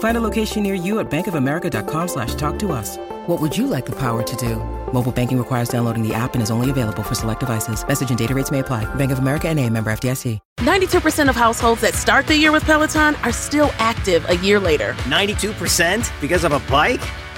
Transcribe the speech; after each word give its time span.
Find 0.00 0.16
a 0.16 0.20
location 0.20 0.62
near 0.62 0.74
you 0.74 0.98
at 0.98 1.10
bankofamerica.com 1.10 2.08
slash 2.08 2.34
talk 2.34 2.58
to 2.58 2.72
us. 2.72 2.98
What 3.26 3.40
would 3.40 3.56
you 3.56 3.66
like 3.66 3.86
the 3.86 3.96
power 3.96 4.22
to 4.22 4.36
do? 4.36 4.56
Mobile 4.92 5.12
banking 5.12 5.38
requires 5.38 5.68
downloading 5.68 6.06
the 6.06 6.12
app 6.12 6.34
and 6.34 6.42
is 6.42 6.50
only 6.50 6.68
available 6.68 7.02
for 7.02 7.14
select 7.14 7.40
devices. 7.40 7.86
Message 7.86 8.10
and 8.10 8.18
data 8.18 8.34
rates 8.34 8.50
may 8.50 8.58
apply. 8.58 8.92
Bank 8.96 9.12
of 9.12 9.18
America 9.20 9.48
and 9.48 9.58
a 9.58 9.68
member 9.70 9.90
FDIC. 9.90 10.38
92% 10.58 11.28
of 11.30 11.36
households 11.36 11.80
that 11.80 11.94
start 11.94 12.26
the 12.26 12.36
year 12.36 12.52
with 12.52 12.64
Peloton 12.64 13.14
are 13.16 13.32
still 13.32 13.70
active 13.78 14.28
a 14.28 14.36
year 14.36 14.60
later. 14.60 14.92
92% 15.04 16.10
because 16.20 16.44
of 16.44 16.52
a 16.52 16.60
bike? 16.70 17.00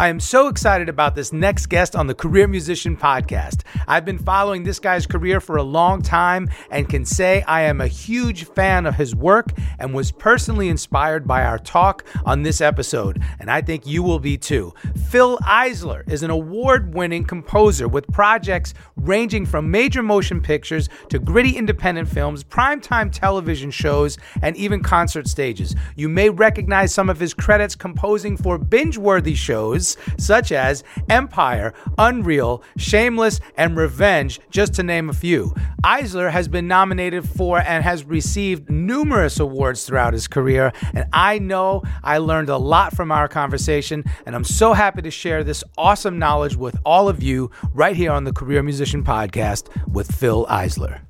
I 0.00 0.08
am 0.08 0.18
so 0.18 0.48
excited 0.48 0.88
about 0.88 1.14
this 1.14 1.30
next 1.30 1.66
guest 1.66 1.94
on 1.94 2.06
the 2.06 2.14
Career 2.14 2.48
Musician 2.48 2.96
Podcast. 2.96 3.64
I've 3.86 4.06
been 4.06 4.18
following 4.18 4.62
this 4.62 4.78
guy's 4.78 5.06
career 5.06 5.42
for 5.42 5.56
a 5.56 5.62
long 5.62 6.00
time 6.00 6.48
and 6.70 6.88
can 6.88 7.04
say 7.04 7.42
I 7.42 7.64
am 7.64 7.82
a 7.82 7.86
huge 7.86 8.44
fan 8.44 8.86
of 8.86 8.94
his 8.94 9.14
work 9.14 9.48
and 9.78 9.92
was 9.92 10.10
personally 10.10 10.70
inspired 10.70 11.28
by 11.28 11.44
our 11.44 11.58
talk 11.58 12.06
on 12.24 12.44
this 12.44 12.62
episode, 12.62 13.22
and 13.40 13.50
I 13.50 13.60
think 13.60 13.86
you 13.86 14.02
will 14.02 14.18
be 14.18 14.38
too. 14.38 14.72
Fil 15.10 15.36
Eisler 15.40 16.10
is 16.10 16.22
an 16.22 16.30
award 16.30 16.94
winning 16.94 17.24
composer 17.24 17.86
with 17.86 18.08
projects 18.08 18.72
ranging 18.96 19.44
from 19.44 19.70
major 19.70 20.02
motion 20.02 20.40
pictures 20.40 20.88
to 21.10 21.18
gritty 21.18 21.58
independent 21.58 22.08
films, 22.08 22.42
primetime 22.42 23.12
television 23.12 23.70
shows, 23.70 24.16
and 24.40 24.56
even 24.56 24.82
concert 24.82 25.28
stages. 25.28 25.76
You 25.94 26.08
may 26.08 26.30
recognize 26.30 26.94
some 26.94 27.10
of 27.10 27.20
his 27.20 27.34
credits 27.34 27.74
composing 27.74 28.38
for 28.38 28.56
binge 28.56 28.96
worthy 28.96 29.34
shows 29.34 29.89
such 30.18 30.52
as 30.52 30.84
Empire, 31.08 31.72
Unreal, 31.98 32.62
Shameless, 32.76 33.40
and 33.56 33.76
Revenge, 33.76 34.40
just 34.50 34.74
to 34.74 34.82
name 34.82 35.08
a 35.08 35.12
few. 35.12 35.54
Eisler 35.84 36.30
has 36.30 36.48
been 36.48 36.68
nominated 36.68 37.28
for 37.28 37.58
and 37.58 37.82
has 37.82 38.04
received 38.04 38.68
numerous 38.68 39.40
awards 39.40 39.84
throughout 39.84 40.12
his 40.12 40.28
career, 40.28 40.72
and 40.94 41.06
I 41.12 41.38
know 41.38 41.82
I 42.02 42.18
learned 42.18 42.48
a 42.48 42.56
lot 42.56 42.94
from 42.94 43.10
our 43.10 43.28
conversation, 43.28 44.04
and 44.26 44.34
I'm 44.34 44.44
so 44.44 44.72
happy 44.72 45.02
to 45.02 45.10
share 45.10 45.44
this 45.44 45.64
awesome 45.78 46.18
knowledge 46.18 46.56
with 46.56 46.76
all 46.84 47.08
of 47.08 47.22
you 47.22 47.50
right 47.72 47.96
here 47.96 48.12
on 48.12 48.24
the 48.24 48.32
Career 48.32 48.62
Musician 48.62 49.02
Podcast 49.04 49.68
with 49.88 50.14
Fil 50.14 50.46
Eisler. 50.46 51.00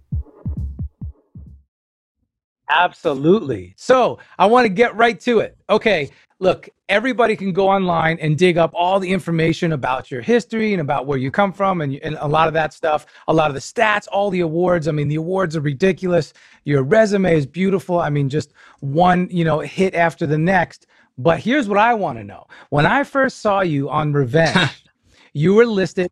Absolutely. 2.70 3.74
So 3.76 4.18
I 4.38 4.46
want 4.46 4.64
to 4.64 4.68
get 4.68 4.94
right 4.96 5.18
to 5.20 5.40
it. 5.40 5.56
Okay, 5.68 6.10
look, 6.38 6.68
everybody 6.90 7.36
can 7.36 7.52
go 7.52 7.68
online 7.68 8.18
and 8.20 8.36
dig 8.36 8.58
up 8.58 8.72
all 8.74 8.98
the 8.98 9.10
information 9.10 9.72
about 9.72 10.10
your 10.10 10.20
history 10.20 10.72
and 10.74 10.80
about 10.80 11.06
where 11.06 11.16
you 11.16 11.30
come 11.30 11.52
from 11.52 11.80
and, 11.80 11.94
and, 12.02 12.16
a 12.20 12.26
lot 12.26 12.48
of 12.48 12.54
that 12.54 12.74
stuff, 12.74 13.06
a 13.28 13.32
lot 13.32 13.48
of 13.48 13.54
the 13.54 13.60
stats, 13.60 14.08
all 14.10 14.28
the 14.28 14.40
awards. 14.40 14.88
I 14.88 14.90
mean, 14.90 15.08
the 15.08 15.14
awards 15.14 15.56
are 15.56 15.60
ridiculous. 15.60 16.34
Your 16.64 16.82
resume 16.82 17.34
is 17.34 17.46
beautiful. 17.46 18.00
I 18.00 18.10
mean, 18.10 18.28
just 18.28 18.52
one, 18.80 19.28
you 19.30 19.44
know, 19.44 19.60
hit 19.60 19.94
after 19.94 20.26
the 20.26 20.36
next. 20.36 20.86
But 21.16 21.38
here's 21.38 21.68
what 21.68 21.78
I 21.78 21.94
want 21.94 22.18
to 22.18 22.24
know. 22.24 22.46
When 22.70 22.84
I 22.84 23.04
first 23.04 23.38
saw 23.38 23.60
you 23.60 23.88
on 23.88 24.12
Revenge, 24.20 24.84
you 25.32 25.54
were 25.54 25.66
listed 25.66 26.10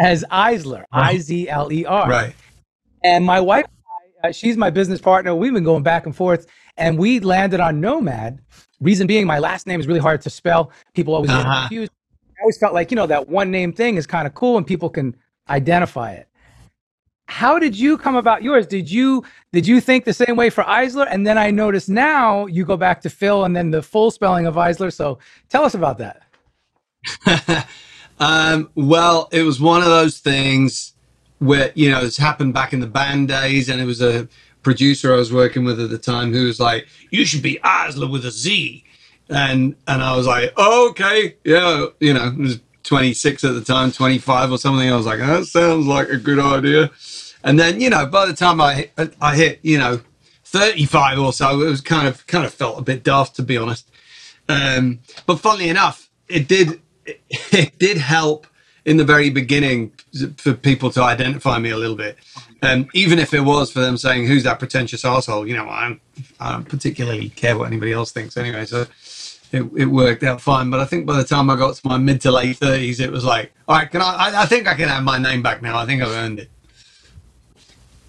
as 0.00 0.24
Izler, 0.32 0.84
I 0.90 1.18
Z 1.18 1.48
L 1.48 1.70
E 1.70 1.84
R. 1.84 2.08
Right. 2.08 2.34
And 3.04 3.24
my 3.24 3.40
wife 3.40 3.66
uh, 4.24 4.32
she's 4.32 4.56
my 4.56 4.70
business 4.70 5.00
partner. 5.00 5.34
We've 5.34 5.52
been 5.52 5.64
going 5.64 5.82
back 5.82 6.06
and 6.06 6.16
forth, 6.16 6.46
and 6.76 6.98
we 6.98 7.20
landed 7.20 7.60
on 7.60 7.80
Nomad. 7.80 8.40
Reason 8.80 9.06
being, 9.06 9.26
my 9.26 9.38
last 9.38 9.66
name 9.66 9.80
is 9.80 9.86
really 9.86 10.00
hard 10.00 10.20
to 10.22 10.30
spell. 10.30 10.70
People 10.94 11.14
always 11.14 11.30
get 11.30 11.40
Uh-huh. 11.40 11.60
confused. 11.60 11.92
I 12.38 12.42
always 12.42 12.58
felt 12.58 12.74
like 12.74 12.90
you 12.90 12.96
know 12.96 13.06
that 13.06 13.28
one 13.28 13.50
name 13.50 13.72
thing 13.72 13.96
is 13.96 14.06
kind 14.06 14.26
of 14.26 14.34
cool, 14.34 14.58
and 14.58 14.66
people 14.66 14.90
can 14.90 15.16
identify 15.48 16.12
it. 16.12 16.28
How 17.28 17.58
did 17.58 17.76
you 17.76 17.98
come 17.98 18.14
about 18.14 18.42
yours? 18.42 18.66
Did 18.66 18.90
you 18.90 19.24
did 19.52 19.66
you 19.66 19.80
think 19.80 20.04
the 20.04 20.12
same 20.12 20.36
way 20.36 20.50
for 20.50 20.62
Izler? 20.64 21.08
And 21.10 21.26
then 21.26 21.38
I 21.38 21.50
noticed 21.50 21.88
now 21.88 22.46
you 22.46 22.64
go 22.64 22.76
back 22.76 23.00
to 23.02 23.10
Fil, 23.10 23.44
and 23.44 23.56
then 23.56 23.70
the 23.70 23.82
full 23.82 24.10
spelling 24.10 24.46
of 24.46 24.54
Eisler. 24.54 24.92
So 24.92 25.18
tell 25.48 25.64
us 25.64 25.74
about 25.74 25.98
that. 25.98 26.22
um, 28.20 28.70
well, 28.74 29.28
it 29.32 29.42
was 29.42 29.60
one 29.60 29.80
of 29.82 29.88
those 29.88 30.18
things 30.18 30.92
where 31.38 31.72
you 31.74 31.90
know 31.90 32.00
it's 32.02 32.16
happened 32.16 32.54
back 32.54 32.72
in 32.72 32.80
the 32.80 32.86
band 32.86 33.28
days, 33.28 33.68
and 33.68 33.80
it 33.80 33.86
was 33.86 34.00
a 34.02 34.28
producer 34.66 35.14
I 35.14 35.16
was 35.16 35.32
working 35.32 35.64
with 35.64 35.80
at 35.80 35.90
the 35.90 35.96
time 36.12 36.32
who 36.32 36.44
was 36.44 36.58
like, 36.58 36.88
"You 37.10 37.24
should 37.24 37.40
be 37.40 37.60
Izler 37.62 38.10
with 38.10 38.26
a 38.26 38.32
Z," 38.32 38.82
and 39.30 39.76
and 39.86 40.02
I 40.02 40.16
was 40.16 40.26
like, 40.26 40.52
oh, 40.56 40.88
"Okay, 40.90 41.36
yeah," 41.44 41.86
you 42.00 42.12
know, 42.12 42.26
it 42.26 42.36
was 42.36 42.58
26 42.82 43.44
at 43.44 43.54
the 43.54 43.60
time, 43.60 43.92
25 43.92 44.50
or 44.50 44.58
something. 44.58 44.90
I 44.90 44.96
was 44.96 45.06
like, 45.06 45.20
"That 45.20 45.46
sounds 45.46 45.86
like 45.86 46.08
a 46.08 46.16
good 46.16 46.40
idea," 46.40 46.90
and 47.44 47.60
then 47.60 47.80
you 47.80 47.90
know, 47.90 48.06
by 48.06 48.26
the 48.26 48.34
time 48.34 48.60
I 48.60 48.90
I 49.20 49.36
hit 49.36 49.60
you 49.62 49.78
know 49.78 50.00
35 50.44 51.20
or 51.20 51.32
so, 51.32 51.62
it 51.62 51.70
was 51.70 51.80
kind 51.80 52.08
of 52.08 52.26
kind 52.26 52.44
of 52.44 52.52
felt 52.52 52.80
a 52.80 52.82
bit 52.82 53.04
daft 53.04 53.36
to 53.36 53.44
be 53.44 53.56
honest. 53.56 53.88
Um, 54.48 54.98
but 55.26 55.38
funnily 55.38 55.68
enough, 55.68 56.10
it 56.28 56.48
did 56.48 56.80
it, 57.04 57.20
it 57.52 57.78
did 57.78 57.98
help 57.98 58.48
in 58.84 58.96
the 58.96 59.04
very 59.04 59.30
beginning 59.30 59.92
for 60.38 60.54
people 60.54 60.90
to 60.90 61.02
identify 61.02 61.60
me 61.60 61.70
a 61.70 61.76
little 61.76 61.96
bit. 61.96 62.18
Um, 62.62 62.88
even 62.94 63.18
if 63.18 63.34
it 63.34 63.40
was 63.40 63.70
for 63.70 63.80
them 63.80 63.96
saying, 63.96 64.26
"Who's 64.26 64.44
that 64.44 64.58
pretentious 64.58 65.04
asshole?" 65.04 65.46
You 65.46 65.56
know, 65.56 65.68
I 65.68 65.88
don't, 65.88 66.00
I 66.40 66.52
don't 66.52 66.68
particularly 66.68 67.28
care 67.30 67.56
what 67.56 67.66
anybody 67.66 67.92
else 67.92 68.12
thinks 68.12 68.36
anyway. 68.36 68.64
So 68.64 68.86
it, 69.52 69.62
it 69.76 69.86
worked 69.86 70.22
out 70.22 70.40
fine. 70.40 70.70
But 70.70 70.80
I 70.80 70.86
think 70.86 71.06
by 71.06 71.16
the 71.16 71.24
time 71.24 71.50
I 71.50 71.56
got 71.56 71.74
to 71.76 71.86
my 71.86 71.98
mid 71.98 72.20
to 72.22 72.30
late 72.30 72.56
thirties, 72.56 72.98
it 73.00 73.12
was 73.12 73.24
like, 73.24 73.52
"All 73.68 73.76
right, 73.76 73.90
can 73.90 74.00
I, 74.00 74.14
I? 74.30 74.42
I 74.42 74.46
think 74.46 74.66
I 74.66 74.74
can 74.74 74.88
have 74.88 75.02
my 75.04 75.18
name 75.18 75.42
back 75.42 75.60
now. 75.62 75.76
I 75.78 75.84
think 75.86 76.02
I've 76.02 76.08
earned 76.10 76.40
it." 76.40 76.50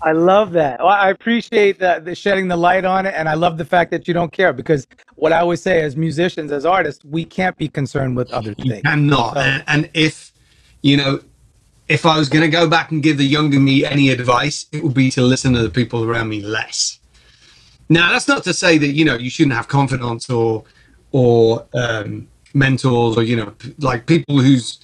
I 0.02 0.12
love 0.12 0.52
that. 0.52 0.80
Well, 0.80 0.90
I 0.90 1.10
appreciate 1.10 1.80
that 1.80 2.06
the 2.06 2.14
shedding 2.14 2.48
the 2.48 2.56
light 2.56 2.86
on 2.86 3.06
it, 3.08 3.16
and 3.18 3.28
I 3.28 3.34
love 3.34 3.58
the 3.58 3.66
fact 3.66 3.90
that 3.92 4.08
you 4.08 4.14
don't 4.14 4.32
care 4.32 4.54
because 4.54 4.88
what 5.16 5.34
I 5.34 5.40
always 5.40 5.62
say 5.62 5.82
as 5.82 5.98
musicians, 5.98 6.52
as 6.52 6.66
artists, 6.66 7.04
we 7.04 7.26
can't 7.26 7.58
be 7.58 7.68
concerned 7.68 8.16
with 8.16 8.32
other 8.32 8.54
things. 8.54 8.84
I'm 8.86 9.08
not. 9.08 9.34
So- 9.34 9.40
and, 9.40 9.64
and 9.68 9.90
if 9.94 10.32
you 10.84 10.98
know, 10.98 11.20
if 11.88 12.06
I 12.06 12.18
was 12.18 12.30
going 12.30 12.44
to 12.44 12.50
go 12.50 12.68
back 12.68 12.92
and 12.92 13.02
give 13.02 13.18
the 13.18 13.26
younger 13.26 13.60
me 13.60 13.86
any 13.86 14.10
advice, 14.10 14.66
it 14.72 14.84
would 14.84 14.94
be 14.94 15.10
to 15.12 15.22
listen 15.22 15.54
to 15.54 15.62
the 15.62 15.70
people 15.70 16.04
around 16.04 16.30
me 16.30 16.42
less. 16.42 17.00
Now, 17.90 18.12
that's 18.12 18.28
not 18.28 18.44
to 18.44 18.54
say 18.54 18.78
that 18.78 18.88
you 18.88 19.06
know 19.06 19.16
you 19.16 19.30
shouldn't 19.30 19.56
have 19.56 19.68
confidants 19.68 20.30
or 20.30 20.66
or 21.12 21.66
um, 21.74 22.28
mentors 22.54 23.18
or 23.18 23.24
you 23.24 23.38
know 23.38 23.54
like 23.80 24.06
people 24.06 24.42
who's 24.42 24.80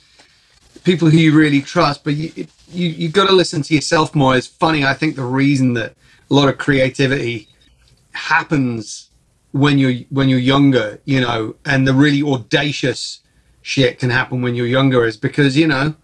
people 0.84 1.10
who 1.10 1.18
you 1.18 1.38
really 1.38 1.62
trust, 1.62 2.04
but 2.04 2.16
you 2.16 2.48
you 2.70 2.88
you 2.88 3.10
got 3.10 3.28
to 3.28 3.34
listen 3.34 3.62
to 3.64 3.76
yourself 3.76 4.16
more. 4.16 4.38
It's 4.38 4.48
funny. 4.48 4.86
I 4.86 4.94
think 4.94 5.16
the 5.16 5.26
reason 5.26 5.74
that 5.74 5.96
a 6.32 6.34
lot 6.34 6.48
of 6.48 6.58
creativity 6.58 7.50
happens 8.14 9.10
when 9.52 9.78
you're 9.78 10.06
when 10.10 10.30
you're 10.30 10.40
younger, 10.40 11.02
you 11.04 11.20
know, 11.20 11.56
and 11.66 11.86
the 11.86 11.94
really 11.94 12.24
audacious 12.24 13.20
shit 13.62 14.00
can 14.00 14.10
happen 14.10 14.42
when 14.42 14.56
you're 14.56 14.68
younger 14.68 15.06
is 15.06 15.18
because 15.18 15.58
you 15.58 15.68
know 15.68 15.96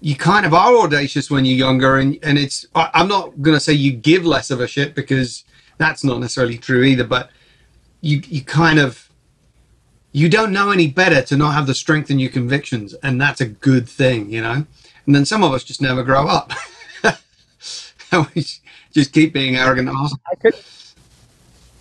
you 0.00 0.16
kind 0.16 0.46
of 0.46 0.54
are 0.54 0.76
audacious 0.78 1.30
when 1.30 1.44
you're 1.44 1.58
younger 1.58 1.98
and 1.98 2.18
and 2.22 2.38
it's 2.38 2.66
i'm 2.74 3.08
not 3.08 3.40
going 3.42 3.54
to 3.54 3.60
say 3.60 3.72
you 3.72 3.92
give 3.92 4.24
less 4.24 4.50
of 4.50 4.60
a 4.60 4.66
shit 4.66 4.94
because 4.94 5.44
that's 5.78 6.02
not 6.02 6.18
necessarily 6.20 6.56
true 6.56 6.82
either 6.82 7.04
but 7.04 7.30
you 8.00 8.22
you 8.28 8.42
kind 8.42 8.78
of 8.78 9.10
you 10.12 10.28
don't 10.28 10.52
know 10.52 10.70
any 10.70 10.88
better 10.88 11.22
to 11.22 11.36
not 11.36 11.54
have 11.54 11.66
the 11.66 11.74
strength 11.74 12.10
in 12.10 12.18
your 12.18 12.30
convictions, 12.30 12.94
and 13.02 13.20
that's 13.20 13.40
a 13.40 13.46
good 13.46 13.88
thing, 13.88 14.30
you 14.30 14.42
know. 14.42 14.66
And 15.06 15.14
then 15.14 15.24
some 15.24 15.42
of 15.44 15.52
us 15.52 15.64
just 15.64 15.80
never 15.80 16.02
grow 16.02 16.26
up. 16.26 16.52
we 18.34 18.44
just 18.92 19.12
keep 19.12 19.32
being 19.32 19.56
arrogant 19.56 19.88
assholes. 19.88 20.16
I 20.30 20.34
could, 20.34 20.54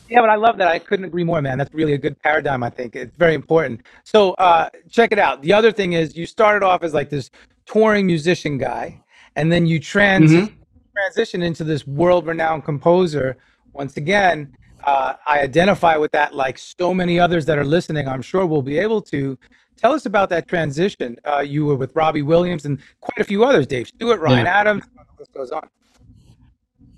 yeah, 0.09 0.21
but 0.21 0.29
I 0.29 0.35
love 0.35 0.57
that. 0.57 0.67
I 0.67 0.79
couldn't 0.79 1.05
agree 1.05 1.23
more, 1.23 1.41
man. 1.41 1.57
That's 1.57 1.73
really 1.73 1.93
a 1.93 1.97
good 1.97 2.19
paradigm. 2.21 2.63
I 2.63 2.69
think 2.69 2.95
it's 2.95 3.15
very 3.17 3.33
important. 3.33 3.81
So 4.03 4.31
uh, 4.33 4.69
check 4.89 5.11
it 5.11 5.19
out. 5.19 5.41
The 5.41 5.53
other 5.53 5.71
thing 5.71 5.93
is, 5.93 6.15
you 6.15 6.25
started 6.25 6.63
off 6.63 6.83
as 6.83 6.93
like 6.93 7.09
this 7.09 7.31
touring 7.71 8.07
musician 8.07 8.57
guy, 8.57 9.01
and 9.35 9.51
then 9.51 9.65
you 9.65 9.79
trans 9.79 10.31
mm-hmm. 10.31 10.53
transition 10.93 11.41
into 11.41 11.63
this 11.63 11.85
world-renowned 11.85 12.63
composer. 12.65 13.37
Once 13.73 13.97
again, 13.97 14.55
uh, 14.83 15.13
I 15.27 15.41
identify 15.41 15.95
with 15.97 16.11
that, 16.13 16.33
like 16.33 16.57
so 16.57 16.93
many 16.93 17.19
others 17.19 17.45
that 17.45 17.57
are 17.57 17.65
listening. 17.65 18.07
I'm 18.07 18.21
sure 18.21 18.45
will 18.45 18.61
be 18.61 18.77
able 18.79 19.01
to. 19.13 19.37
Tell 19.77 19.93
us 19.93 20.05
about 20.05 20.29
that 20.29 20.47
transition. 20.47 21.17
Uh, 21.23 21.39
you 21.39 21.65
were 21.65 21.75
with 21.75 21.95
Robbie 21.95 22.21
Williams 22.21 22.65
and 22.65 22.79
quite 22.99 23.19
a 23.19 23.23
few 23.23 23.45
others, 23.45 23.65
Dave 23.65 23.87
Stewart, 23.87 24.19
Ryan 24.19 24.45
yeah. 24.45 24.59
Adams. 24.59 24.83
This 25.17 25.29
goes 25.29 25.51
on. 25.51 25.69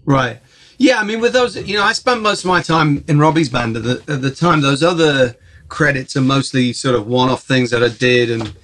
Right. 0.06 0.40
Yeah, 0.80 1.00
I 1.00 1.04
mean, 1.04 1.20
with 1.22 1.34
those, 1.34 1.56
you 1.56 1.78
know, 1.78 1.84
I 1.84 1.94
spent 1.94 2.22
most 2.22 2.44
of 2.44 2.48
my 2.48 2.62
time 2.64 3.04
in 3.08 3.20
Robbie's 3.20 3.50
band 3.50 3.78
at 3.78 3.84
the, 3.84 4.04
at 4.08 4.24
the 4.24 4.32
time. 4.32 4.62
Those 4.62 4.82
other 4.82 5.36
credits 5.68 6.16
are 6.16 6.22
mostly 6.22 6.74
sort 6.74 6.96
of 6.96 7.06
one-off 7.06 7.44
things 7.44 7.70
that 7.70 7.84
I 7.84 7.90
did 7.90 8.32
and 8.32 8.56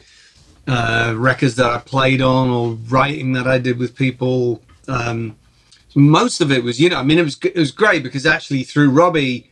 uh, 0.67 1.13
records 1.17 1.55
that 1.55 1.71
I 1.71 1.79
played 1.79 2.21
on 2.21 2.49
or 2.49 2.73
writing 2.89 3.33
that 3.33 3.47
I 3.47 3.57
did 3.57 3.79
with 3.79 3.95
people. 3.95 4.61
Um, 4.87 5.37
most 5.95 6.41
of 6.41 6.51
it 6.51 6.63
was, 6.63 6.79
you 6.79 6.89
know, 6.89 6.97
I 6.97 7.03
mean, 7.03 7.17
it 7.17 7.23
was 7.23 7.37
it 7.43 7.55
was 7.55 7.71
great 7.71 8.03
because 8.03 8.25
actually 8.25 8.63
through 8.63 8.91
Robbie, 8.91 9.49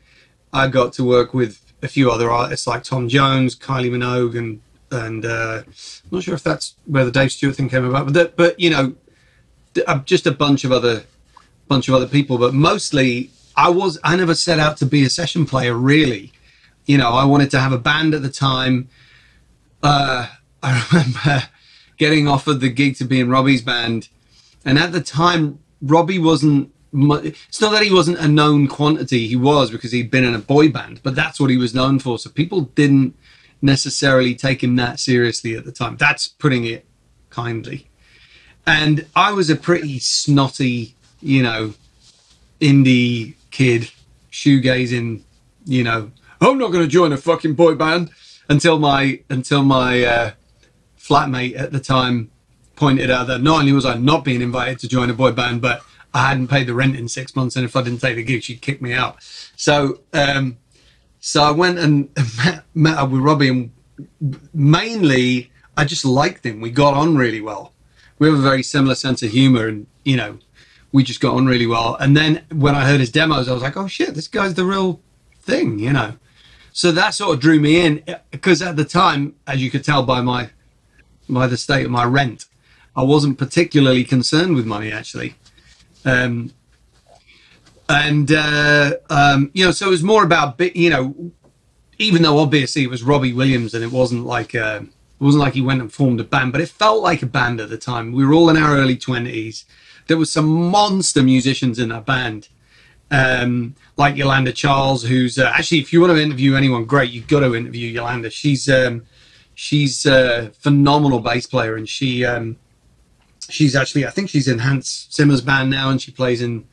I 0.54 0.68
got 0.68 0.94
to 0.94 1.04
work 1.04 1.34
with 1.34 1.62
a 1.82 1.88
few 1.88 2.12
other 2.12 2.30
artists 2.30 2.68
like 2.68 2.84
Tom 2.84 3.10
Jones, 3.10 3.56
Kylie 3.56 3.90
Minogue, 3.90 4.38
and 4.38 4.62
and 4.92 5.26
uh, 5.26 5.64
I'm 5.66 6.12
not 6.12 6.24
sure 6.24 6.36
if 6.36 6.44
that's 6.44 6.76
where 6.86 7.06
the 7.06 7.12
Dave 7.12 7.32
Stewart 7.32 7.56
thing 7.56 7.70
came 7.70 7.86
about, 7.86 8.12
but 8.12 8.36
but 8.36 8.60
you 8.60 8.70
know, 8.70 8.96
uh, 9.88 10.00
just 10.00 10.28
a 10.28 10.32
bunch 10.32 10.64
of 10.64 10.72
other 10.72 11.04
bunch 11.68 11.88
of 11.88 11.96
other 11.96 12.08
people, 12.08 12.38
but 12.38 12.54
mostly 12.54 13.32
I 13.56 13.70
was 13.70 13.98
I 14.04 14.16
never 14.16 14.36
set 14.36 14.60
out 14.60 14.78
to 14.78 14.86
be 14.86 15.04
a 15.04 15.10
session 15.10 15.46
player 15.46 15.74
really. 15.74 16.32
You 16.86 16.98
know, 16.98 17.10
I 17.10 17.26
wanted 17.26 17.50
to 17.52 17.60
have 17.60 17.72
a 17.72 17.80
band 17.80 18.14
at 18.14 18.22
the 18.22 18.30
time. 18.30 18.90
Uh, 19.82 20.28
I 20.66 20.84
remember 20.92 21.44
getting 21.98 22.28
offered 22.28 22.60
the 22.60 22.70
gig 22.70 22.96
to 22.98 23.06
be 23.06 23.20
in 23.20 23.30
Robbie's 23.30 23.62
band, 23.62 24.10
and 24.66 24.80
at 24.80 24.92
the 24.92 25.02
time 25.02 25.60
Robbie 25.82 26.20
wasn't. 26.20 26.72
It's 26.98 27.60
not 27.60 27.74
that 27.74 27.84
he 27.84 27.94
wasn't 27.94 28.20
a 28.20 28.28
known 28.28 28.68
quantity. 28.68 29.28
He 29.28 29.36
was 29.36 29.70
because 29.70 29.92
he'd 29.92 30.10
been 30.10 30.24
in 30.24 30.34
a 30.34 30.40
boy 30.40 30.70
band, 30.70 31.02
but 31.04 31.14
that's 31.14 31.42
what 31.42 31.50
he 31.50 31.58
was 31.58 31.76
known 31.76 32.00
for. 32.00 32.18
So 32.18 32.30
people 32.30 32.62
didn't 32.62 33.18
necessarily 33.62 34.34
take 34.34 34.64
him 34.64 34.78
that 34.78 35.02
seriously 35.02 35.56
at 35.56 35.66
the 35.66 35.74
time. 35.74 35.98
That's 35.98 36.30
putting 36.30 36.64
it 36.64 36.86
kindly. 37.30 37.90
And 38.66 39.08
I 39.14 39.34
was 39.34 39.50
a 39.50 39.58
pretty 39.58 40.00
snotty, 40.00 40.96
you 41.22 41.44
know, 41.44 41.74
indie 42.62 43.34
kid, 43.52 43.92
shoegazing, 44.32 45.22
you 45.66 45.84
know, 45.84 46.12
I'm 46.40 46.58
not 46.58 46.72
going 46.72 46.84
to 46.84 46.90
join 46.90 47.12
a 47.12 47.18
fucking 47.18 47.56
boy 47.56 47.76
band 47.76 48.10
until 48.50 48.80
my 48.80 49.20
until 49.30 49.64
my 49.64 50.04
uh, 50.04 50.32
flatmate 51.08 51.58
at 51.60 51.72
the 51.72 51.80
time 51.80 52.32
pointed 52.76 53.10
out 53.10 53.28
that 53.28 53.42
not 53.42 53.60
only 53.60 53.72
was 53.72 53.86
I 53.86 53.96
not 53.96 54.24
being 54.24 54.42
invited 54.42 54.80
to 54.80 54.88
join 54.88 55.10
a 55.10 55.14
boy 55.14 55.32
band, 55.32 55.62
but 55.62 55.82
I 56.14 56.30
hadn't 56.30 56.48
paid 56.48 56.68
the 56.68 56.74
rent 56.74 56.96
in 56.96 57.08
six 57.08 57.36
months, 57.36 57.56
and 57.56 57.66
if 57.66 57.76
I 57.76 57.82
didn't 57.82 58.00
take 58.00 58.16
the 58.16 58.24
gig, 58.24 58.44
she'd 58.44 58.62
kick 58.62 58.82
me 58.82 58.94
out. 58.94 59.18
So, 59.56 60.02
um, 60.14 60.58
so 61.20 61.44
I 61.44 61.52
went 61.52 61.78
and 61.78 62.10
met, 62.38 62.64
met 62.74 62.98
up 62.98 63.10
with 63.10 63.22
Robbie, 63.22 63.50
and 63.50 63.72
mainly 64.54 65.52
I 65.78 65.86
just 65.86 66.06
liked 66.06 66.46
him. 66.46 66.62
We 66.62 66.72
got 66.72 66.94
on 66.94 67.18
really 67.18 67.42
well. 67.42 67.74
We 68.18 68.30
have 68.30 68.38
a 68.38 68.42
very 68.42 68.64
similar 68.64 68.96
sense 68.96 69.22
of 69.24 69.32
humor, 69.32 69.68
and 69.68 69.88
you 70.04 70.16
know, 70.16 70.40
we 70.92 71.04
just 71.04 71.20
got 71.20 71.36
on 71.36 71.46
really 71.46 71.68
well. 71.68 71.96
And 71.96 72.16
then 72.16 72.46
when 72.52 72.76
I 72.76 72.86
heard 72.86 73.02
his 73.02 73.12
demos, 73.12 73.50
I 73.50 73.54
was 73.54 73.62
like, 73.62 73.76
oh 73.76 73.88
shit, 73.88 74.16
this 74.16 74.30
guy's 74.30 74.54
the 74.54 74.66
real 74.66 75.02
thing, 75.40 75.80
you 75.80 75.92
know. 75.92 76.14
So 76.72 76.92
that 76.94 77.14
sort 77.14 77.36
of 77.36 77.42
drew 77.42 77.60
me 77.60 77.86
in 77.86 78.04
because 78.32 78.62
at 78.62 78.76
the 78.76 78.86
time, 78.86 79.36
as 79.48 79.62
you 79.62 79.70
could 79.70 79.84
tell 79.84 80.04
by 80.04 80.22
my 80.22 80.50
by 81.30 81.48
the 81.48 81.58
state 81.58 81.86
of 81.86 81.92
my 81.92 82.04
rent, 82.06 82.46
I 82.96 83.04
wasn't 83.04 83.38
particularly 83.38 84.04
concerned 84.04 84.56
with 84.56 84.66
money 84.66 84.92
actually. 84.92 85.36
Um, 86.06 86.52
and 87.90 88.32
uh, 88.32 88.94
um, 89.10 89.52
you 89.54 89.66
know, 89.66 89.72
so 89.72 89.88
it 89.88 89.92
was 89.92 90.04
more 90.04 90.24
about 90.24 90.60
you 90.76 90.90
know, 90.90 91.32
even 91.98 92.22
though 92.22 92.40
obviously 92.40 92.84
it 92.84 92.90
was 92.90 93.04
Robbie 93.04 93.34
Williams 93.34 93.74
and 93.74 93.84
it 93.84 93.92
wasn't 93.92 94.26
like 94.26 94.56
uh, 94.56 94.82
it 94.84 95.24
wasn't 95.24 95.44
like 95.44 95.54
he 95.54 95.62
went 95.62 95.82
and 95.82 95.92
formed 95.92 96.20
a 96.20 96.24
band, 96.24 96.52
but 96.52 96.62
it 96.62 96.70
felt 96.70 97.02
like 97.02 97.22
a 97.22 97.28
band 97.28 97.60
at 97.60 97.70
the 97.70 97.78
time. 97.78 98.12
We 98.12 98.26
were 98.26 98.34
all 98.34 98.50
in 98.50 98.58
our 98.58 98.76
early 98.76 98.98
twenties. 98.98 99.66
There 100.08 100.18
was 100.18 100.32
some 100.32 100.48
monster 100.48 101.24
musicians 101.24 101.80
in 101.80 101.90
that 101.90 102.06
band, 102.06 102.50
um, 103.12 103.76
like 103.98 104.18
Yolanda 104.18 104.52
Charles, 104.52 105.04
who's 105.04 105.38
uh, 105.38 105.52
actually, 105.54 105.80
if 105.80 105.92
you 105.94 106.02
want 106.02 106.14
to 106.14 106.22
interview 106.22 106.56
anyone 106.56 106.86
great, 106.86 107.12
you've 107.12 107.28
got 107.28 107.42
to 107.42 107.56
interview 107.56 107.88
Yolanda. 107.90 108.30
She's 108.30 108.70
um, 108.70 109.06
she's 109.56 110.06
a 110.06 110.52
phenomenal 110.60 111.20
bass 111.20 111.48
player, 111.48 111.76
and 111.76 111.90
she 111.90 112.24
um, 112.24 112.58
she's 113.50 113.76
actually 113.76 114.06
I 114.06 114.12
think 114.12 114.30
she's 114.30 114.48
in 114.48 114.60
Hans 114.60 115.08
Zimmer's 115.12 115.42
band 115.42 115.72
now, 115.72 115.90
and 115.90 116.02
she 116.02 116.12
plays 116.12 116.42
in 116.42 116.68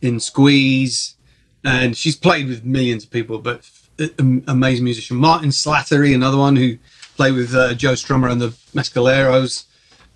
in 0.00 0.20
Squeeze, 0.20 1.16
and 1.64 1.96
she's 1.96 2.14
played 2.14 2.46
with 2.46 2.64
millions 2.64 3.04
of 3.04 3.10
people. 3.10 3.38
But 3.38 3.68
amazing 4.46 4.84
musician, 4.84 5.16
Martin 5.16 5.48
Slattery, 5.48 6.14
another 6.14 6.36
one 6.36 6.54
who 6.54 6.76
played 7.16 7.32
with 7.32 7.54
uh, 7.54 7.74
Joe 7.74 7.94
Strummer 7.94 8.30
and 8.30 8.40
the 8.40 8.48
Mescaleros. 8.74 9.64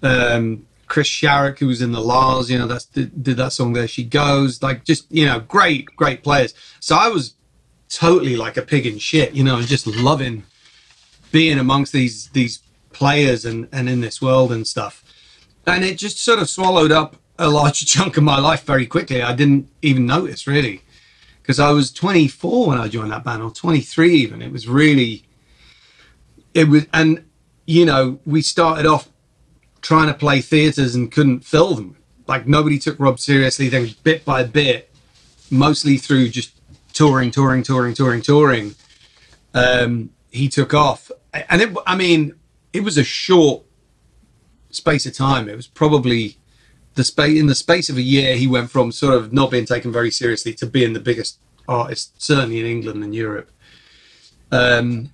Um, 0.03 0.67
Chris 0.87 1.09
Sharrock, 1.09 1.61
who 1.61 1.69
was 1.69 1.81
in 1.83 1.93
the 1.93 2.01
La's, 2.01 2.51
you 2.51 2.59
know, 2.59 2.67
that's 2.67 2.85
did, 2.85 3.23
did 3.23 3.37
that 3.37 3.53
song. 3.53 3.73
There 3.73 3.87
she 3.87 4.03
goes, 4.03 4.61
like 4.61 4.85
just 4.85 5.07
you 5.11 5.25
know, 5.25 5.39
great, 5.39 5.87
great 5.97 6.25
players. 6.25 6.53
So 6.81 6.97
I 6.97 7.09
was 7.09 7.35
totally 7.89 8.37
like 8.37 8.57
a 8.57 8.63
pig 8.63 8.87
in 8.87 8.99
shit, 8.99 9.33
you 9.33 9.45
know, 9.45 9.63
just 9.63 9.87
loving 9.87 10.43
being 11.33 11.59
amongst 11.59 11.93
these 11.93 12.29
these 12.29 12.61
players 12.93 13.45
and 13.45 13.69
and 13.73 13.89
in 13.89 14.01
this 14.01 14.21
world 14.21 14.53
and 14.53 14.67
stuff 14.67 15.05
and 15.67 15.85
it 15.85 15.99
just 15.99 16.19
sort 16.19 16.39
of 16.39 16.49
swallowed 16.49 16.93
up 16.93 17.17
a 17.39 17.49
large 17.49 17.85
chunk 17.93 18.17
of 18.17 18.23
my 18.23 18.39
life 18.39 18.65
very 18.65 18.87
quickly. 18.87 19.23
I 19.23 19.35
didn't 19.35 19.69
even 19.83 20.07
notice 20.07 20.47
really, 20.47 20.83
because 21.43 21.59
I 21.59 21.71
was 21.71 21.91
24 21.93 22.69
when 22.69 22.79
I 22.79 22.89
joined 22.89 23.13
that 23.13 23.25
band, 23.25 23.43
or 23.43 23.51
23 23.51 24.15
even. 24.15 24.43
It 24.43 24.53
was 24.53 24.69
really, 24.69 25.25
it 26.55 26.69
was, 26.69 26.87
and 26.93 27.25
you 27.67 27.85
know, 27.85 28.21
we 28.27 28.43
started 28.43 28.87
off 28.87 29.09
trying 29.81 30.09
to 30.09 30.15
play 30.15 30.41
theaters 30.41 30.95
and 30.95 31.11
couldn't 31.11 31.45
fill 31.45 31.75
them. 31.75 31.97
Like 32.27 32.47
nobody 32.47 32.79
took 32.79 32.99
Rob 33.01 33.19
seriously. 33.19 33.69
Then 33.69 33.91
bit 34.03 34.25
by 34.25 34.45
bit, 34.45 34.91
mostly 35.51 35.97
through 35.97 36.29
just 36.29 36.53
touring, 36.93 37.31
touring, 37.31 37.63
touring, 37.63 37.95
touring, 37.95 38.23
touring, 38.23 38.75
um, 39.55 40.11
he 40.31 40.49
took 40.49 40.75
off. 40.75 41.11
And 41.33 41.63
it, 41.63 41.77
I 41.87 41.97
mean, 41.97 42.35
it 42.73 42.83
was 42.83 42.99
a 42.99 43.05
short 43.05 43.63
space 44.71 45.07
of 45.07 45.15
time. 45.15 45.49
It 45.49 45.57
was 45.57 45.67
probably 45.67 46.37
the 46.95 47.05
space 47.05 47.39
in 47.39 47.47
the 47.47 47.55
space 47.55 47.89
of 47.89 47.97
a 47.97 48.03
year. 48.03 48.37
He 48.37 48.47
went 48.47 48.71
from 48.71 48.93
sort 48.93 49.15
of 49.15 49.33
not 49.33 49.51
being 49.51 49.65
taken 49.65 49.93
very 49.93 50.11
seriously 50.11 50.55
to 50.55 50.67
being 50.67 50.93
the 50.93 51.01
biggest 51.01 51.39
artist, 51.69 52.21
certainly 52.21 52.61
in 52.61 52.67
England 52.67 53.05
and 53.05 53.15
Europe. 53.15 53.51
Um, 54.51 55.13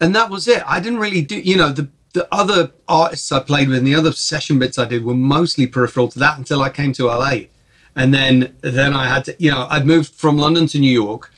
and 0.00 0.14
that 0.14 0.30
was 0.30 0.48
it. 0.48 0.62
I 0.66 0.80
didn't 0.80 0.98
really 0.98 1.22
do, 1.22 1.38
you 1.38 1.56
know, 1.56 1.70
the 1.70 1.88
the 2.14 2.28
other 2.32 2.70
artists 2.86 3.32
I 3.32 3.40
played 3.40 3.68
with 3.68 3.78
and 3.78 3.86
the 3.86 3.96
other 3.96 4.12
session 4.12 4.58
bits 4.60 4.78
I 4.78 4.84
did 4.84 5.04
were 5.04 5.14
mostly 5.14 5.66
peripheral 5.66 6.06
to 6.08 6.18
that 6.20 6.38
until 6.38 6.62
I 6.62 6.70
came 6.70 6.92
to 6.94 7.06
LA. 7.06 7.48
And 7.96 8.14
then 8.14 8.56
then 8.62 8.94
I 8.94 9.08
had 9.08 9.24
to, 9.26 9.36
you 9.38 9.50
know, 9.50 9.66
I'd 9.68 9.84
moved 9.84 10.14
from 10.14 10.38
London 10.38 10.66
to 10.68 10.78
New 10.78 10.92
York. 10.92 11.32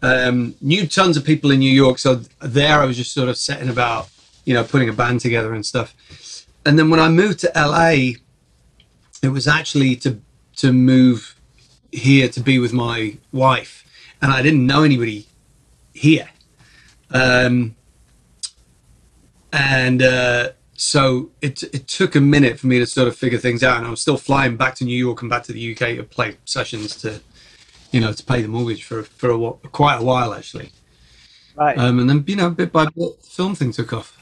Um, 0.00 0.54
knew 0.60 0.86
tons 0.86 1.16
of 1.16 1.24
people 1.24 1.50
in 1.50 1.58
New 1.58 1.72
York, 1.72 1.98
so 1.98 2.16
there 2.40 2.80
I 2.80 2.84
was 2.84 2.96
just 2.96 3.12
sort 3.12 3.28
of 3.28 3.36
setting 3.36 3.68
about, 3.68 4.08
you 4.44 4.54
know, 4.54 4.62
putting 4.62 4.88
a 4.88 4.92
band 4.92 5.20
together 5.20 5.52
and 5.54 5.66
stuff. 5.66 5.94
And 6.64 6.78
then 6.78 6.90
when 6.90 7.00
I 7.00 7.08
moved 7.08 7.40
to 7.40 7.52
LA, 7.56 8.14
it 9.22 9.30
was 9.32 9.48
actually 9.48 9.96
to 9.96 10.20
to 10.56 10.72
move 10.72 11.36
here 11.92 12.28
to 12.28 12.40
be 12.40 12.58
with 12.58 12.72
my 12.72 13.16
wife, 13.32 13.84
and 14.22 14.32
I 14.32 14.42
didn't 14.42 14.66
know 14.66 14.82
anybody 14.82 15.26
here, 15.92 16.28
um, 17.10 17.74
and 19.52 20.02
uh, 20.02 20.50
so 20.74 21.30
it 21.42 21.62
it 21.64 21.88
took 21.88 22.14
a 22.14 22.20
minute 22.20 22.58
for 22.60 22.68
me 22.68 22.78
to 22.78 22.86
sort 22.86 23.08
of 23.08 23.16
figure 23.16 23.38
things 23.38 23.62
out, 23.64 23.78
and 23.78 23.86
I 23.86 23.90
was 23.90 24.00
still 24.00 24.16
flying 24.16 24.56
back 24.56 24.76
to 24.76 24.84
New 24.84 24.96
York 24.96 25.22
and 25.22 25.30
back 25.30 25.42
to 25.44 25.52
the 25.52 25.72
UK 25.72 25.96
to 25.96 26.04
play 26.04 26.36
sessions 26.44 26.94
to, 27.02 27.20
you 27.90 28.00
know, 28.00 28.12
to 28.12 28.24
pay 28.24 28.42
the 28.42 28.48
mortgage 28.48 28.84
for 28.84 29.02
for 29.02 29.30
a, 29.30 29.68
quite 29.68 29.96
a 29.96 30.04
while 30.04 30.34
actually. 30.34 30.70
Right. 31.56 31.76
Um, 31.76 31.98
and 31.98 32.08
then 32.08 32.24
you 32.26 32.36
know, 32.36 32.50
bit 32.50 32.72
by 32.72 32.84
bit, 32.84 32.94
the 32.94 33.16
film 33.22 33.54
thing 33.54 33.72
took 33.72 33.92
off. 33.92 34.16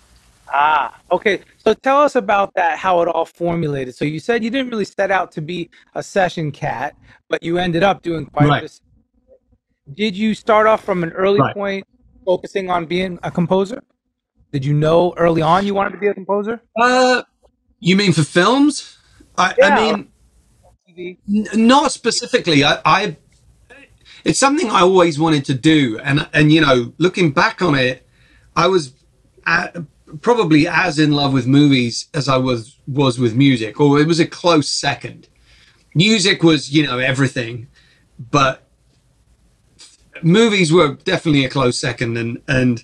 Ah, 0.48 1.00
okay. 1.10 1.40
So 1.58 1.74
tell 1.74 2.00
us 2.02 2.14
about 2.14 2.54
that, 2.54 2.78
how 2.78 3.02
it 3.02 3.08
all 3.08 3.24
formulated. 3.24 3.94
So 3.94 4.04
you 4.04 4.20
said 4.20 4.44
you 4.44 4.50
didn't 4.50 4.70
really 4.70 4.84
set 4.84 5.10
out 5.10 5.32
to 5.32 5.42
be 5.42 5.70
a 5.94 6.02
session 6.02 6.52
cat, 6.52 6.94
but 7.28 7.42
you 7.42 7.58
ended 7.58 7.82
up 7.82 8.02
doing 8.02 8.26
quite 8.26 8.48
right. 8.48 8.64
a 8.64 9.92
Did 9.92 10.16
you 10.16 10.34
start 10.34 10.66
off 10.66 10.84
from 10.84 11.02
an 11.02 11.10
early 11.12 11.40
right. 11.40 11.54
point 11.54 11.86
focusing 12.24 12.70
on 12.70 12.86
being 12.86 13.18
a 13.22 13.30
composer? 13.30 13.82
Did 14.52 14.64
you 14.64 14.72
know 14.72 15.12
early 15.16 15.42
on 15.42 15.66
you 15.66 15.74
wanted 15.74 15.90
to 15.90 15.98
be 15.98 16.06
a 16.06 16.14
composer? 16.14 16.62
Uh, 16.80 17.22
you 17.80 17.96
mean 17.96 18.12
for 18.12 18.22
films? 18.22 18.98
I, 19.36 19.54
Yeah. 19.58 19.76
I 19.76 19.92
mean, 19.92 20.12
n- 21.28 21.46
not 21.54 21.92
specifically. 21.92 22.64
I, 22.64 22.80
I, 22.84 23.16
it's 24.26 24.40
something 24.40 24.68
I 24.70 24.80
always 24.80 25.20
wanted 25.20 25.44
to 25.46 25.54
do, 25.54 26.00
and 26.00 26.28
and 26.32 26.52
you 26.52 26.60
know, 26.60 26.92
looking 26.98 27.30
back 27.30 27.62
on 27.62 27.76
it, 27.76 28.06
I 28.56 28.66
was 28.66 28.92
uh 29.46 29.68
probably 30.20 30.66
as 30.66 30.98
in 30.98 31.12
love 31.12 31.32
with 31.32 31.46
movies 31.46 32.08
as 32.12 32.28
I 32.28 32.36
was 32.36 32.76
was 32.88 33.20
with 33.20 33.36
music, 33.36 33.80
or 33.80 34.00
it 34.00 34.08
was 34.08 34.18
a 34.18 34.26
close 34.26 34.68
second. 34.68 35.28
Music 35.94 36.42
was, 36.42 36.70
you 36.74 36.84
know, 36.84 36.98
everything, 36.98 37.68
but 38.30 38.68
movies 40.22 40.72
were 40.72 40.94
definitely 41.04 41.44
a 41.44 41.48
close 41.48 41.78
second, 41.78 42.16
and 42.16 42.42
and 42.48 42.82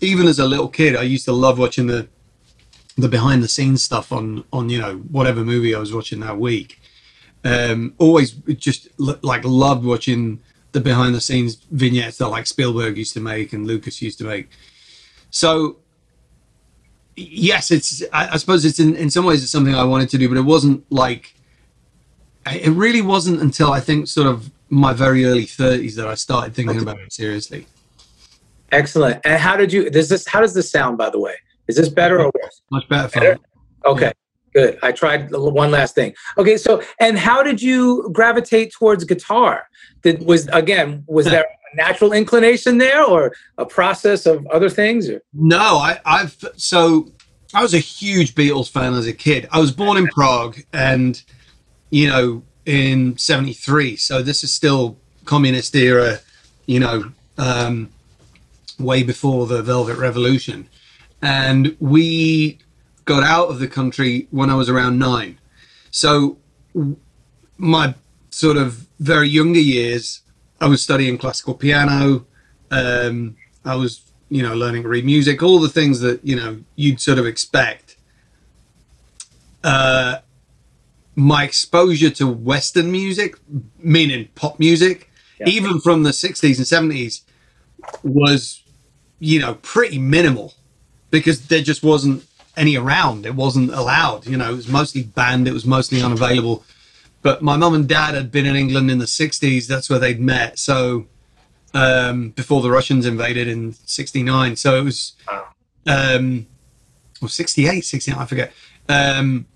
even 0.00 0.28
as 0.28 0.38
a 0.38 0.46
little 0.46 0.68
kid, 0.68 0.94
I 0.94 1.02
used 1.02 1.24
to 1.24 1.32
love 1.32 1.58
watching 1.58 1.88
the 1.88 2.08
the 2.96 3.08
behind 3.08 3.42
the 3.42 3.48
scenes 3.48 3.82
stuff 3.82 4.12
on 4.12 4.44
on 4.52 4.70
you 4.70 4.80
know 4.80 4.98
whatever 5.10 5.44
movie 5.44 5.74
I 5.74 5.80
was 5.80 5.92
watching 5.92 6.20
that 6.20 6.38
week. 6.38 6.80
Um, 7.44 7.94
always 7.98 8.32
just 8.32 8.88
l- 8.98 9.18
like 9.22 9.44
loved 9.44 9.84
watching 9.84 10.40
the 10.72 10.80
behind 10.80 11.14
the 11.14 11.20
scenes 11.20 11.56
vignettes 11.70 12.18
that 12.18 12.28
like 12.28 12.46
Spielberg 12.46 12.96
used 12.96 13.12
to 13.14 13.20
make 13.20 13.52
and 13.52 13.66
Lucas 13.66 14.00
used 14.00 14.18
to 14.18 14.24
make. 14.24 14.48
So 15.30 15.76
yes, 17.16 17.70
it's 17.70 18.02
I, 18.12 18.30
I 18.30 18.36
suppose 18.38 18.64
it's 18.64 18.80
in 18.80 18.96
in 18.96 19.10
some 19.10 19.24
ways 19.24 19.42
it's 19.42 19.52
something 19.52 19.74
I 19.74 19.84
wanted 19.84 20.08
to 20.10 20.18
do, 20.18 20.28
but 20.28 20.38
it 20.38 20.42
wasn't 20.42 20.84
like 20.90 21.34
it 22.46 22.72
really 22.72 23.02
wasn't 23.02 23.40
until 23.40 23.72
I 23.72 23.80
think 23.80 24.08
sort 24.08 24.26
of 24.26 24.50
my 24.68 24.92
very 24.92 25.24
early 25.24 25.46
30s 25.46 25.94
that 25.96 26.06
I 26.06 26.14
started 26.14 26.54
thinking 26.54 26.80
about 26.80 26.98
it 26.98 27.12
seriously. 27.12 27.66
Excellent. 28.72 29.20
And 29.24 29.40
how 29.40 29.56
did 29.56 29.72
you? 29.72 29.88
Does 29.88 30.08
this? 30.08 30.26
How 30.26 30.40
does 30.40 30.54
this 30.54 30.70
sound? 30.70 30.98
By 30.98 31.10
the 31.10 31.18
way, 31.18 31.34
is 31.68 31.76
this 31.76 31.88
better 31.88 32.20
or 32.20 32.32
worse? 32.42 32.62
Much 32.70 32.88
better 32.88 33.08
Better? 33.08 33.38
Okay, 33.86 34.12
good. 34.54 34.78
I 34.82 34.92
tried 34.92 35.30
one 35.32 35.70
last 35.70 35.94
thing. 35.94 36.14
Okay, 36.38 36.56
so 36.56 36.82
and 37.00 37.18
how 37.18 37.42
did 37.42 37.60
you 37.60 38.08
gravitate 38.12 38.72
towards 38.72 39.04
guitar? 39.04 39.68
Did 40.02 40.24
was 40.24 40.48
again 40.48 41.04
was 41.06 41.26
there 41.26 41.44
a 41.72 41.76
natural 41.76 42.12
inclination 42.12 42.78
there, 42.78 43.04
or 43.04 43.34
a 43.58 43.66
process 43.66 44.26
of 44.26 44.46
other 44.46 44.70
things? 44.70 45.08
Or? 45.08 45.22
No, 45.32 45.76
I, 45.76 46.00
I've 46.04 46.42
so 46.56 47.10
I 47.52 47.62
was 47.62 47.74
a 47.74 47.78
huge 47.78 48.34
Beatles 48.34 48.70
fan 48.70 48.94
as 48.94 49.06
a 49.06 49.12
kid. 49.12 49.48
I 49.50 49.60
was 49.60 49.72
born 49.72 49.96
in 49.96 50.06
Prague, 50.08 50.58
and 50.72 51.20
you 51.90 52.08
know, 52.08 52.42
in 52.64 53.18
'73. 53.18 53.96
So 53.96 54.22
this 54.22 54.44
is 54.44 54.52
still 54.52 54.96
communist 55.24 55.74
era, 55.74 56.20
you 56.66 56.80
know, 56.80 57.12
um, 57.38 57.90
way 58.78 59.02
before 59.02 59.46
the 59.46 59.62
Velvet 59.62 59.96
Revolution, 59.96 60.68
and 61.22 61.76
we 61.80 62.58
got 63.04 63.22
out 63.22 63.48
of 63.48 63.58
the 63.58 63.68
country 63.68 64.26
when 64.30 64.50
I 64.50 64.54
was 64.54 64.68
around 64.68 64.98
nine. 64.98 65.38
So 65.90 66.38
my 67.58 67.94
sort 68.30 68.56
of 68.56 68.86
very 68.98 69.28
younger 69.28 69.60
years, 69.60 70.22
I 70.60 70.66
was 70.68 70.82
studying 70.82 71.18
classical 71.18 71.54
piano. 71.54 72.24
Um, 72.70 73.36
I 73.64 73.76
was, 73.76 74.02
you 74.28 74.42
know, 74.42 74.54
learning 74.54 74.82
to 74.82 74.88
read 74.88 75.04
music, 75.04 75.42
all 75.42 75.60
the 75.60 75.68
things 75.68 76.00
that 76.00 76.24
you 76.24 76.36
know 76.36 76.60
you'd 76.76 77.00
sort 77.00 77.18
of 77.18 77.26
expect. 77.26 77.96
Uh, 79.62 80.18
my 81.16 81.44
exposure 81.44 82.10
to 82.10 82.26
Western 82.26 82.90
music, 82.90 83.36
meaning 83.78 84.28
pop 84.34 84.58
music, 84.58 85.10
Yeah. 85.38 85.48
even 85.48 85.80
from 85.80 86.02
the 86.02 86.10
'60s 86.10 86.56
and 86.58 86.66
'70s, 86.66 87.20
was, 88.02 88.62
you 89.20 89.38
know, 89.38 89.54
pretty 89.62 89.98
minimal 89.98 90.54
because 91.10 91.46
there 91.46 91.62
just 91.62 91.82
wasn't 91.82 92.24
any 92.56 92.76
around. 92.76 93.26
It 93.26 93.34
wasn't 93.34 93.72
allowed. 93.72 94.26
You 94.26 94.36
know, 94.36 94.50
it 94.52 94.56
was 94.56 94.68
mostly 94.68 95.02
banned. 95.02 95.48
It 95.48 95.52
was 95.52 95.64
mostly 95.64 96.02
unavailable. 96.02 96.64
But 97.22 97.42
my 97.42 97.56
mum 97.56 97.74
and 97.74 97.88
dad 97.88 98.14
had 98.14 98.30
been 98.30 98.46
in 98.46 98.56
England 98.56 98.90
in 98.90 98.98
the 98.98 99.06
'60s. 99.06 99.66
That's 99.66 99.88
where 99.88 99.98
they'd 99.98 100.20
met. 100.20 100.58
So 100.58 101.06
um, 101.72 102.30
before 102.30 102.62
the 102.62 102.70
Russians 102.70 103.06
invaded 103.06 103.48
in 103.48 103.72
'69. 103.72 104.56
So 104.56 104.76
it 104.76 104.84
was, 104.84 105.14
um, 105.86 106.46
or 107.20 107.28
'68, 107.28 107.84
'69, 107.84 108.18
I 108.18 108.26
forget. 108.26 108.52
Um, 108.88 109.46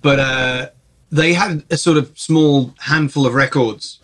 but 0.00 0.18
uh, 0.18 0.68
they 1.10 1.34
had 1.34 1.64
a 1.70 1.76
sort 1.76 1.98
of 1.98 2.18
small 2.18 2.74
handful 2.80 3.26
of 3.26 3.34
records. 3.34 4.00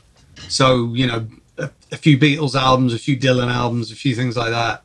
So 0.49 0.93
you 0.95 1.07
know, 1.07 1.27
a, 1.57 1.71
a 1.91 1.97
few 1.97 2.19
Beatles 2.19 2.55
albums, 2.55 2.95
a 2.95 2.99
few 2.99 3.17
Dylan 3.17 3.53
albums, 3.53 3.91
a 3.91 3.97
few 3.97 4.15
things 4.15 4.37
like 4.37 4.51
that. 4.51 4.83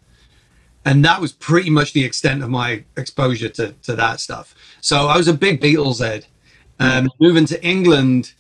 And 0.86 1.04
that 1.06 1.22
was 1.22 1.32
pretty 1.32 1.70
much 1.70 1.94
the 1.94 2.04
extent 2.04 2.44
of 2.44 2.50
my 2.50 2.84
exposure 2.98 3.50
to, 3.50 3.72
to 3.84 3.96
that 3.96 4.20
stuff. 4.20 4.54
So 4.82 5.08
I 5.08 5.18
was 5.18 5.28
a 5.28 5.34
big 5.34 5.62
Beatles 5.62 6.00
head. 6.00 6.26
Um, 6.80 7.10
moving 7.20 7.46
to 7.46 7.64
England, 7.66 8.34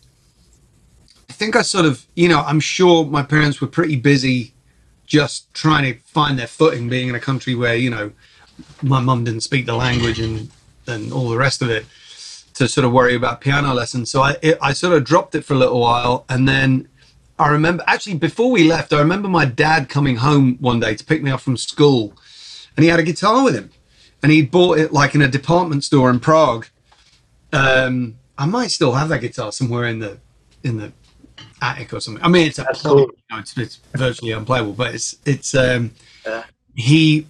I 1.29 1.33
think 1.33 1.55
I 1.55 1.61
sort 1.61 1.85
of, 1.85 2.05
you 2.15 2.27
know, 2.27 2.41
I'm 2.41 2.59
sure 2.59 3.05
my 3.05 3.23
parents 3.23 3.61
were 3.61 3.67
pretty 3.67 3.95
busy 3.95 4.53
just 5.05 5.53
trying 5.53 5.93
to 5.93 5.99
find 6.05 6.37
their 6.37 6.47
footing 6.47 6.89
being 6.89 7.07
in 7.07 7.15
a 7.15 7.19
country 7.19 7.55
where, 7.55 7.75
you 7.75 7.89
know, 7.89 8.11
my 8.81 8.99
mum 8.99 9.23
didn't 9.23 9.41
speak 9.41 9.65
the 9.65 9.75
language 9.75 10.19
and, 10.19 10.49
and 10.87 11.13
all 11.13 11.29
the 11.29 11.37
rest 11.37 11.61
of 11.61 11.69
it 11.69 11.85
to 12.55 12.67
sort 12.67 12.85
of 12.85 12.91
worry 12.91 13.15
about 13.15 13.41
piano 13.41 13.73
lessons. 13.73 14.11
So 14.11 14.21
I, 14.21 14.35
it, 14.41 14.57
I 14.61 14.73
sort 14.73 14.93
of 14.93 15.03
dropped 15.03 15.33
it 15.35 15.43
for 15.43 15.53
a 15.53 15.57
little 15.57 15.79
while. 15.79 16.25
And 16.29 16.47
then 16.47 16.87
I 17.39 17.49
remember, 17.49 17.83
actually, 17.87 18.15
before 18.15 18.51
we 18.51 18.63
left, 18.65 18.93
I 18.93 18.99
remember 18.99 19.27
my 19.27 19.45
dad 19.45 19.89
coming 19.89 20.17
home 20.17 20.57
one 20.59 20.79
day 20.79 20.95
to 20.95 21.03
pick 21.03 21.23
me 21.23 21.31
up 21.31 21.41
from 21.41 21.57
school 21.57 22.13
and 22.75 22.83
he 22.83 22.89
had 22.89 22.99
a 22.99 23.03
guitar 23.03 23.43
with 23.43 23.55
him. 23.55 23.71
And 24.21 24.31
he 24.31 24.41
bought 24.41 24.77
it 24.77 24.93
like 24.93 25.15
in 25.15 25.21
a 25.21 25.27
department 25.27 25.83
store 25.83 26.09
in 26.09 26.19
Prague. 26.19 26.67
Um, 27.51 28.15
I 28.37 28.45
might 28.45 28.71
still 28.71 28.93
have 28.93 29.09
that 29.09 29.19
guitar 29.21 29.51
somewhere 29.51 29.85
in 29.85 29.99
the 29.99 30.17
in 30.63 30.77
the 30.77 30.91
attic 31.61 31.93
or 31.93 31.99
something. 31.99 32.23
I 32.23 32.29
mean, 32.29 32.47
it's 32.47 32.57
you 32.57 32.65
know, 33.31 33.39
it's, 33.39 33.57
it's 33.57 33.75
virtually 33.93 34.31
unplayable, 34.31 34.73
but 34.73 34.95
it's 34.95 35.17
it's 35.25 35.53
um, 35.55 35.91
Yeah. 36.25 36.43
he 36.75 37.27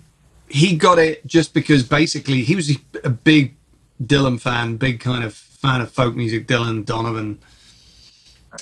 he 0.49 0.75
got 0.77 0.99
it 0.99 1.25
just 1.25 1.53
because 1.53 1.83
basically 1.83 2.43
he 2.43 2.55
was 2.55 2.71
a 3.03 3.09
big 3.09 3.55
Dylan 4.01 4.39
fan, 4.39 4.77
big 4.77 4.99
kind 4.99 5.23
of 5.23 5.33
fan 5.33 5.81
of 5.81 5.91
folk 5.91 6.15
music, 6.15 6.47
Dylan, 6.47 6.85
Donovan, 6.85 7.39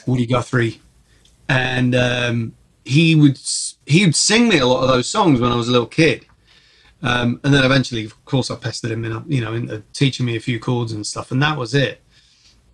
Woody 0.08 0.26
Guthrie, 0.26 0.80
and 1.50 1.94
um, 1.96 2.54
he 2.86 3.14
would 3.16 3.38
he 3.86 4.06
would 4.06 4.16
sing 4.16 4.48
me 4.48 4.58
a 4.60 4.66
lot 4.66 4.84
of 4.84 4.88
those 4.90 5.10
songs 5.10 5.40
when 5.42 5.52
I 5.52 5.56
was 5.56 5.68
a 5.68 5.72
little 5.72 5.88
kid. 5.88 6.26
Um, 7.04 7.40
and 7.44 7.54
then 7.54 7.64
eventually, 7.64 8.06
of 8.06 8.26
course, 8.26 8.52
I 8.52 8.56
pestered 8.56 8.92
him 8.92 9.04
in, 9.06 9.24
you 9.28 9.42
know, 9.42 9.54
into 9.54 9.84
teaching 9.94 10.26
me 10.26 10.36
a 10.36 10.40
few 10.40 10.60
chords 10.60 10.92
and 10.92 11.06
stuff, 11.06 11.32
and 11.32 11.42
that 11.42 11.58
was 11.58 11.74
it. 11.74 12.02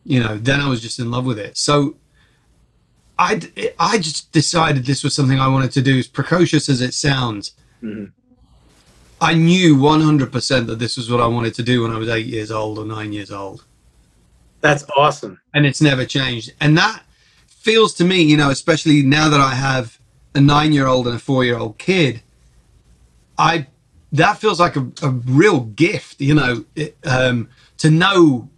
You 0.04 0.22
know, 0.22 0.38
then 0.38 0.60
I 0.60 0.70
was 0.70 0.82
just 0.82 1.00
in 1.00 1.12
love 1.12 1.26
with 1.26 1.40
it. 1.40 1.58
So 1.58 1.96
I, 3.18 3.42
I 3.80 3.98
just 3.98 4.32
decided 4.32 4.86
this 4.86 5.04
was 5.04 5.16
something 5.16 5.40
I 5.40 5.48
wanted 5.48 5.72
to 5.74 5.82
do. 5.82 5.98
As 5.98 6.08
precocious 6.08 6.70
as 6.70 6.82
it 6.82 6.94
sounds, 6.94 7.54
I 9.20 9.34
knew 9.34 9.76
100% 9.76 10.68
that 10.68 10.80
this 10.80 10.98
was 10.98 11.10
what 11.10 11.22
I 11.22 11.28
wanted 11.28 11.54
to 11.56 11.64
do 11.64 11.84
when 11.84 11.92
I 11.92 11.98
was 11.98 12.10
eight 12.10 12.28
years 12.28 12.52
old 12.52 12.78
or 12.78 12.86
nine 12.86 13.14
years 13.14 13.32
old. 13.32 13.66
That's 14.62 14.86
awesome. 14.96 15.40
And 15.54 15.66
it's 15.66 15.82
never 15.82 16.06
changed. 16.06 16.54
And 16.60 16.78
that 16.78 17.04
feels 17.48 17.94
to 17.96 18.06
me, 18.06 18.22
you 18.22 18.38
know, 18.38 18.50
especially 18.50 19.02
now 19.02 19.30
that 19.30 19.40
I 19.40 19.56
have 19.56 20.00
a 20.36 20.42
nine 20.42 20.72
year 20.72 20.88
old 20.88 21.08
and 21.08 21.16
a 21.16 21.20
four 21.20 21.44
year 21.44 21.58
old 21.58 21.78
kid, 21.78 22.22
I 23.38 23.68
that 24.14 24.38
feels 24.38 24.60
like 24.60 24.76
a, 24.76 24.88
a 25.04 25.10
real 25.10 25.62
gift, 25.62 26.22
you 26.22 26.34
know, 26.34 26.64
it, 26.76 26.98
um, 27.06 27.50
to 27.80 27.90
know, 27.90 28.50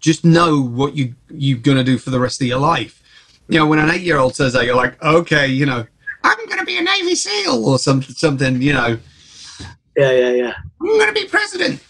just 0.00 0.24
know 0.24 0.60
what 0.60 0.94
you 0.96 1.14
you're 1.30 1.58
gonna 1.58 1.84
do 1.84 1.98
for 1.98 2.10
the 2.10 2.20
rest 2.20 2.40
of 2.40 2.46
your 2.46 2.58
life. 2.58 3.02
You 3.48 3.58
know, 3.58 3.66
when 3.66 3.78
an 3.78 3.90
eight 3.90 4.02
year 4.02 4.18
old 4.18 4.34
says 4.36 4.52
that, 4.52 4.64
you're 4.64 4.76
like, 4.76 5.02
okay, 5.02 5.46
you 5.46 5.66
know, 5.66 5.86
I'm 6.24 6.46
gonna 6.48 6.64
be 6.64 6.76
a 6.78 6.82
Navy 6.82 7.14
SEAL 7.14 7.64
or 7.64 7.78
some 7.78 8.02
something, 8.02 8.60
you 8.60 8.72
know, 8.72 8.98
Yeah, 9.96 10.10
yeah, 10.12 10.30
yeah. 10.32 10.54
I'm 10.80 10.98
gonna 10.98 11.12
be 11.12 11.24
president. 11.26 11.80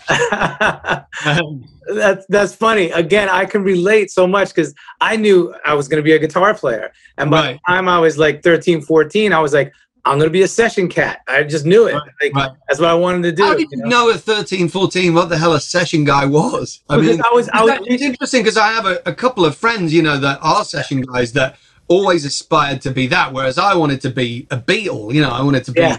Um, 1.26 1.64
that's 1.94 2.24
that's 2.28 2.54
funny. 2.54 2.90
Again, 2.90 3.28
I 3.28 3.44
can 3.46 3.62
relate 3.62 4.10
so 4.10 4.26
much 4.26 4.48
because 4.54 4.74
I 5.00 5.16
knew 5.16 5.54
I 5.64 5.74
was 5.74 5.88
going 5.88 5.98
to 5.98 6.02
be 6.04 6.12
a 6.12 6.18
guitar 6.18 6.54
player, 6.54 6.92
and 7.16 7.30
by 7.30 7.40
Right. 7.40 7.60
the 7.66 7.72
time 7.72 7.88
I 7.88 7.98
was 7.98 8.18
like 8.18 8.42
13, 8.42 8.82
14, 8.82 9.32
I 9.32 9.40
was 9.40 9.52
like, 9.54 9.72
I'm 10.08 10.18
going 10.18 10.28
to 10.28 10.32
be 10.32 10.42
a 10.42 10.48
session 10.48 10.88
cat. 10.88 11.20
I 11.28 11.42
just 11.44 11.66
knew 11.66 11.86
it. 11.86 11.94
Like, 11.94 12.34
right. 12.34 12.50
That's 12.66 12.80
what 12.80 12.88
I 12.90 12.94
wanted 12.94 13.22
to 13.24 13.32
do. 13.32 13.44
How 13.44 13.52
did 13.54 13.62
you 13.62 13.68
you 13.72 13.82
know? 13.84 14.06
know 14.06 14.10
at 14.10 14.20
13, 14.20 14.68
14 14.68 15.14
what 15.14 15.28
the 15.28 15.36
hell 15.38 15.52
a 15.54 15.60
session 15.60 16.04
guy 16.04 16.24
was? 16.24 16.80
I 16.88 16.96
Because 16.96 17.16
mean, 17.18 17.22
I 17.24 17.34
was- 17.34 17.48
I 17.50 17.62
was- 17.64 17.78
it's 17.86 18.02
interesting 18.02 18.42
because 18.42 18.56
I 18.56 18.68
have 18.68 18.86
a, 18.86 19.00
a 19.06 19.14
couple 19.14 19.44
of 19.44 19.56
friends, 19.56 19.92
you 19.92 20.02
know, 20.02 20.18
that 20.18 20.38
are 20.42 20.64
session 20.64 21.02
guys 21.02 21.32
that 21.32 21.56
always 21.88 22.24
aspired 22.24 22.80
to 22.82 22.90
be 22.90 23.06
that, 23.08 23.32
whereas 23.32 23.58
I 23.58 23.74
wanted 23.74 24.00
to 24.02 24.10
be 24.10 24.46
a 24.50 24.56
Beatle, 24.58 25.12
you 25.14 25.22
know, 25.22 25.30
I 25.30 25.42
wanted 25.42 25.64
to 25.64 25.72
be, 25.72 25.80
Yeah. 25.80 25.96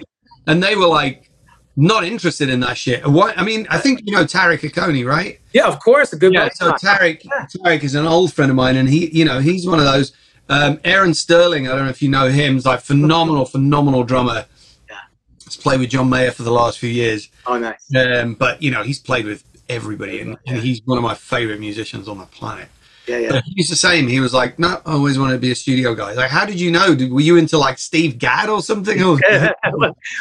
and 0.47 0.61
they 0.61 0.75
were 0.75 0.87
like 0.87 1.29
not 1.75 2.03
interested 2.03 2.49
in 2.49 2.59
that 2.59 2.77
shit. 2.77 3.07
Why? 3.07 3.33
I 3.37 3.43
mean, 3.43 3.65
I 3.69 3.77
think 3.77 4.01
you 4.05 4.13
know 4.13 4.23
Tariqh 4.25 4.69
Akoni, 4.69 5.05
right? 5.05 5.39
Yeah, 5.53 5.65
of 5.67 5.79
course, 5.79 6.11
a 6.13 6.17
good. 6.17 6.33
Yeah. 6.33 6.41
buddy 6.45 6.55
So 6.55 6.65
of 6.73 6.83
mine. 6.83 6.95
Tariqh, 6.97 7.21
Tariqh 7.55 7.83
is 7.83 7.95
an 7.95 8.05
old 8.05 8.33
friend 8.33 8.51
of 8.51 8.55
mine, 8.57 8.75
and 8.75 8.89
he, 8.89 9.09
you 9.17 9.23
know, 9.25 9.39
he's 9.39 9.65
one 9.65 9.79
of 9.79 9.85
those. 9.85 10.11
Um, 10.49 10.79
Aaron 10.83 11.13
Sterling, 11.13 11.67
I 11.67 11.75
don't 11.75 11.85
know 11.85 11.91
if 11.91 12.01
you 12.01 12.09
know 12.09 12.29
him, 12.29 12.57
is 12.57 12.65
like 12.65 12.81
phenomenal, 12.81 13.45
phenomenal 13.45 14.03
drummer. 14.03 14.45
Yeah. 14.89 14.97
He's 15.43 15.55
played 15.55 15.79
with 15.79 15.91
John 15.91 16.09
Mayer 16.09 16.31
for 16.31 16.43
the 16.43 16.51
last 16.51 16.79
few 16.79 16.89
years. 16.89 17.29
Oh, 17.45 17.57
nice. 17.57 17.87
Um, 17.95 18.33
but 18.33 18.61
you 18.61 18.71
know, 18.71 18.83
he's 18.83 18.99
played 18.99 19.25
with 19.25 19.43
everybody, 19.69 20.21
and, 20.21 20.37
and 20.47 20.57
he's 20.59 20.81
one 20.85 20.97
of 20.97 21.03
my 21.03 21.13
favorite 21.13 21.59
musicians 21.59 22.07
on 22.07 22.17
the 22.17 22.25
planet. 22.25 22.67
Yeah, 23.07 23.17
yeah. 23.17 23.29
But 23.31 23.43
he 23.45 23.53
used 23.57 23.69
to 23.69 23.75
say 23.75 24.01
to 24.01 24.07
he 24.07 24.19
was 24.19 24.33
like, 24.33 24.59
"No, 24.59 24.81
I 24.85 24.93
always 24.93 25.17
wanted 25.17 25.33
to 25.33 25.39
be 25.39 25.51
a 25.51 25.55
studio 25.55 25.95
guy." 25.95 26.13
Like, 26.13 26.29
how 26.29 26.45
did 26.45 26.59
you 26.59 26.69
know? 26.69 26.93
Did, 26.93 27.11
were 27.11 27.21
you 27.21 27.37
into 27.37 27.57
like 27.57 27.79
Steve 27.79 28.19
Gadd 28.19 28.49
or 28.49 28.61
something? 28.61 28.99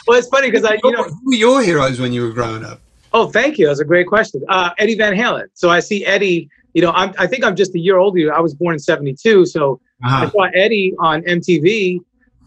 Well, 0.07 0.19
it's 0.19 0.29
funny 0.29 0.51
because 0.51 0.65
I, 0.65 0.79
you 0.83 0.93
know, 0.93 1.05
who 1.05 1.27
were 1.27 1.35
your 1.35 1.63
heroes 1.63 2.01
when 2.01 2.13
you 2.13 2.23
were 2.23 2.33
growing 2.33 2.65
up? 2.65 2.81
oh, 3.13 3.31
thank 3.31 3.59
you. 3.59 3.67
That's 3.67 3.81
a 3.81 3.85
great 3.85 4.07
question. 4.07 4.43
Uh, 4.49 4.71
Eddie 4.79 4.95
Van 4.95 5.15
Halen. 5.15 5.47
So 5.55 5.71
I 5.71 5.81
see 5.81 6.05
Eddie. 6.05 6.49
You 6.75 6.83
know, 6.83 6.93
I'm, 6.93 7.13
I 7.19 7.27
think 7.27 7.45
I'm 7.45 7.57
just 7.57 7.75
a 7.75 7.79
year 7.79 7.99
older. 7.99 8.19
you. 8.19 8.31
I 8.31 8.41
was 8.41 8.55
born 8.55 8.75
in 8.75 8.79
'72, 8.79 9.47
so 9.47 9.81
I 10.05 10.07
Uh-huh. 10.25 10.31
saw 10.31 10.43
Eddie 10.55 10.95
on 10.99 11.23
MTV, 11.23 12.01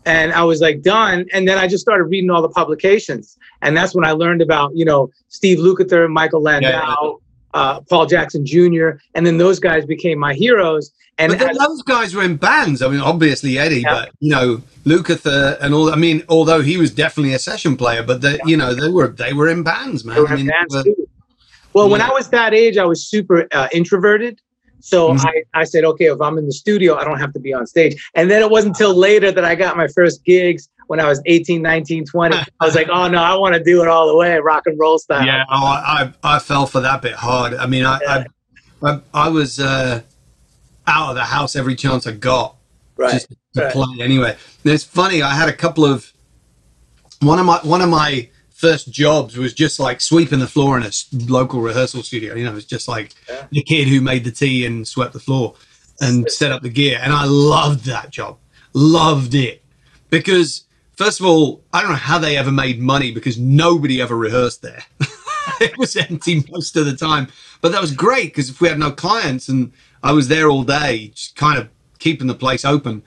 and 0.06 0.32
I 0.34 0.44
was 0.44 0.62
like 0.62 0.82
done. 0.82 1.26
And 1.34 1.48
then 1.48 1.58
I 1.58 1.68
just 1.68 1.82
started 1.82 2.06
reading 2.06 2.30
all 2.30 2.42
the 2.42 2.50
publications, 2.50 3.38
and 3.62 3.76
that's 3.76 3.94
when 3.94 4.06
I 4.06 4.12
learned 4.12 4.42
about 4.42 4.72
you 4.76 4.86
know 4.86 5.10
Steve 5.30 5.60
Lukather, 5.60 6.10
Michael 6.10 6.42
Landau, 6.42 6.70
Yeah. 7.54 7.60
uh, 7.60 7.82
Paul 7.82 8.06
Jackson 8.06 8.46
Jr., 8.46 8.92
and 9.16 9.26
then 9.26 9.38
those 9.38 9.60
guys 9.60 9.86
became 9.86 10.18
my 10.20 10.34
heroes. 10.34 10.92
And 11.18 11.30
But 11.32 11.40
then 11.40 11.50
as- 11.52 11.58
those 11.58 11.82
guys 11.84 12.16
were 12.16 12.24
in 12.24 12.38
bands. 12.38 12.82
I 12.82 12.88
mean, 12.88 13.02
obviously 13.02 13.60
Eddie, 13.60 13.82
Yeah. 13.82 13.94
but 13.94 14.10
you 14.22 14.32
know, 14.32 14.62
Lukather 14.86 15.58
and 15.62 15.74
all. 15.74 15.92
I 15.92 15.96
mean, 15.98 16.24
although 16.30 16.62
he 16.62 16.78
was 16.78 16.90
definitely 16.90 17.34
a 17.34 17.40
session 17.40 17.76
player, 17.76 18.02
but 18.02 18.22
they, 18.22 18.40
you 18.46 18.56
know, 18.58 18.74
they 18.74 18.88
were 18.90 19.10
they 19.10 19.34
were 19.34 19.50
in 19.50 19.62
bands, 19.62 20.04
man. 20.06 20.26
I 20.26 20.36
mean, 20.36 20.48
bands 20.48 20.74
were-. 20.76 20.86
Well, 21.74 21.90
when 21.90 22.02
I 22.02 22.10
was 22.10 22.30
that 22.30 22.54
age, 22.54 22.78
I 22.78 22.86
was 22.86 23.06
super 23.06 23.48
uh, 23.52 23.68
introverted. 23.72 24.40
So 24.82 25.14
Mhm. 25.14 25.26
I, 25.26 25.62
I 25.62 25.64
said, 25.64 25.84
okay, 25.86 26.06
if 26.06 26.22
I'm 26.22 26.38
in 26.38 26.46
the 26.46 26.54
studio, 26.54 26.96
I 26.96 27.04
don't 27.04 27.20
have 27.20 27.34
to 27.34 27.40
be 27.40 27.54
on 27.54 27.66
stage. 27.68 28.02
And 28.16 28.30
then 28.30 28.42
it 28.42 28.50
wasn't 28.50 28.76
until 28.76 28.96
later 28.96 29.32
that 29.32 29.46
I 29.46 29.56
got 29.56 29.78
my 29.78 29.88
first 29.88 30.24
gigs 30.26 30.70
when 30.88 31.00
I 31.00 31.08
was 31.08 31.22
18, 31.26 31.62
19, 31.62 32.06
20. 32.06 32.36
I 32.60 32.66
was 32.66 32.76
like, 32.76 32.90
oh 32.90 33.08
no, 33.08 33.20
I 33.22 33.36
want 33.36 33.56
to 33.56 33.64
do 33.64 33.82
it 33.82 33.88
all 33.88 34.08
the 34.08 34.16
way, 34.16 34.38
rock 34.40 34.64
and 34.66 34.78
roll 34.80 35.00
style. 35.00 35.26
Yeah, 35.26 35.46
oh, 35.50 35.66
I, 35.66 36.12
I 36.24 36.40
fell 36.40 36.66
for 36.66 36.82
that 36.82 37.02
bit 37.02 37.14
hard. 37.14 37.54
I 37.54 37.66
mean, 37.66 37.86
I 37.86 38.00
I, 38.08 38.26
I, 38.84 39.00
I 39.14 39.30
was 39.30 39.60
uh, 39.60 40.02
out 40.88 41.10
of 41.10 41.16
the 41.16 41.24
house 41.24 41.56
every 41.56 41.76
chance 41.76 42.08
I 42.08 42.12
got 42.12 42.56
right. 42.98 43.14
just 43.14 43.30
to 43.56 43.64
right. 43.64 43.72
play 43.72 44.02
anyway. 44.02 44.36
And 44.64 44.74
it's 44.74 44.84
funny. 44.84 45.22
I 45.22 45.34
had 45.34 45.50
a 45.50 45.54
couple 45.54 45.86
of 45.86 46.12
one 47.22 47.40
of 47.40 47.46
my 47.46 47.60
one 47.64 47.82
of 47.82 47.90
my 47.90 48.30
first 48.62 48.92
jobs 48.92 49.36
was 49.38 49.54
just 49.54 49.80
like 49.80 50.00
sweeping 50.00 50.40
the 50.40 50.48
floor 50.48 50.78
in 50.78 50.84
a 50.84 50.92
local 51.28 51.62
rehearsal 51.62 52.04
studio. 52.04 52.36
You 52.36 52.46
know, 52.46 52.52
it 52.52 52.56
was 52.56 52.66
just 52.66 52.88
like 52.88 53.16
Yeah. 53.28 53.48
the 53.52 53.64
kid 53.64 53.88
who 53.88 54.00
made 54.02 54.24
the 54.24 54.32
tea 54.32 54.66
and 54.68 54.88
swept 54.88 55.14
the 55.14 55.20
floor 55.20 55.56
and 56.00 56.30
set 56.32 56.52
up 56.52 56.62
the 56.62 56.70
gear. 56.70 57.00
And 57.02 57.12
I 57.12 57.26
loved 57.26 57.86
that 57.86 58.12
job. 58.12 58.38
Loved 58.74 59.34
it 59.36 59.64
because 60.10 60.64
first 60.96 61.20
of 61.20 61.26
all, 61.26 61.64
I 61.74 61.82
don't 61.82 61.92
know 61.92 61.98
how 61.98 62.20
they 62.20 62.38
ever 62.38 62.52
made 62.52 62.80
money 62.80 63.12
because 63.12 63.38
nobody 63.38 64.00
ever 64.02 64.16
rehearsed 64.16 64.62
there. 64.62 64.84
it 65.60 65.78
was 65.78 65.96
empty 65.96 66.46
most 66.52 66.78
of 66.78 66.86
the 66.86 66.96
time. 66.96 67.28
But 67.62 67.72
that 67.72 67.82
was 67.82 67.92
great 67.94 68.26
because 68.26 68.50
if 68.50 68.62
we 68.62 68.68
had 68.70 68.80
no 68.80 68.92
clients 68.92 69.50
and 69.50 69.72
I 70.04 70.12
was 70.14 70.28
there 70.28 70.50
all 70.50 70.64
day, 70.64 71.08
just 71.16 71.36
kind 71.36 71.58
of 71.60 71.68
keeping 72.00 72.28
the 72.28 72.36
place 72.36 72.64
open, 72.64 73.04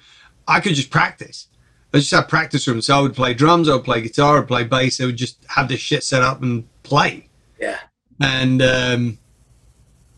I 0.48 0.60
could 0.60 0.74
just 0.74 0.90
practice. 0.90 1.46
I 1.94 1.98
just 1.98 2.10
had 2.10 2.28
practice 2.28 2.66
rooms. 2.66 2.86
So 2.86 2.98
I 2.98 3.00
would 3.00 3.14
play 3.14 3.34
drums, 3.34 3.68
I 3.68 3.74
would 3.74 3.84
play 3.84 4.00
guitar, 4.00 4.36
I 4.36 4.38
would 4.40 4.48
play 4.48 4.64
bass. 4.64 5.00
I 5.00 5.06
would 5.06 5.16
just 5.16 5.38
have 5.48 5.68
this 5.68 5.80
shit 5.80 6.02
set 6.02 6.22
up 6.22 6.42
and 6.42 6.64
play. 6.82 7.28
Yeah. 7.60 7.78
And 8.20 8.60
um, 8.60 9.18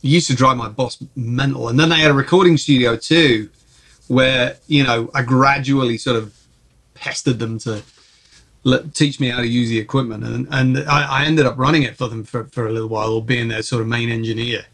it 0.02 0.08
used 0.08 0.26
to 0.28 0.34
drive 0.34 0.56
my 0.56 0.70
boss 0.70 1.04
mental. 1.14 1.68
And 1.68 1.78
then 1.78 1.90
they 1.90 1.96
had 1.96 2.10
a 2.10 2.14
recording 2.14 2.56
studio 2.56 2.96
too, 2.96 3.50
where, 4.08 4.56
you 4.68 4.84
know, 4.84 5.10
I 5.14 5.20
gradually 5.20 5.98
sort 5.98 6.16
of 6.16 6.34
pestered 6.94 7.38
them 7.38 7.58
to 7.60 7.82
let, 8.64 8.94
teach 8.94 9.20
me 9.20 9.28
how 9.28 9.40
to 9.40 9.46
use 9.46 9.68
the 9.68 9.78
equipment. 9.78 10.24
And, 10.24 10.48
and 10.50 10.78
I, 10.88 11.22
I 11.22 11.24
ended 11.26 11.44
up 11.44 11.58
running 11.58 11.82
it 11.82 11.96
for 11.96 12.08
them 12.08 12.24
for, 12.24 12.44
for 12.44 12.66
a 12.66 12.72
little 12.72 12.88
while, 12.88 13.12
or 13.12 13.22
being 13.22 13.48
their 13.48 13.62
sort 13.62 13.82
of 13.82 13.88
main 13.88 14.08
engineer. 14.08 14.64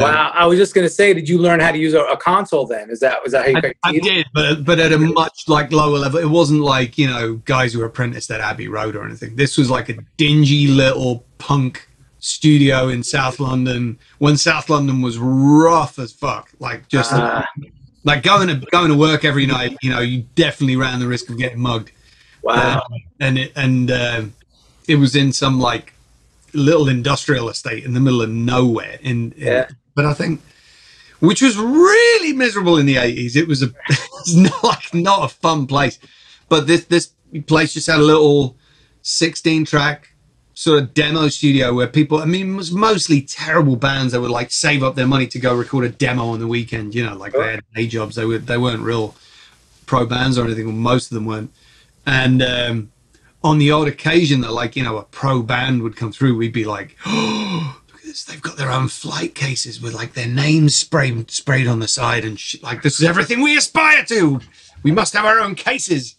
Wow. 0.00 0.30
I 0.34 0.46
was 0.46 0.58
just 0.58 0.74
going 0.74 0.86
to 0.86 0.92
say, 0.92 1.12
did 1.12 1.28
you 1.28 1.38
learn 1.38 1.60
how 1.60 1.72
to 1.72 1.78
use 1.78 1.94
a, 1.94 2.00
a 2.02 2.16
console 2.16 2.66
then? 2.66 2.90
Is 2.90 3.00
that, 3.00 3.22
was 3.22 3.32
that 3.32 3.44
how 3.44 3.50
you 3.50 3.72
I, 3.84 3.88
I 3.90 3.98
did, 3.98 4.26
but 4.32 4.64
but 4.64 4.78
at 4.78 4.92
a 4.92 4.98
much 4.98 5.48
like 5.48 5.72
lower 5.72 5.98
level. 5.98 6.18
It 6.18 6.30
wasn't 6.30 6.60
like 6.60 6.96
you 6.98 7.06
know 7.08 7.34
guys 7.44 7.72
who 7.72 7.80
were 7.80 7.86
apprenticed 7.86 8.30
at 8.30 8.40
Abbey 8.40 8.68
Road 8.68 8.96
or 8.96 9.04
anything. 9.04 9.36
This 9.36 9.56
was 9.58 9.70
like 9.70 9.88
a 9.88 9.96
dingy 10.16 10.66
little 10.68 11.24
punk 11.38 11.88
studio 12.18 12.88
in 12.88 13.02
South 13.02 13.40
London 13.40 13.98
when 14.18 14.36
South 14.36 14.70
London 14.70 15.02
was 15.02 15.18
rough 15.18 15.98
as 15.98 16.12
fuck. 16.12 16.50
Like 16.60 16.88
just 16.88 17.12
Ah. 17.12 17.44
like 18.04 18.22
going 18.22 18.48
to 18.48 18.66
going 18.70 18.88
to 18.88 18.96
work 18.96 19.24
every 19.24 19.46
night. 19.46 19.76
You 19.82 19.90
know, 19.90 20.00
you 20.00 20.22
definitely 20.36 20.76
ran 20.76 21.00
the 21.00 21.08
risk 21.08 21.28
of 21.30 21.38
getting 21.38 21.60
mugged. 21.60 21.90
Wow. 22.42 22.82
Um, 22.86 23.00
and 23.20 23.38
it 23.38 23.52
and 23.56 23.90
um 23.90 24.34
it 24.88 24.96
was 24.96 25.14
in 25.16 25.32
some 25.32 25.60
like 25.60 25.92
little 26.54 26.88
industrial 26.88 27.48
estate 27.48 27.84
in 27.84 27.94
the 27.94 28.00
middle 28.00 28.20
of 28.22 28.30
nowhere. 28.30 28.98
In, 29.00 29.32
in 29.32 29.46
Yeah. 29.46 29.68
But 29.94 30.04
I 30.04 30.14
think 30.14 30.40
which 31.20 31.40
was 31.40 31.56
really 31.56 32.32
miserable 32.32 32.78
in 32.78 32.86
the 32.86 32.96
eighties. 32.96 33.36
It 33.36 33.46
was 33.46 33.62
a 33.62 33.72
it's 33.88 34.34
not 34.34 34.64
like 34.64 34.94
not 34.94 35.24
a 35.24 35.28
fun 35.28 35.66
place. 35.66 35.98
But 36.48 36.66
this 36.66 36.84
this 36.84 37.12
place 37.46 37.72
just 37.72 37.86
had 37.86 38.00
a 38.00 38.02
little 38.02 38.56
sixteen 39.02 39.64
track 39.64 40.08
sort 40.54 40.82
of 40.82 40.92
demo 40.92 41.28
studio 41.28 41.72
where 41.72 41.86
people 41.86 42.18
I 42.18 42.26
mean 42.26 42.54
it 42.54 42.56
was 42.56 42.72
mostly 42.72 43.22
terrible 43.22 43.76
bands 43.76 44.12
that 44.12 44.20
would 44.20 44.30
like 44.30 44.50
save 44.52 44.82
up 44.82 44.96
their 44.96 45.06
money 45.06 45.26
to 45.28 45.38
go 45.38 45.54
record 45.54 45.84
a 45.84 45.88
demo 45.88 46.26
on 46.26 46.40
the 46.40 46.46
weekend, 46.46 46.94
you 46.94 47.04
know, 47.04 47.16
like 47.16 47.32
they 47.32 47.52
had 47.52 47.64
day 47.74 47.86
jobs. 47.86 48.16
They 48.16 48.24
were 48.24 48.38
they 48.38 48.58
weren't 48.58 48.82
real 48.82 49.14
pro 49.86 50.06
bands 50.06 50.38
or 50.38 50.44
anything, 50.44 50.76
most 50.78 51.10
of 51.10 51.14
them 51.14 51.26
weren't. 51.26 51.52
And 52.06 52.42
um, 52.42 52.92
on 53.44 53.58
the 53.58 53.70
odd 53.70 53.88
occasion 53.88 54.40
that 54.40 54.52
like, 54.52 54.74
you 54.74 54.82
know, 54.82 54.96
a 54.96 55.04
pro 55.04 55.42
band 55.42 55.82
would 55.82 55.96
come 55.96 56.12
through, 56.12 56.36
we'd 56.36 56.52
be 56.52 56.64
like, 56.64 56.96
oh. 57.06 57.81
They've 58.04 58.42
got 58.42 58.56
their 58.56 58.70
own 58.70 58.88
flight 58.88 59.34
cases 59.34 59.80
with 59.80 59.94
like 59.94 60.14
their 60.14 60.26
names 60.26 60.74
sprayed 60.74 61.30
sprayed 61.30 61.66
on 61.66 61.78
the 61.78 61.88
side 61.88 62.24
and 62.24 62.38
shit. 62.38 62.62
Like, 62.62 62.82
this 62.82 62.98
is 63.00 63.06
everything 63.06 63.40
we 63.42 63.56
aspire 63.56 64.04
to. 64.06 64.40
We 64.82 64.90
must 64.90 65.12
have 65.14 65.24
our 65.24 65.38
own 65.38 65.54
cases. 65.54 66.16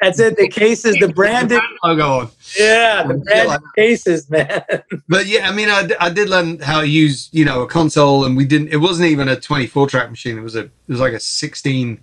That's 0.00 0.18
it. 0.20 0.36
The 0.36 0.48
cases, 0.48 0.96
the 1.00 1.08
branded. 1.08 1.60
logo 1.82 2.06
on. 2.06 2.30
Yeah. 2.58 3.04
The 3.04 3.14
branded 3.14 3.46
like- 3.48 3.60
cases, 3.76 4.30
man. 4.30 4.62
But 5.08 5.26
yeah, 5.26 5.48
I 5.48 5.52
mean, 5.52 5.68
I, 5.68 5.88
I 6.00 6.10
did 6.10 6.28
learn 6.28 6.58
how 6.60 6.80
to 6.80 6.86
use, 6.88 7.28
you 7.32 7.44
know, 7.44 7.62
a 7.62 7.66
console, 7.66 8.24
and 8.24 8.36
we 8.36 8.44
didn't. 8.44 8.68
It 8.68 8.78
wasn't 8.78 9.08
even 9.10 9.28
a 9.28 9.36
24 9.36 9.88
track 9.88 10.10
machine. 10.10 10.38
It 10.38 10.42
was 10.42 10.56
a, 10.56 10.64
it 10.64 10.70
was 10.88 11.00
like 11.00 11.12
a 11.12 11.20
16, 11.20 12.00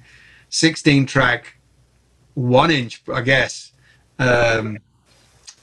16 0.50 1.06
track, 1.06 1.58
one 2.34 2.72
inch, 2.72 3.02
I 3.12 3.22
guess. 3.22 3.72
Um, 4.20 4.80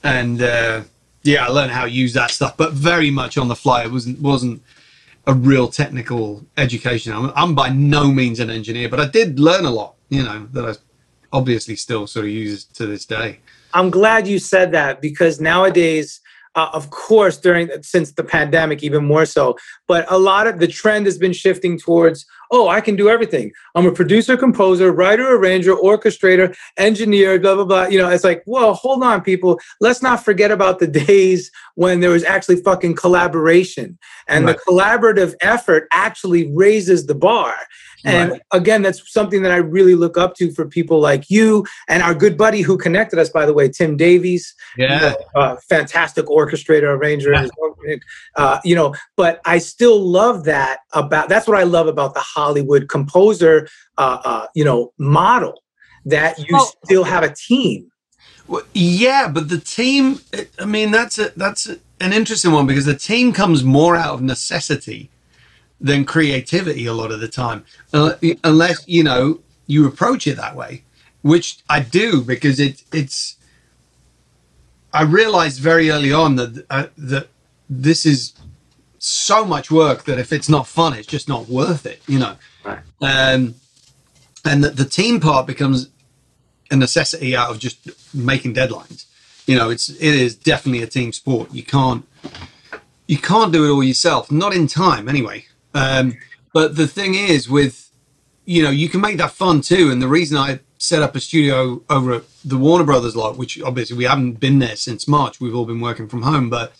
and 0.03 0.43
uh, 0.43 0.83
yeah, 1.29 1.45
I 1.45 1.49
learned 1.49 1.73
how 1.73 1.85
to 1.85 1.91
use 1.91 2.15
that 2.15 2.31
stuff, 2.31 2.57
but 2.57 2.73
very 2.73 3.11
much 3.11 3.37
on 3.37 3.49
the 3.49 3.55
fly. 3.55 3.85
It 3.85 3.93
wasn't 3.93 4.21
wasn't 4.21 4.63
a 5.27 5.35
real 5.35 5.69
technical 5.69 6.47
education. 6.57 7.13
I'm, 7.13 7.31
I'm 7.37 7.55
by 7.55 7.69
no 7.69 8.11
means 8.11 8.41
an 8.41 8.49
engineer, 8.49 8.89
but 8.89 8.99
I 8.99 9.07
did 9.07 9.39
learn 9.39 9.67
a 9.67 9.71
lot. 9.71 9.95
You 10.09 10.23
know 10.23 10.49
that 10.53 10.65
I 10.65 10.75
obviously 11.33 11.77
still 11.77 12.07
sort 12.07 12.25
of 12.25 12.31
use 12.31 12.65
to 12.65 12.87
this 12.87 13.05
day. 13.05 13.41
I'm 13.75 13.91
glad 13.91 14.27
you 14.27 14.39
said 14.39 14.73
that 14.73 15.03
because 15.03 15.39
nowadays, 15.41 16.21
uh, 16.55 16.71
of 16.73 16.89
course, 16.89 17.37
during 17.37 17.69
since 17.83 18.13
the 18.13 18.25
pandemic, 18.25 18.83
even 18.83 19.05
more 19.05 19.27
so. 19.27 19.59
But 19.87 20.11
a 20.11 20.19
lot 20.19 20.47
of 20.47 20.59
the 20.61 20.67
trend 20.67 21.05
has 21.05 21.19
been 21.19 21.35
shifting 21.35 21.79
towards, 21.79 22.25
oh, 22.51 22.69
I 22.69 22.81
can 22.81 22.97
do 22.97 23.09
everything. 23.09 23.53
I'm 23.75 23.87
a 23.87 23.93
producer, 23.93 24.37
composer, 24.37 24.93
writer, 24.93 25.37
arranger, 25.37 25.75
orchestrator, 25.75 26.57
engineer, 26.77 27.39
blah 27.39 27.55
blah 27.55 27.65
blah. 27.65 27.87
You 27.87 27.99
know, 27.99 28.09
it's 28.09 28.25
like, 28.25 28.43
well, 28.47 28.75
hold 28.75 29.03
on, 29.03 29.23
people. 29.23 29.59
Let's 29.81 30.03
not 30.03 30.25
forget 30.25 30.51
about 30.51 30.79
the 30.79 30.87
days 30.87 31.51
when 31.75 32.01
there 32.01 32.11
was 32.11 32.25
actually 32.25 32.57
fucking 32.63 32.97
collaboration, 32.97 33.99
and 34.27 34.45
Right. 34.45 34.57
the 34.57 34.63
collaborative 34.71 35.35
effort 35.41 35.89
actually 35.93 36.51
raises 36.55 37.07
the 37.07 37.15
bar. 37.15 37.55
And 38.05 38.33
Right. 38.33 38.43
again, 38.53 38.83
that's 38.83 39.03
something 39.13 39.43
that 39.43 39.51
I 39.53 39.57
really 39.57 39.95
look 39.95 40.17
up 40.17 40.35
to 40.37 40.53
for 40.53 40.67
people 40.67 41.01
like 41.01 41.29
you 41.29 41.67
and 41.89 42.03
our 42.03 42.15
good 42.15 42.37
buddy 42.37 42.61
who 42.63 42.79
connected 42.79 43.19
us, 43.19 43.29
by 43.29 43.45
the 43.45 43.53
way, 43.53 43.69
Tim 43.69 43.97
Davies, 43.97 44.55
Yeah, 44.77 45.15
uh, 45.35 45.57
fantastic 45.69 46.27
orchestrator, 46.27 46.97
arranger, 46.97 47.35
uh, 48.37 48.59
you 48.65 48.75
know. 48.75 48.95
But 49.17 49.41
I 49.45 49.59
still 49.59 50.01
love 50.01 50.45
that 50.45 50.81
about. 50.93 51.29
That's 51.29 51.49
what 51.49 51.59
I 51.59 51.65
love 51.65 51.87
about 51.89 52.15
the 52.15 52.21
Hollywood 52.21 52.89
composer, 52.89 53.69
uh, 53.97 54.19
uh, 54.25 54.47
you 54.55 54.65
know, 54.65 54.93
model. 54.99 55.63
That 56.05 56.39
you 56.39 56.47
Well- 56.53 56.73
still 56.85 57.05
have 57.05 57.23
a 57.25 57.35
team. 57.35 57.91
Well, 58.47 58.63
yeah, 58.73 59.29
but 59.29 59.51
the 59.51 59.59
team. 59.59 60.21
I 60.59 60.65
mean, 60.65 60.91
that's 60.91 61.19
a 61.19 61.33
that's 61.37 61.69
a, 61.69 61.77
an 62.01 62.13
interesting 62.15 62.53
one 62.53 62.67
because 62.67 62.87
the 62.87 62.95
team 62.95 63.33
comes 63.33 63.63
more 63.63 63.95
out 63.97 64.15
of 64.15 64.23
necessity 64.23 65.11
than 65.81 66.05
creativity 66.05 66.87
a 66.87 66.93
lot 66.93 67.13
of 67.13 67.21
the 67.21 67.29
time, 67.29 67.65
uh, 67.93 68.15
unless 68.45 68.87
you 68.89 69.03
know 69.05 69.41
you 69.67 69.87
approach 69.87 70.27
it 70.27 70.37
that 70.37 70.57
way, 70.57 70.83
which 71.23 71.59
I 71.69 71.81
do 71.81 72.23
because 72.23 72.59
it 72.61 72.83
it's. 72.93 73.37
I 74.93 75.03
realized 75.03 75.61
very 75.61 75.91
early 75.91 76.13
on 76.13 76.37
that 76.37 76.67
uh, 76.71 76.87
that 76.97 77.29
this 77.69 78.07
is 78.07 78.33
so 78.99 79.45
much 79.45 79.71
work 79.71 80.05
that 80.05 80.19
if 80.19 80.33
it's 80.33 80.49
not 80.49 80.67
fun, 80.67 80.95
it's 80.95 81.07
just 81.07 81.29
not 81.29 81.49
worth 81.49 81.87
it. 81.87 82.03
You 82.07 82.19
know, 82.19 82.37
Right. 82.65 82.79
um, 83.01 83.55
and 84.45 84.65
that 84.65 84.77
the 84.77 84.85
team 84.85 85.21
part 85.21 85.47
becomes 85.47 85.89
a 86.71 86.77
necessity 86.77 87.37
out 87.37 87.51
of 87.51 87.59
just 87.59 87.79
making 88.15 88.55
deadlines. 88.55 89.05
You 89.47 89.57
know, 89.57 89.71
it's 89.71 89.89
it 89.91 90.15
is 90.15 90.35
definitely 90.35 90.83
a 90.83 90.87
team 90.87 91.13
sport. 91.13 91.53
You 91.53 91.63
can't 91.63 92.05
you 93.07 93.19
can't 93.19 93.53
do 93.53 93.65
it 93.67 93.71
all 93.71 93.85
yourself, 93.85 94.31
not 94.33 94.55
in 94.55 94.67
time 94.67 95.09
anyway. 95.09 95.45
Um, 95.79 96.17
but 96.53 96.77
the 96.77 96.87
thing 96.87 97.15
is, 97.15 97.49
with 97.49 97.91
you 98.45 98.63
know, 98.63 98.71
you 98.71 98.89
can 98.89 99.01
make 99.03 99.19
that 99.19 99.33
fun 99.33 99.61
too. 99.61 99.91
And 99.91 100.01
the 100.01 100.09
reason 100.09 100.39
I 100.39 100.61
set 100.79 101.03
up 101.03 101.15
a 101.15 101.21
studio 101.21 101.83
over 101.91 102.15
at 102.15 102.25
the 102.45 102.57
Warner 102.57 102.85
Brothers 102.85 103.15
lot, 103.15 103.37
which 103.37 103.61
obviously 103.61 103.97
we 103.97 104.05
haven't 104.05 104.41
been 104.41 104.59
there 104.59 104.77
since 104.77 105.07
March, 105.07 105.41
we've 105.41 105.55
all 105.55 105.67
been 105.67 105.81
working 105.81 106.09
from 106.09 106.23
home, 106.23 106.49
but 106.49 106.73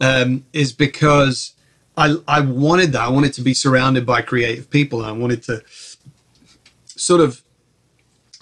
um, 0.00 0.44
is 0.52 0.72
because 0.72 1.52
I 1.96 2.16
I 2.26 2.40
wanted 2.40 2.92
that. 2.92 3.02
I 3.02 3.08
wanted 3.08 3.32
to 3.34 3.42
be 3.42 3.54
surrounded 3.54 4.04
by 4.04 4.22
creative 4.22 4.70
people, 4.70 5.00
and 5.00 5.08
I 5.08 5.12
wanted 5.12 5.42
to 5.44 5.62
sort 6.86 7.20
of 7.20 7.42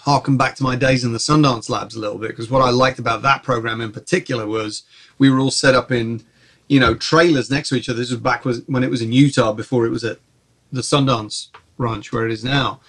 harken 0.01 0.37
back 0.37 0.57
to 0.57 0.62
my 0.62 0.75
days 0.75 1.05
in 1.05 1.12
the 1.12 1.19
Sundance 1.19 1.71
Labs 1.71 1.95
a 1.95 2.01
little 2.01 2.19
bit 2.19 2.29
because 2.29 2.51
what 2.51 2.62
I 2.62 2.71
liked 2.71 2.99
about 2.99 3.23
that 3.23 3.45
program 3.45 3.81
in 3.81 3.93
particular 3.93 4.47
was 4.47 4.83
we 5.19 5.31
were 5.31 5.38
all 5.38 5.53
set 5.53 5.77
up 5.77 5.93
in 5.93 6.25
you 6.68 6.81
know 6.81 6.94
trailers 6.94 7.51
next 7.51 7.68
to 7.70 7.75
each 7.75 7.88
other. 7.88 7.98
This 7.98 8.11
was 8.11 8.20
back 8.20 8.44
when 8.44 8.85
it 8.85 8.90
was 8.90 9.03
in 9.03 9.12
Utah 9.12 9.53
before 9.53 9.87
it 9.87 9.90
was 9.90 10.05
at 10.05 10.18
the 10.70 10.81
Sundance 10.81 11.48
Ranch 11.79 12.12
where 12.12 12.27
it 12.27 12.33
is 12.33 12.44
now. 12.44 12.81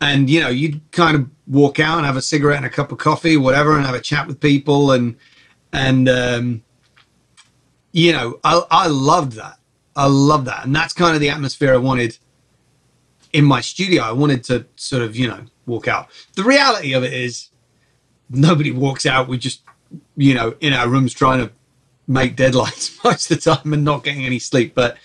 And 0.00 0.28
you 0.28 0.40
know, 0.40 0.48
you'd 0.48 0.80
kind 0.90 1.16
of 1.16 1.28
walk 1.46 1.78
out 1.78 1.98
and 1.98 2.06
have 2.06 2.16
a 2.16 2.22
cigarette 2.22 2.58
and 2.58 2.66
a 2.66 2.70
cup 2.70 2.90
of 2.92 2.98
coffee, 2.98 3.36
whatever, 3.36 3.76
and 3.76 3.86
have 3.86 3.94
a 3.94 4.00
chat 4.00 4.26
with 4.26 4.40
people, 4.40 4.90
and 4.90 5.16
and 5.72 6.08
um, 6.08 6.62
you 7.92 8.12
know, 8.12 8.40
I 8.42 8.62
I 8.70 8.86
loved 8.88 9.32
that. 9.32 9.58
I 9.94 10.06
love 10.06 10.46
that, 10.46 10.64
and 10.64 10.74
that's 10.74 10.92
kind 10.92 11.14
of 11.14 11.20
the 11.20 11.28
atmosphere 11.28 11.72
I 11.72 11.78
wanted 11.78 12.18
in 13.32 13.44
my 13.44 13.60
studio. 13.60 14.02
I 14.02 14.12
wanted 14.12 14.44
to 14.44 14.66
sort 14.76 15.02
of, 15.02 15.16
you 15.16 15.28
know, 15.28 15.44
walk 15.66 15.88
out. 15.88 16.08
The 16.34 16.44
reality 16.44 16.92
of 16.92 17.04
it 17.04 17.12
is, 17.12 17.48
nobody 18.30 18.70
walks 18.70 19.06
out. 19.06 19.28
We 19.28 19.38
just, 19.38 19.62
you 20.16 20.34
know, 20.34 20.54
in 20.60 20.72
our 20.72 20.88
rooms 20.88 21.12
trying 21.12 21.46
to 21.46 21.52
make 22.06 22.36
deadlines 22.36 22.98
most 23.04 23.30
of 23.30 23.42
the 23.42 23.54
time 23.54 23.72
and 23.72 23.84
not 23.84 24.04
getting 24.04 24.24
any 24.24 24.38
sleep. 24.38 24.74
But 24.74 24.96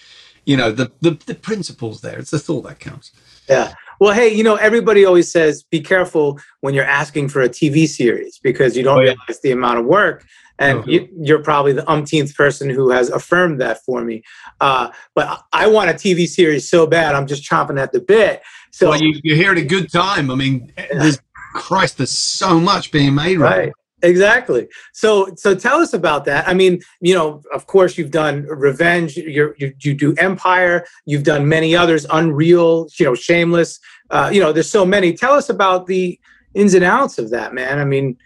you 0.46 0.58
know, 0.58 0.72
the 0.72 0.92
the, 1.02 1.12
the 1.26 1.36
principles 1.36 2.02
there. 2.02 2.20
It's 2.20 2.32
the 2.32 2.40
thought 2.40 2.64
that 2.64 2.80
counts. 2.80 3.12
Yeah. 3.50 3.74
Well, 4.00 4.14
hey, 4.14 4.32
you 4.32 4.44
know, 4.44 4.56
everybody 4.56 5.06
always 5.06 5.32
says 5.32 5.64
be 5.64 5.82
careful 5.82 6.40
when 6.62 6.74
you're 6.74 6.86
asking 6.86 7.30
for 7.30 7.42
a 7.42 7.50
TV 7.50 7.88
series 7.88 8.40
because 8.40 8.78
you 8.78 8.84
don't 8.84 9.00
oh, 9.00 9.02
yeah. 9.02 9.12
realize 9.12 9.42
the 9.42 9.52
amount 9.52 9.80
of 9.80 9.86
work 9.86 10.24
and 10.60 10.80
uh-huh. 10.80 11.06
you, 11.20 11.36
are 11.36 11.42
probably 11.42 11.74
the 11.74 11.90
umpteenth 11.90 12.36
person 12.36 12.70
who 12.70 12.90
has 12.90 13.10
affirmed 13.10 13.62
that 13.62 13.84
for 13.84 14.04
me. 14.04 14.24
Uh, 14.60 14.90
but 15.16 15.44
I 15.54 15.68
want 15.68 15.90
a 15.90 15.94
TV 15.94 16.28
series 16.28 16.70
so 16.70 16.88
bad, 16.88 17.16
I'm 17.16 17.28
just 17.28 17.44
chomping 17.44 17.80
at 17.80 17.92
the 17.92 18.00
bit. 18.00 18.42
So 18.72 18.90
well, 18.90 19.02
you, 19.02 19.34
are 19.34 19.36
here 19.36 19.52
at 19.52 19.58
a 19.58 19.66
good 19.66 19.92
time. 19.92 20.32
I 20.32 20.36
mean, 20.36 20.72
there's 20.92 21.20
Christ, 21.54 21.98
there's 21.98 22.12
so 22.12 22.60
much 22.60 22.92
being 22.92 23.16
made 23.16 23.38
right. 23.38 23.58
right. 23.58 23.74
Exactly. 24.04 24.68
So, 24.94 25.30
so 25.38 25.56
tell 25.56 25.78
us 25.78 25.94
about 25.94 26.26
that. 26.26 26.48
I 26.48 26.54
mean, 26.54 26.82
you 27.02 27.16
know, 27.16 27.42
of 27.54 27.66
course, 27.66 27.98
you've 27.98 28.12
done 28.12 28.44
Revenge. 28.44 29.18
you 29.18 29.54
you 29.58 29.94
do 29.96 30.14
Empire. 30.18 30.86
You've 31.06 31.24
done 31.24 31.50
many 31.50 31.76
others. 31.76 32.06
Unreal. 32.12 32.88
You 33.00 33.08
know, 33.08 33.16
Shameless. 33.16 33.80
Uh, 34.10 34.30
you 34.32 34.40
know, 34.40 34.54
there's 34.54 34.70
so 34.70 34.86
many. 34.86 35.14
Tell 35.14 35.34
us 35.34 35.50
about 35.50 35.88
the 35.88 36.20
ins 36.54 36.76
and 36.76 36.84
outs 36.84 37.18
of 37.18 37.32
that, 37.32 37.54
man. 37.54 37.80
I 37.80 37.86
mean, 37.86 38.18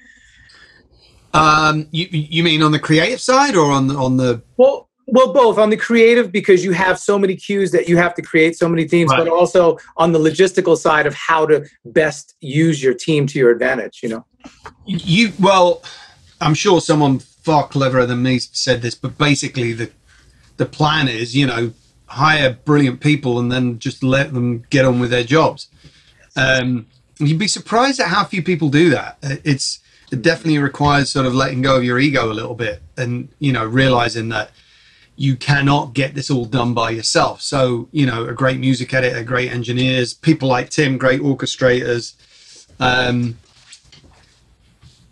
um, 1.34 1.88
you 1.92 2.08
you 2.12 2.44
mean 2.44 2.62
on 2.62 2.74
the 2.74 2.80
creative 2.80 3.22
side 3.22 3.56
or 3.56 3.72
on 3.72 3.88
the, 3.88 3.96
on 3.96 4.18
the 4.18 4.44
well 4.58 4.90
well 5.12 5.34
both 5.34 5.58
on 5.58 5.70
the 5.70 5.78
creative 5.78 6.32
because 6.32 6.64
you 6.64 6.72
have 6.72 6.98
so 6.98 7.20
many 7.20 7.36
cues 7.36 7.72
that 7.72 7.88
you 7.88 7.98
have 7.98 8.16
to 8.16 8.22
create 8.22 8.58
so 8.58 8.68
many 8.68 8.88
themes, 8.88 9.12
right. 9.12 9.20
but 9.20 9.28
also 9.28 9.78
on 9.98 10.12
the 10.12 10.20
logistical 10.20 10.78
side 10.78 11.06
of 11.06 11.14
how 11.14 11.46
to 11.46 11.66
best 11.86 12.36
use 12.40 12.82
your 12.82 12.94
team 12.94 13.28
to 13.28 13.38
your 13.38 13.52
advantage. 13.52 14.00
You 14.02 14.10
know, 14.10 14.26
you 14.86 15.34
well, 15.40 15.84
I'm 16.40 16.54
sure 16.54 16.82
someone 16.82 17.20
far 17.20 17.68
cleverer 17.68 18.06
than 18.06 18.24
me 18.24 18.40
said 18.40 18.82
this, 18.82 18.96
but 18.96 19.18
basically 19.18 19.74
the 19.74 19.92
the 20.58 20.66
plan 20.66 21.08
is 21.08 21.36
you 21.36 21.46
know 21.46 21.74
hire 22.06 22.58
brilliant 22.66 23.00
people 23.00 23.40
and 23.40 23.52
then 23.52 23.80
just 23.80 24.04
let 24.04 24.34
them 24.34 24.64
get 24.70 24.86
on 24.86 25.00
with 25.00 25.10
their 25.12 25.24
jobs. 25.24 25.68
Um, 26.36 26.88
you'd 27.20 27.40
be 27.40 27.48
surprised 27.48 28.00
at 28.00 28.08
how 28.08 28.24
few 28.26 28.44
people 28.44 28.70
do 28.70 28.90
that. 28.90 29.18
It's 29.22 29.80
it 30.12 30.22
definitely 30.22 30.60
requires 30.60 31.10
sort 31.10 31.26
of 31.26 31.34
letting 31.34 31.62
go 31.62 31.78
of 31.78 31.84
your 31.84 32.00
ego 32.00 32.32
a 32.32 32.34
little 32.34 32.56
bit 32.56 32.82
and 32.98 33.30
you 33.40 33.52
know 33.52 33.66
realizing 33.66 34.30
that 34.30 34.52
you 35.22 35.36
cannot 35.36 35.94
get 35.94 36.16
this 36.16 36.32
all 36.32 36.46
done 36.46 36.74
by 36.74 36.90
yourself. 36.90 37.42
So 37.42 37.88
you 37.92 38.08
know 38.08 38.26
a 38.26 38.34
great 38.34 38.60
music 38.60 38.92
editor 38.94 39.24
great 39.24 39.52
engineers 39.52 40.16
people 40.16 40.48
like 40.50 40.70
tim 40.72 40.98
great 40.98 41.22
orchestrators. 41.22 42.16
Um 42.80 43.38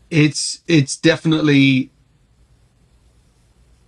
it's 0.10 0.62
it's 0.68 0.96
definitely 0.98 1.92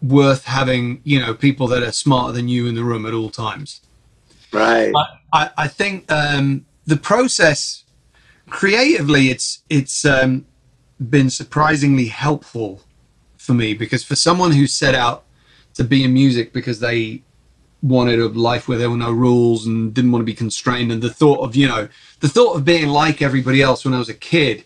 worth 0.03 0.45
having 0.45 1.01
you 1.03 1.19
know 1.19 1.34
people 1.34 1.67
that 1.69 1.81
are 1.81 1.91
smarter 1.91 2.34
than 2.34 2.47
you 2.47 2.67
in 2.67 2.75
the 2.75 2.84
room 2.84 3.07
at 3.07 3.13
all 3.13 3.31
times. 3.31 3.81
Right. 4.53 4.93
I 5.34 5.49
i 5.57 5.67
think 5.67 6.12
um 6.12 6.65
the 6.86 6.97
process 6.97 7.84
creatively 8.49 9.29
it's 9.29 9.63
it's 9.69 10.05
um 10.05 10.45
been 11.15 11.31
surprisingly 11.31 12.07
helpful 12.07 12.81
for 13.38 13.53
me 13.55 13.73
because 13.73 14.03
for 14.03 14.15
someone 14.15 14.51
who 14.51 14.67
set 14.67 14.93
out 14.93 15.23
to 15.75 15.84
be 15.84 16.03
in 16.03 16.13
music 16.13 16.53
because 16.53 16.79
they 16.79 17.21
wanted 17.81 18.19
a 18.19 18.27
life 18.27 18.67
where 18.67 18.77
there 18.77 18.89
were 18.89 18.97
no 18.97 19.12
rules 19.12 19.65
and 19.65 19.93
didn't 19.93 20.12
want 20.12 20.21
to 20.21 20.25
be 20.25 20.34
constrained. 20.34 20.91
And 20.91 21.01
the 21.01 21.10
thought 21.10 21.39
of 21.39 21.55
you 21.55 21.67
know 21.67 21.88
the 22.19 22.29
thought 22.29 22.55
of 22.55 22.65
being 22.65 22.88
like 22.88 23.21
everybody 23.21 23.62
else 23.62 23.84
when 23.84 23.93
i 23.93 23.97
was 23.97 24.10
a 24.10 24.13
kid 24.13 24.63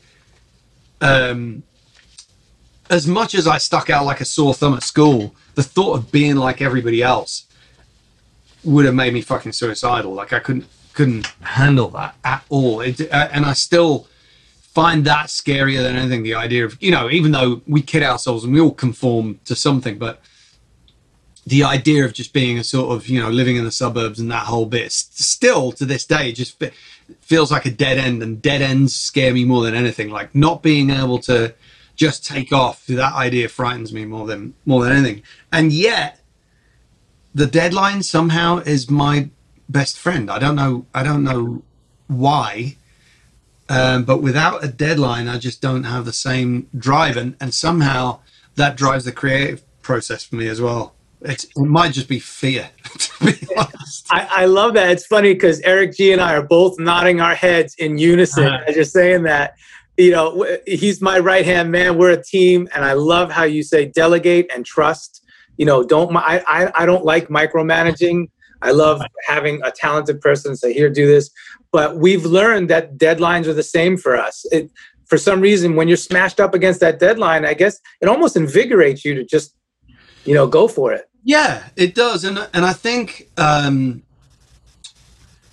um 1.01 1.63
as 2.89 3.07
much 3.07 3.33
as 3.33 3.47
i 3.47 3.57
stuck 3.57 3.89
out 3.89 4.05
like 4.05 4.21
a 4.21 4.25
sore 4.25 4.53
thumb 4.53 4.73
at 4.73 4.83
school 4.83 5.33
the 5.55 5.63
thought 5.63 5.93
of 5.97 6.11
being 6.11 6.35
like 6.35 6.61
everybody 6.61 7.01
else 7.01 7.45
would 8.65 8.85
have 8.85 8.95
made 8.95 9.13
me 9.13 9.21
fucking 9.21 9.53
suicidal. 9.53 10.13
Like 10.13 10.33
i 10.33 10.39
couldn't 10.39 10.65
couldn't 10.93 11.25
handle 11.41 11.89
that 11.89 12.15
at 12.23 12.43
all. 12.49 12.81
It, 12.81 13.01
uh, 13.11 13.29
and 13.31 13.45
i 13.45 13.53
still 13.53 14.07
find 14.75 15.05
that 15.05 15.27
scarier 15.27 15.81
than 15.81 15.95
anything. 15.95 16.23
The 16.23 16.35
idea 16.35 16.65
of, 16.65 16.81
you 16.81 16.91
know, 16.91 17.09
even 17.09 17.31
though 17.31 17.61
we 17.65 17.81
kid 17.81 18.03
ourselves 18.03 18.43
and 18.43 18.53
we 18.53 18.59
all 18.59 18.73
conform 18.73 19.39
to 19.45 19.55
something, 19.55 19.97
but 19.97 20.21
the 21.45 21.63
idea 21.63 22.05
of 22.05 22.13
just 22.13 22.33
being 22.33 22.57
a 22.57 22.63
sort 22.63 22.95
of, 22.95 23.07
you 23.07 23.21
know, 23.21 23.29
living 23.29 23.55
in 23.55 23.63
the 23.63 23.71
suburbs 23.71 24.19
and 24.19 24.31
that 24.31 24.45
whole 24.45 24.65
bit 24.65 24.91
still 24.91 25.71
to 25.73 25.85
this 25.85 26.05
day 26.05 26.31
just 26.31 26.61
feels 27.21 27.51
like 27.51 27.65
a 27.65 27.71
dead 27.71 27.97
end. 27.97 28.23
And 28.23 28.41
dead 28.41 28.61
ends 28.61 28.95
scare 28.95 29.33
me 29.33 29.45
more 29.45 29.63
than 29.63 29.75
anything. 29.75 30.09
Like 30.09 30.33
not 30.33 30.63
being 30.63 30.89
able 30.89 31.19
to 31.19 31.53
just 31.95 32.25
take 32.25 32.51
off, 32.51 32.85
that 32.87 33.13
idea 33.13 33.47
frightens 33.47 33.93
me 33.93 34.05
more 34.05 34.25
than 34.25 34.53
more 34.65 34.83
than 34.83 34.93
anything. 34.93 35.23
And 35.51 35.71
yet, 35.71 36.19
the 37.33 37.45
deadline 37.45 38.03
somehow 38.03 38.57
is 38.57 38.89
my 38.89 39.29
best 39.69 39.97
friend. 39.99 40.31
I 40.31 40.39
don't 40.39 40.55
know. 40.55 40.85
I 40.93 41.03
don't 41.03 41.23
know 41.23 41.63
why 42.07 42.75
um, 43.67 44.03
but 44.03 44.21
without 44.21 44.63
a 44.63 44.67
deadline, 44.67 45.27
I 45.27 45.39
just 45.39 45.61
don't 45.61 45.85
have 45.85 46.05
the 46.05 46.13
same 46.13 46.69
drive, 46.77 47.17
and 47.17 47.35
and 47.39 47.53
somehow 47.53 48.19
that 48.55 48.77
drives 48.77 49.05
the 49.05 49.11
creative 49.11 49.63
process 49.81 50.23
for 50.23 50.35
me 50.35 50.47
as 50.47 50.61
well. 50.61 50.94
It's, 51.25 51.45
it 51.45 51.57
might 51.57 51.93
just 51.93 52.07
be 52.07 52.19
fear. 52.19 52.69
To 52.95 53.25
be 53.25 53.47
honest, 53.57 54.07
I, 54.11 54.27
I 54.29 54.45
love 54.45 54.73
that. 54.73 54.89
It's 54.89 55.05
funny 55.05 55.33
because 55.33 55.59
Eric 55.61 55.95
G 55.95 56.11
and 56.11 56.21
I 56.21 56.35
are 56.35 56.43
both 56.43 56.79
nodding 56.79 57.21
our 57.21 57.35
heads 57.35 57.75
in 57.77 57.97
unison 57.97 58.45
uh, 58.45 58.63
as 58.67 58.75
you're 58.75 58.85
saying 58.85 59.23
that. 59.23 59.55
You 59.97 60.11
know, 60.11 60.57
he's 60.67 61.01
my 61.01 61.19
right 61.19 61.45
hand 61.45 61.71
man. 61.71 61.97
We're 61.97 62.11
a 62.11 62.21
team, 62.21 62.67
and 62.73 62.83
I 62.83 62.93
love 62.93 63.31
how 63.31 63.43
you 63.43 63.63
say 63.63 63.85
delegate 63.85 64.49
and 64.53 64.65
trust. 64.65 65.23
You 65.57 65.65
know, 65.65 65.83
don't 65.83 66.15
I? 66.15 66.43
I, 66.47 66.83
I 66.83 66.85
don't 66.85 67.05
like 67.05 67.29
micromanaging. 67.29 68.29
I 68.61 68.71
love 68.71 69.01
having 69.27 69.61
a 69.63 69.71
talented 69.71 70.19
person 70.19 70.55
say, 70.55 70.73
"Here, 70.73 70.89
do 70.89 71.07
this." 71.07 71.29
But 71.71 71.97
we've 71.97 72.25
learned 72.25 72.69
that 72.69 72.97
deadlines 72.97 73.47
are 73.47 73.53
the 73.53 73.63
same 73.63 73.97
for 73.97 74.17
us. 74.17 74.45
It, 74.51 74.71
for 75.05 75.17
some 75.17 75.41
reason, 75.41 75.75
when 75.75 75.87
you're 75.87 75.97
smashed 75.97 76.39
up 76.39 76.53
against 76.53 76.79
that 76.79 76.99
deadline, 76.99 77.45
I 77.45 77.53
guess 77.53 77.79
it 78.01 78.07
almost 78.07 78.35
invigorates 78.35 79.05
you 79.05 79.13
to 79.15 79.23
just, 79.23 79.55
you 80.23 80.33
know, 80.33 80.47
go 80.47 80.67
for 80.67 80.91
it. 80.93 81.09
Yeah, 81.25 81.63
it 81.75 81.93
does, 81.93 82.23
and 82.23 82.47
and 82.53 82.63
I 82.63 82.71
think 82.71 83.29
um, 83.35 84.03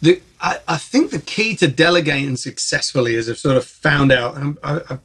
the 0.00 0.20
I, 0.40 0.58
I 0.68 0.76
think 0.76 1.11
the 1.11 1.18
key 1.18 1.56
to 1.56 1.66
delegating 1.66 2.37
successfully, 2.37 3.16
is 3.16 3.28
I've 3.28 3.38
sort 3.38 3.56
of 3.56 3.64
found 3.64 4.12
out, 4.12 4.37
and 4.37 4.58
I, 4.62 4.80
I 4.88 4.98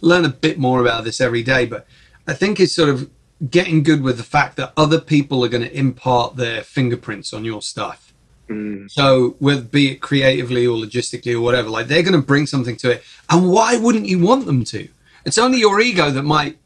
learn 0.00 0.24
a 0.24 0.30
bit 0.30 0.58
more 0.58 0.80
about 0.80 1.04
this 1.04 1.20
every 1.20 1.42
day, 1.44 1.66
but 1.66 1.86
I 2.26 2.32
think 2.32 2.58
it's 2.58 2.74
sort 2.74 2.88
of 2.88 3.08
getting 3.50 3.82
good 3.82 4.02
with 4.02 4.16
the 4.16 4.24
fact 4.24 4.56
that 4.56 4.72
other 4.76 4.98
people 5.00 5.44
are 5.44 5.48
going 5.48 5.62
to 5.62 5.78
impart 5.78 6.36
their 6.36 6.62
fingerprints 6.62 7.34
on 7.34 7.44
your 7.44 7.60
stuff 7.60 8.06
Mm. 8.48 8.90
So 8.90 9.36
whether 9.38 9.62
be 9.62 9.92
it 9.92 10.00
creatively 10.00 10.66
or 10.66 10.76
logistically 10.76 11.34
or 11.34 11.40
whatever, 11.40 11.68
like 11.68 11.88
they're 11.88 12.02
going 12.02 12.20
to 12.20 12.26
bring 12.26 12.46
something 12.46 12.76
to 12.78 12.92
it. 12.92 13.02
And 13.28 13.50
why 13.50 13.76
wouldn't 13.76 14.06
you 14.06 14.18
want 14.18 14.46
them 14.46 14.64
to? 14.64 14.88
It's 15.24 15.38
only 15.38 15.58
your 15.58 15.80
ego 15.80 16.10
that 16.10 16.22
might 16.22 16.58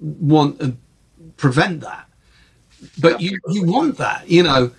want 0.00 0.60
to 0.60 0.76
prevent 1.36 1.80
that. 1.82 2.07
But 3.00 3.20
you, 3.20 3.38
you 3.48 3.64
want 3.64 3.98
that, 3.98 4.28
you 4.28 4.42
know. 4.42 4.72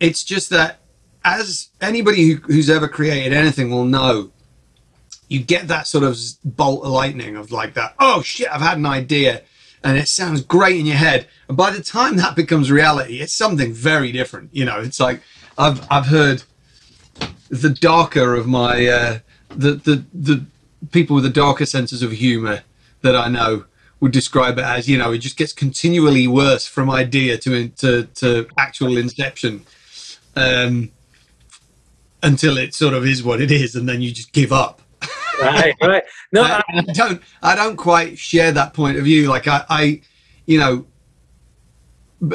It's 0.00 0.24
just 0.24 0.50
that 0.50 0.80
as 1.24 1.68
anybody 1.80 2.30
who, 2.30 2.36
who's 2.36 2.68
ever 2.68 2.88
created 2.88 3.32
anything 3.32 3.70
will 3.70 3.84
know, 3.84 4.32
you 5.28 5.40
get 5.40 5.68
that 5.68 5.86
sort 5.86 6.04
of 6.04 6.18
bolt 6.44 6.84
of 6.84 6.90
lightning 6.90 7.36
of 7.36 7.52
like 7.52 7.74
that. 7.74 7.94
Oh 7.98 8.22
shit! 8.22 8.48
I've 8.50 8.60
had 8.60 8.78
an 8.78 8.86
idea, 8.86 9.42
and 9.82 9.96
it 9.96 10.08
sounds 10.08 10.42
great 10.42 10.76
in 10.76 10.86
your 10.86 10.96
head. 10.96 11.26
And 11.48 11.56
by 11.56 11.70
the 11.70 11.82
time 11.82 12.16
that 12.16 12.36
becomes 12.36 12.70
reality, 12.70 13.20
it's 13.20 13.32
something 13.32 13.72
very 13.72 14.12
different. 14.12 14.50
You 14.52 14.64
know, 14.64 14.80
it's 14.80 15.00
like 15.00 15.22
I've 15.56 15.86
I've 15.90 16.06
heard 16.06 16.42
the 17.48 17.70
darker 17.70 18.34
of 18.34 18.46
my 18.46 18.86
uh, 18.86 19.18
the 19.48 19.72
the 19.72 20.04
the 20.12 20.44
people 20.90 21.14
with 21.14 21.24
the 21.24 21.30
darker 21.30 21.66
senses 21.66 22.02
of 22.02 22.12
humor 22.12 22.62
that 23.02 23.16
I 23.16 23.28
know 23.28 23.64
would 24.02 24.12
describe 24.12 24.58
it 24.58 24.64
as 24.64 24.88
you 24.88 24.98
know 24.98 25.12
it 25.12 25.18
just 25.18 25.36
gets 25.36 25.52
continually 25.52 26.26
worse 26.26 26.66
from 26.66 26.90
idea 26.90 27.38
to 27.38 27.68
to 27.68 28.02
to 28.14 28.46
actual 28.58 28.96
inception 28.98 29.64
um, 30.34 30.90
until 32.22 32.58
it 32.58 32.74
sort 32.74 32.94
of 32.94 33.06
is 33.06 33.22
what 33.22 33.40
it 33.40 33.52
is 33.52 33.76
and 33.76 33.88
then 33.88 34.02
you 34.02 34.12
just 34.12 34.32
give 34.32 34.52
up. 34.52 34.82
Right 35.40 35.74
right. 35.80 36.02
No 36.32 36.42
I, 36.42 36.62
I, 36.68 36.82
don't 36.92 37.22
i 37.42 37.54
don't 37.54 37.76
quite 37.76 38.18
share 38.18 38.52
that 38.52 38.74
point 38.74 38.98
of 38.98 39.04
view. 39.04 39.28
Like 39.28 39.46
i 39.46 39.64
i 39.70 40.02
you 40.46 40.58
know 40.58 40.84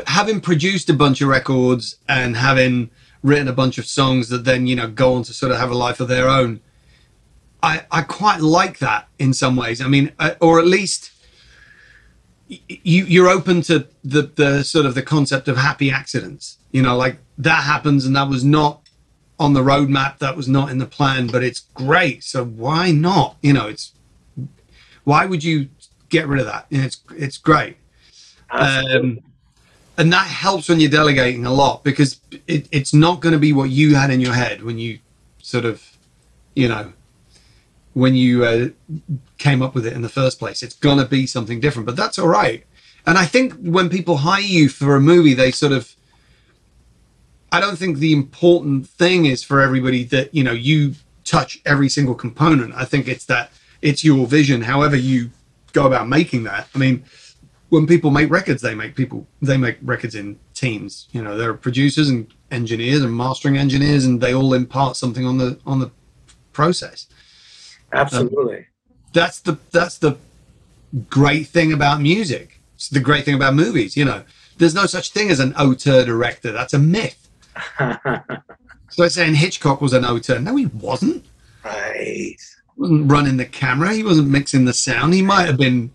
having 0.08 0.40
produced 0.40 0.90
a 0.90 0.94
bunch 0.94 1.22
of 1.22 1.28
records 1.28 1.98
and 2.08 2.38
having 2.38 2.90
written 3.24 3.50
a 3.50 3.54
bunch 3.54 3.78
of 3.78 3.86
songs 3.86 4.30
that 4.30 4.46
then 4.46 4.68
you 4.68 4.76
know 4.78 4.88
go 4.88 5.16
on 5.16 5.24
to 5.24 5.34
sort 5.34 5.52
of 5.52 5.58
have 5.58 5.72
a 5.72 5.76
life 5.76 6.00
of 6.00 6.08
their 6.08 6.30
own 6.30 6.62
i 7.62 7.86
i 7.92 8.02
quite 8.02 8.40
like 8.40 8.80
that 8.80 9.10
in 9.20 9.34
some 9.34 9.58
ways. 9.58 9.82
I 9.82 9.90
mean 9.90 10.14
uh, 10.18 10.36
or 10.40 10.60
at 10.60 10.66
least 10.66 11.12
you 12.48 13.06
you're 13.06 13.28
open 13.28 13.62
to 13.64 13.88
the 14.04 14.24
the 14.36 14.64
sort 14.64 14.86
of 14.86 14.96
the 14.96 15.02
concept 15.02 15.48
of 15.48 15.58
happy 15.58 15.92
accidents. 15.92 16.58
You 16.72 16.82
know 16.82 16.96
like 16.96 17.18
that 17.38 17.64
happens 17.64 18.06
and 18.06 18.16
that 18.16 18.30
was 18.30 18.44
not 18.44 18.82
on 19.40 19.54
the 19.54 19.62
roadmap 19.62 20.18
that 20.18 20.36
was 20.36 20.48
not 20.48 20.72
in 20.72 20.80
the 20.80 20.86
plan 20.86 21.28
but 21.28 21.44
it's 21.44 21.60
great. 21.74 22.24
So 22.24 22.46
why 22.46 22.92
not? 22.92 23.38
You 23.42 23.54
know 23.54 23.68
it's 23.68 23.94
why 25.04 25.26
would 25.26 25.44
you 25.44 25.70
get 26.10 26.28
rid 26.28 26.40
of 26.40 26.46
that? 26.48 26.72
Know, 26.72 26.84
it's 26.84 27.02
it's 27.16 27.38
great. 27.38 27.78
Um, 28.50 29.20
and 29.98 30.14
that 30.14 30.28
helps 30.28 30.70
when 30.70 30.80
you're 30.80 30.92
delegating 30.92 31.46
a 31.46 31.54
lot 31.54 31.84
because 31.84 32.22
it, 32.48 32.68
it's 32.72 32.94
not 32.94 33.20
going 33.20 33.34
to 33.34 33.40
be 33.40 33.52
what 33.52 33.70
you 33.70 33.96
had 33.96 34.10
in 34.10 34.22
your 34.22 34.34
head 34.34 34.64
when 34.64 34.78
you 34.78 35.00
sort 35.42 35.66
of 35.66 35.98
you 36.56 36.68
know 36.68 36.94
when 37.98 38.14
you 38.16 38.46
uh, 38.46 38.68
came 39.38 39.62
up 39.62 39.74
with 39.76 39.86
it 39.86 39.94
in 39.94 40.02
the 40.02 40.16
first 40.20 40.40
place 40.40 40.64
it's 40.64 40.76
to 40.76 41.06
be 41.06 41.26
something 41.26 41.60
different 41.60 41.86
but 41.86 41.96
that's 41.96 42.20
all 42.20 42.28
right 42.28 42.66
and 43.06 43.18
i 43.18 43.26
think 43.26 43.54
when 43.76 43.90
people 43.90 44.18
hire 44.18 44.42
you 44.42 44.70
for 44.70 44.96
a 44.96 45.02
movie 45.02 45.34
they 45.34 45.52
sort 45.52 45.72
of 45.72 45.96
I 47.52 47.60
don't 47.60 47.78
think 47.78 47.98
the 47.98 48.14
important 48.14 48.88
thing 48.88 49.26
is 49.26 49.44
for 49.44 49.62
everybody 49.62 50.04
that 50.06 50.34
you 50.34 50.44
know 50.44 50.52
you 50.52 50.96
touch 51.24 51.60
every 51.66 51.90
single 51.90 52.16
component. 52.16 52.74
I 52.76 52.86
think 52.86 53.08
it's 53.08 53.26
that 53.26 53.52
it's 53.82 54.04
your 54.04 54.28
vision, 54.28 54.62
however 54.62 54.96
you 54.96 55.32
go 55.74 55.86
about 55.86 56.08
making 56.08 56.44
that. 56.44 56.68
I 56.74 56.78
mean, 56.78 57.06
when 57.70 57.86
people 57.88 58.12
make 58.12 58.30
records, 58.30 58.62
they 58.62 58.76
make 58.76 58.96
people 58.96 59.28
they 59.42 59.58
make 59.58 59.78
records 59.82 60.16
in 60.16 60.40
teams. 60.54 61.08
You 61.12 61.22
know, 61.24 61.38
there 61.38 61.50
are 61.50 61.58
producers 61.58 62.10
and 62.10 62.34
engineers 62.52 63.02
and 63.02 63.16
mastering 63.16 63.58
engineers, 63.58 64.06
and 64.06 64.20
they 64.20 64.34
all 64.34 64.54
impart 64.54 64.98
something 64.98 65.26
on 65.26 65.38
the 65.38 65.60
on 65.66 65.80
the 65.80 65.92
process. 66.52 67.08
Absolutely. 67.92 68.58
Um, 68.58 68.66
that's 69.14 69.40
the 69.40 69.58
that's 69.72 69.98
the 69.98 70.18
great 71.10 71.48
thing 71.48 71.74
about 71.74 72.02
music. 72.02 72.60
It's 72.76 72.90
the 72.90 73.00
great 73.00 73.26
thing 73.26 73.36
about 73.36 73.56
movies. 73.56 73.98
You 73.98 74.06
know, 74.06 74.24
there's 74.58 74.76
no 74.76 74.86
such 74.86 75.12
thing 75.12 75.30
as 75.30 75.40
an 75.40 75.54
auteur 75.56 76.06
director. 76.06 76.52
That's 76.52 76.74
a 76.74 76.80
myth 76.80 77.28
so 77.80 78.22
they're 78.98 79.10
saying 79.10 79.36
Hitchcock 79.36 79.82
was 79.82 79.94
an 79.94 80.06
auteur. 80.06 80.40
No, 80.40 80.56
he 80.56 80.68
wasn't. 80.68 81.26
Right. 81.64 82.36
He 82.38 82.38
wasn't 82.76 83.12
running 83.12 83.38
the 83.38 83.46
camera. 83.46 83.94
He 83.94 84.04
wasn't 84.04 84.30
mixing 84.30 84.66
the 84.66 84.74
sound. 84.74 85.14
He 85.14 85.22
might 85.22 85.46
have 85.46 85.58
been, 85.58 85.92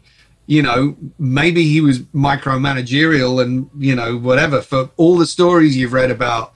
you 0.47 0.63
know, 0.63 0.97
maybe 1.19 1.65
he 1.65 1.81
was 1.81 2.01
micromanagerial 2.01 3.43
and, 3.43 3.71
you 3.79 3.95
know, 3.95 4.17
whatever. 4.17 4.61
For 4.61 4.91
all 4.97 5.17
the 5.17 5.27
stories 5.27 5.77
you've 5.77 5.93
read 5.93 6.11
about 6.11 6.55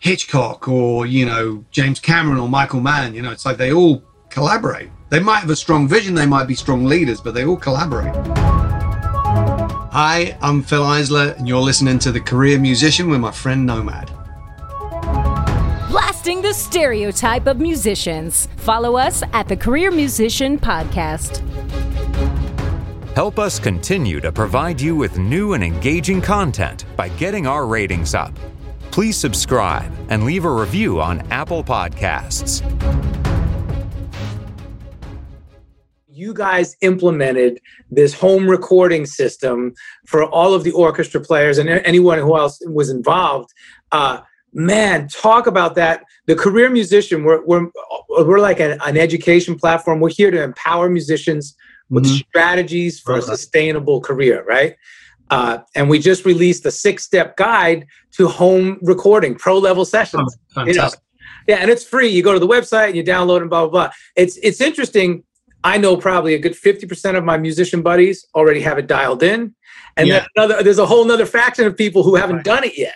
Hitchcock 0.00 0.68
or, 0.68 1.06
you 1.06 1.26
know, 1.26 1.64
James 1.70 2.00
Cameron 2.00 2.38
or 2.38 2.48
Michael 2.48 2.80
Mann, 2.80 3.14
you 3.14 3.22
know, 3.22 3.32
it's 3.32 3.46
like 3.46 3.56
they 3.56 3.72
all 3.72 4.02
collaborate. 4.30 4.90
They 5.10 5.20
might 5.20 5.38
have 5.38 5.50
a 5.50 5.56
strong 5.56 5.88
vision, 5.88 6.14
they 6.14 6.26
might 6.26 6.46
be 6.46 6.54
strong 6.54 6.84
leaders, 6.84 7.20
but 7.20 7.34
they 7.34 7.44
all 7.44 7.56
collaborate. 7.56 8.14
Hi, 9.90 10.36
I'm 10.42 10.62
Fil 10.62 10.84
Eisler, 10.84 11.36
and 11.38 11.48
you're 11.48 11.60
listening 11.60 11.98
to 12.00 12.12
The 12.12 12.20
Career 12.20 12.58
Musician 12.58 13.08
with 13.08 13.20
my 13.20 13.30
friend 13.30 13.66
Nomad. 13.66 14.10
Blasting 15.90 16.42
the 16.42 16.52
stereotype 16.52 17.46
of 17.46 17.58
musicians. 17.58 18.48
Follow 18.58 18.96
us 18.96 19.22
at 19.32 19.48
The 19.48 19.56
Career 19.56 19.90
Musician 19.90 20.58
Podcast. 20.58 21.42
Help 23.14 23.38
us 23.38 23.58
continue 23.58 24.20
to 24.20 24.30
provide 24.30 24.80
you 24.80 24.94
with 24.94 25.18
new 25.18 25.54
and 25.54 25.64
engaging 25.64 26.20
content 26.20 26.84
by 26.96 27.08
getting 27.08 27.46
our 27.46 27.66
ratings 27.66 28.14
up. 28.14 28.32
Please 28.92 29.16
subscribe 29.16 29.92
and 30.10 30.24
leave 30.24 30.44
a 30.44 30.52
review 30.52 31.00
on 31.00 31.20
Apple 31.32 31.64
Podcasts. 31.64 32.62
You 36.18 36.34
guys 36.34 36.76
implemented 36.80 37.60
this 37.90 38.12
home 38.12 38.48
recording 38.48 39.06
system 39.06 39.72
for 40.06 40.24
all 40.24 40.52
of 40.52 40.64
the 40.64 40.72
orchestra 40.72 41.20
players 41.20 41.58
and 41.58 41.68
anyone 41.68 42.18
who 42.18 42.36
else 42.36 42.60
was 42.66 42.90
involved. 42.90 43.50
Uh, 43.92 44.20
man, 44.52 45.08
talk 45.08 45.46
about 45.46 45.74
that. 45.76 46.04
The 46.26 46.34
career 46.34 46.70
musician, 46.70 47.24
we're, 47.24 47.44
we're, 47.44 47.68
we're 48.08 48.40
like 48.40 48.60
an, 48.60 48.78
an 48.84 48.96
education 48.96 49.56
platform. 49.56 50.00
We're 50.00 50.10
here 50.10 50.30
to 50.30 50.42
empower 50.42 50.90
musicians 50.90 51.54
with 51.90 52.04
mm-hmm. 52.04 52.16
strategies 52.16 53.00
for 53.00 53.16
a 53.16 53.22
sustainable 53.22 54.00
career, 54.00 54.44
right? 54.44 54.76
Uh, 55.30 55.58
and 55.74 55.88
we 55.88 55.98
just 55.98 56.24
released 56.24 56.66
a 56.66 56.70
six 56.70 57.04
step 57.04 57.36
guide 57.36 57.86
to 58.12 58.26
home 58.28 58.78
recording, 58.82 59.34
pro 59.34 59.58
level 59.58 59.84
sessions. 59.84 60.36
Oh, 60.56 60.64
you 60.64 60.74
know? 60.74 60.90
Yeah, 61.46 61.56
and 61.56 61.70
it's 61.70 61.84
free. 61.84 62.08
You 62.08 62.22
go 62.22 62.34
to 62.34 62.38
the 62.38 62.48
website 62.48 62.88
and 62.88 62.96
you 62.96 63.04
download 63.04 63.40
and 63.40 63.48
blah, 63.48 63.62
blah, 63.62 63.70
blah. 63.70 63.90
It's, 64.16 64.36
it's 64.38 64.60
interesting 64.60 65.24
I 65.64 65.78
know 65.78 65.96
probably 65.96 66.34
a 66.34 66.38
good 66.38 66.52
50% 66.52 67.16
of 67.16 67.24
my 67.24 67.36
musician 67.36 67.82
buddies 67.82 68.26
already 68.34 68.60
have 68.60 68.78
it 68.78 68.86
dialed 68.86 69.22
in. 69.22 69.54
And 69.96 70.08
yeah. 70.08 70.26
another, 70.36 70.62
there's 70.62 70.78
a 70.78 70.86
whole 70.86 71.04
nother 71.04 71.26
faction 71.26 71.66
of 71.66 71.76
people 71.76 72.02
who 72.02 72.14
haven't 72.14 72.36
right. 72.36 72.44
done 72.44 72.64
it 72.64 72.78
yet. 72.78 72.94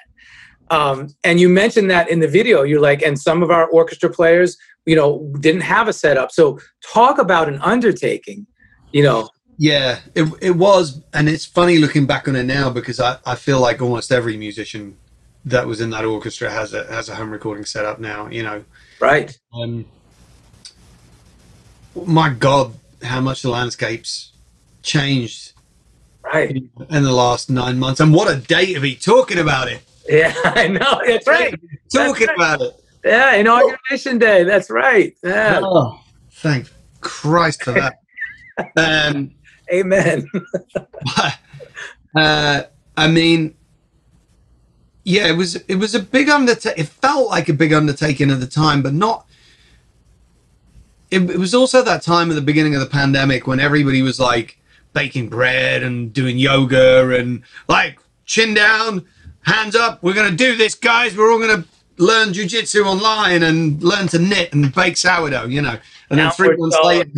Um, 0.70 1.08
and 1.24 1.38
you 1.38 1.48
mentioned 1.48 1.90
that 1.90 2.08
in 2.08 2.20
the 2.20 2.28
video, 2.28 2.62
you're 2.62 2.80
like, 2.80 3.02
and 3.02 3.18
some 3.18 3.42
of 3.42 3.50
our 3.50 3.66
orchestra 3.68 4.08
players, 4.08 4.56
you 4.86 4.96
know, 4.96 5.30
didn't 5.40 5.60
have 5.62 5.88
a 5.88 5.92
setup. 5.92 6.30
So 6.30 6.58
talk 6.82 7.18
about 7.18 7.48
an 7.48 7.58
undertaking, 7.60 8.46
you 8.92 9.02
know. 9.02 9.28
Yeah, 9.58 9.98
it, 10.14 10.32
it 10.40 10.52
was. 10.52 11.02
And 11.12 11.28
it's 11.28 11.44
funny 11.44 11.78
looking 11.78 12.06
back 12.06 12.26
on 12.26 12.36
it 12.36 12.44
now 12.44 12.70
because 12.70 13.00
I, 13.00 13.18
I 13.26 13.34
feel 13.34 13.60
like 13.60 13.82
almost 13.82 14.12
every 14.12 14.36
musician 14.36 14.96
that 15.44 15.66
was 15.66 15.80
in 15.80 15.90
that 15.90 16.04
orchestra 16.04 16.50
has 16.50 16.72
a, 16.72 16.86
has 16.86 17.08
a 17.08 17.14
home 17.14 17.30
recording 17.30 17.64
setup 17.64 18.00
now, 18.00 18.28
you 18.28 18.42
know. 18.42 18.64
Right. 19.00 19.36
Um, 19.52 19.84
my 21.94 22.30
God, 22.30 22.74
how 23.02 23.20
much 23.20 23.42
the 23.42 23.50
landscape's 23.50 24.32
changed 24.82 25.52
right 26.22 26.50
in, 26.50 26.70
in, 26.90 27.02
the 27.02 27.12
last 27.12 27.50
nine 27.50 27.78
months. 27.78 28.00
And 28.00 28.12
what 28.12 28.32
a 28.32 28.36
date 28.36 28.76
of 28.76 28.82
he 28.82 28.94
talking 28.94 29.38
about 29.38 29.68
it. 29.68 29.82
Yeah, 30.08 30.34
I 30.44 30.68
know. 30.68 31.00
That's 31.06 31.26
right. 31.26 31.54
Talking 31.92 32.26
That's 32.26 32.38
right. 32.38 32.54
about 32.54 32.60
it. 32.62 32.84
Yeah, 33.04 33.34
inauguration 33.34 34.18
day. 34.18 34.44
That's 34.44 34.70
right. 34.70 35.16
Yeah. 35.24 35.60
Oh, 35.62 36.00
thank 36.30 36.70
Christ 37.00 37.64
for 37.64 37.72
that. 37.72 37.98
um, 38.76 39.32
Amen. 39.72 40.30
uh, 42.16 42.62
I 42.96 43.08
mean, 43.08 43.56
yeah, 45.04 45.26
it 45.26 45.36
was 45.36 45.56
it 45.56 45.76
was 45.76 45.94
a 45.94 46.00
big 46.00 46.28
undertaking. 46.28 46.84
It 46.84 46.88
felt 46.88 47.28
like 47.28 47.48
a 47.48 47.54
big 47.54 47.72
undertaking 47.72 48.30
at 48.30 48.38
the 48.38 48.46
time, 48.46 48.82
but 48.82 48.92
not 48.92 49.26
it, 51.12 51.30
it 51.30 51.38
was 51.38 51.54
also 51.54 51.82
that 51.82 52.02
time 52.02 52.30
at 52.30 52.34
the 52.34 52.40
beginning 52.40 52.74
of 52.74 52.80
the 52.80 52.86
pandemic 52.86 53.46
when 53.46 53.60
everybody 53.60 54.00
was 54.00 54.18
like 54.18 54.58
baking 54.94 55.28
bread 55.28 55.82
and 55.82 56.12
doing 56.12 56.38
yoga 56.38 57.14
and 57.14 57.42
like 57.68 57.98
chin 58.24 58.54
down, 58.54 59.06
hands 59.42 59.76
up. 59.76 60.02
We're 60.02 60.14
going 60.14 60.30
to 60.30 60.36
do 60.36 60.56
this, 60.56 60.74
guys. 60.74 61.14
We're 61.14 61.30
all 61.30 61.38
going 61.38 61.62
to 61.62 61.68
learn 61.98 62.30
jujitsu 62.30 62.86
online 62.86 63.42
and 63.42 63.82
learn 63.82 64.08
to 64.08 64.18
knit 64.18 64.54
and 64.54 64.74
bake 64.74 64.96
sourdough, 64.96 65.46
you 65.46 65.60
know. 65.60 65.76
And 66.08 66.18
then 66.18 66.30
three 66.30 66.56
months 66.56 66.78
later, 66.82 67.10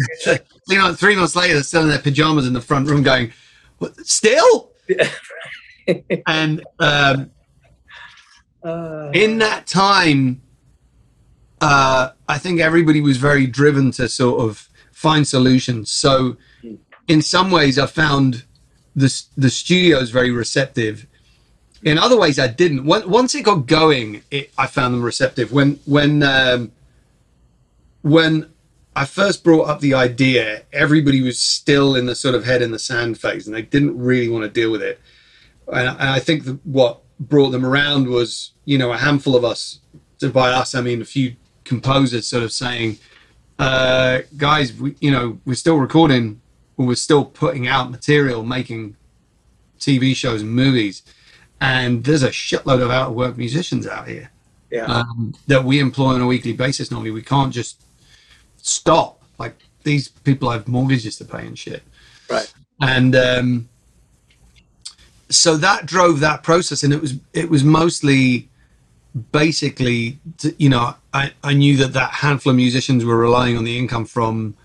you 0.68 0.76
know, 0.78 0.92
three 0.92 1.14
months 1.14 1.36
later, 1.36 1.54
they're 1.54 1.62
still 1.62 1.82
in 1.82 1.88
their 1.88 2.00
pajamas 2.00 2.48
in 2.48 2.52
the 2.52 2.60
front 2.60 2.88
room 2.88 3.04
going, 3.04 3.32
still? 4.02 4.72
and 6.26 6.64
um, 6.80 7.30
uh, 8.64 9.10
in 9.14 9.38
that 9.38 9.68
time, 9.68 10.42
uh, 11.64 12.12
I 12.28 12.36
think 12.36 12.60
everybody 12.60 13.00
was 13.00 13.16
very 13.16 13.46
driven 13.46 13.90
to 13.92 14.06
sort 14.06 14.38
of 14.42 14.68
find 14.92 15.26
solutions. 15.26 15.90
So, 15.90 16.36
in 17.08 17.22
some 17.22 17.50
ways, 17.50 17.78
I 17.78 17.86
found 17.86 18.44
the 18.94 19.10
the 19.34 19.48
studios 19.48 20.10
very 20.10 20.30
receptive. 20.30 21.06
In 21.82 21.96
other 21.98 22.18
ways, 22.18 22.38
I 22.38 22.48
didn't. 22.48 22.84
Once 22.84 23.34
it 23.34 23.44
got 23.44 23.66
going, 23.66 24.22
it, 24.30 24.52
I 24.58 24.66
found 24.66 24.92
them 24.92 25.02
receptive. 25.02 25.52
When 25.52 25.80
when 25.86 26.22
um, 26.22 26.72
when 28.02 28.50
I 28.94 29.06
first 29.06 29.42
brought 29.42 29.66
up 29.66 29.80
the 29.80 29.94
idea, 29.94 30.64
everybody 30.70 31.22
was 31.22 31.38
still 31.38 31.96
in 31.96 32.04
the 32.04 32.14
sort 32.14 32.34
of 32.34 32.44
head 32.44 32.60
in 32.60 32.72
the 32.72 32.78
sand 32.78 33.18
phase, 33.18 33.46
and 33.46 33.56
they 33.56 33.62
didn't 33.62 33.98
really 33.98 34.28
want 34.28 34.44
to 34.44 34.50
deal 34.50 34.70
with 34.70 34.82
it. 34.82 35.00
And, 35.66 35.88
and 35.88 36.10
I 36.10 36.20
think 36.20 36.60
what 36.64 37.00
brought 37.18 37.50
them 37.52 37.64
around 37.64 38.08
was, 38.08 38.52
you 38.66 38.76
know, 38.76 38.92
a 38.92 38.98
handful 38.98 39.34
of 39.34 39.46
us. 39.46 39.80
By 40.32 40.52
us, 40.52 40.74
I 40.74 40.80
mean 40.80 41.02
a 41.02 41.04
few 41.04 41.36
composers, 41.64 42.26
sort 42.26 42.42
of 42.42 42.52
saying, 42.52 42.98
uh, 43.58 44.20
"Guys, 44.36 44.72
we, 44.72 44.94
you 45.00 45.10
know, 45.10 45.38
we're 45.44 45.54
still 45.54 45.78
recording, 45.78 46.40
or 46.76 46.86
we're 46.86 46.94
still 46.94 47.24
putting 47.24 47.66
out 47.66 47.90
material, 47.90 48.44
making 48.44 48.96
TV 49.78 50.14
shows 50.14 50.42
and 50.42 50.50
movies, 50.50 51.02
and 51.60 52.04
there's 52.04 52.22
a 52.22 52.30
shitload 52.30 52.82
of 52.82 52.90
out 52.90 53.10
of 53.10 53.14
work 53.14 53.36
musicians 53.36 53.86
out 53.86 54.08
here." 54.08 54.30
Yeah. 54.70 54.86
um, 54.86 55.34
that 55.46 55.62
we 55.62 55.78
employ 55.78 56.14
on 56.14 56.20
a 56.20 56.26
weekly 56.26 56.52
basis 56.52 56.90
normally. 56.90 57.12
We 57.12 57.22
can't 57.22 57.52
just 57.52 57.80
stop. 58.56 59.22
Like 59.38 59.54
these 59.84 60.08
people 60.08 60.50
have 60.50 60.66
mortgages 60.66 61.16
to 61.18 61.24
pay 61.24 61.46
and 61.46 61.56
shit. 61.56 61.84
Right. 62.28 62.52
And 62.80 63.14
um, 63.14 63.68
so 65.28 65.56
that 65.58 65.86
drove 65.86 66.20
that 66.20 66.42
process, 66.42 66.82
and 66.82 66.92
it 66.92 67.00
was 67.00 67.14
it 67.32 67.48
was 67.48 67.62
mostly 67.62 68.48
basically, 69.32 70.18
to, 70.38 70.54
you 70.58 70.68
know, 70.68 70.94
I, 71.14 71.32
I 71.44 71.54
knew 71.54 71.76
that 71.76 71.92
that 71.92 72.10
handful 72.10 72.50
of 72.50 72.56
musicians 72.56 73.04
were 73.04 73.16
relying 73.16 73.56
on 73.56 73.62
the 73.62 73.78
income 73.78 74.04
from 74.04 74.56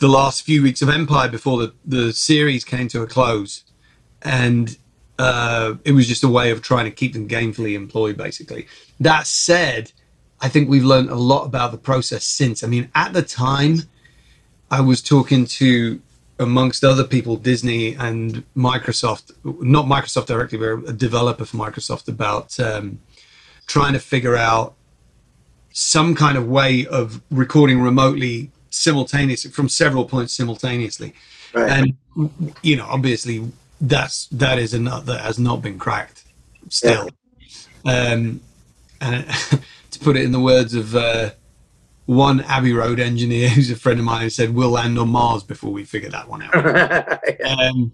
the 0.00 0.08
last 0.08 0.42
few 0.42 0.62
weeks 0.62 0.80
of 0.80 0.88
Empire 0.88 1.28
before 1.28 1.58
the, 1.58 1.74
the 1.84 2.12
series 2.12 2.64
came 2.64 2.88
to 2.88 3.02
a 3.02 3.06
close. 3.06 3.64
And 4.22 4.78
uh, 5.18 5.74
it 5.84 5.92
was 5.92 6.08
just 6.08 6.24
a 6.24 6.28
way 6.28 6.50
of 6.50 6.62
trying 6.62 6.86
to 6.86 6.90
keep 6.90 7.12
them 7.12 7.28
gainfully 7.28 7.74
employed, 7.74 8.16
basically. 8.16 8.66
That 8.98 9.26
said, 9.26 9.92
I 10.40 10.48
think 10.48 10.70
we've 10.70 10.84
learned 10.84 11.10
a 11.10 11.16
lot 11.16 11.44
about 11.44 11.72
the 11.72 11.78
process 11.78 12.24
since. 12.24 12.64
I 12.64 12.66
mean, 12.66 12.90
at 12.94 13.12
the 13.12 13.22
time, 13.22 13.82
I 14.70 14.80
was 14.80 15.02
talking 15.02 15.44
to, 15.44 16.00
amongst 16.38 16.82
other 16.82 17.04
people, 17.04 17.36
Disney 17.36 17.94
and 17.94 18.42
Microsoft, 18.56 19.32
not 19.44 19.84
Microsoft 19.84 20.26
directly, 20.26 20.56
but 20.56 20.88
a 20.88 20.92
developer 20.94 21.44
for 21.44 21.58
Microsoft 21.58 22.08
about 22.08 22.58
um, 22.58 23.00
trying 23.66 23.92
to 23.92 23.98
figure 23.98 24.36
out 24.36 24.76
some 25.80 26.12
kind 26.16 26.36
of 26.36 26.48
way 26.48 26.84
of 26.86 27.22
recording 27.30 27.80
remotely 27.80 28.50
simultaneously 28.68 29.48
from 29.48 29.68
several 29.68 30.04
points 30.04 30.32
simultaneously. 30.32 31.14
Right. 31.54 31.70
And, 31.70 32.32
you 32.64 32.74
know, 32.74 32.84
obviously 32.84 33.52
that's, 33.80 34.26
that 34.26 34.58
is 34.58 34.74
a 34.74 34.80
nut 34.80 35.06
that 35.06 35.20
has 35.20 35.38
not 35.38 35.62
been 35.62 35.78
cracked 35.78 36.24
still. 36.68 37.08
Um, 37.86 38.40
and 39.00 39.24
to 39.92 39.98
put 40.00 40.16
it 40.16 40.24
in 40.24 40.32
the 40.32 40.40
words 40.40 40.74
of 40.74 40.96
uh, 40.96 41.30
one 42.06 42.40
Abbey 42.40 42.72
Road 42.72 42.98
engineer 42.98 43.48
who's 43.54 43.70
a 43.70 43.76
friend 43.76 44.00
of 44.00 44.04
mine 44.04 44.22
who 44.22 44.30
said, 44.30 44.52
"We'll 44.52 44.70
land 44.70 44.98
on 44.98 45.10
Mars 45.10 45.44
before 45.44 45.70
we 45.70 45.84
figure 45.84 46.10
that 46.10 46.28
one 46.28 46.42
out." 46.42 47.22
um, 47.60 47.92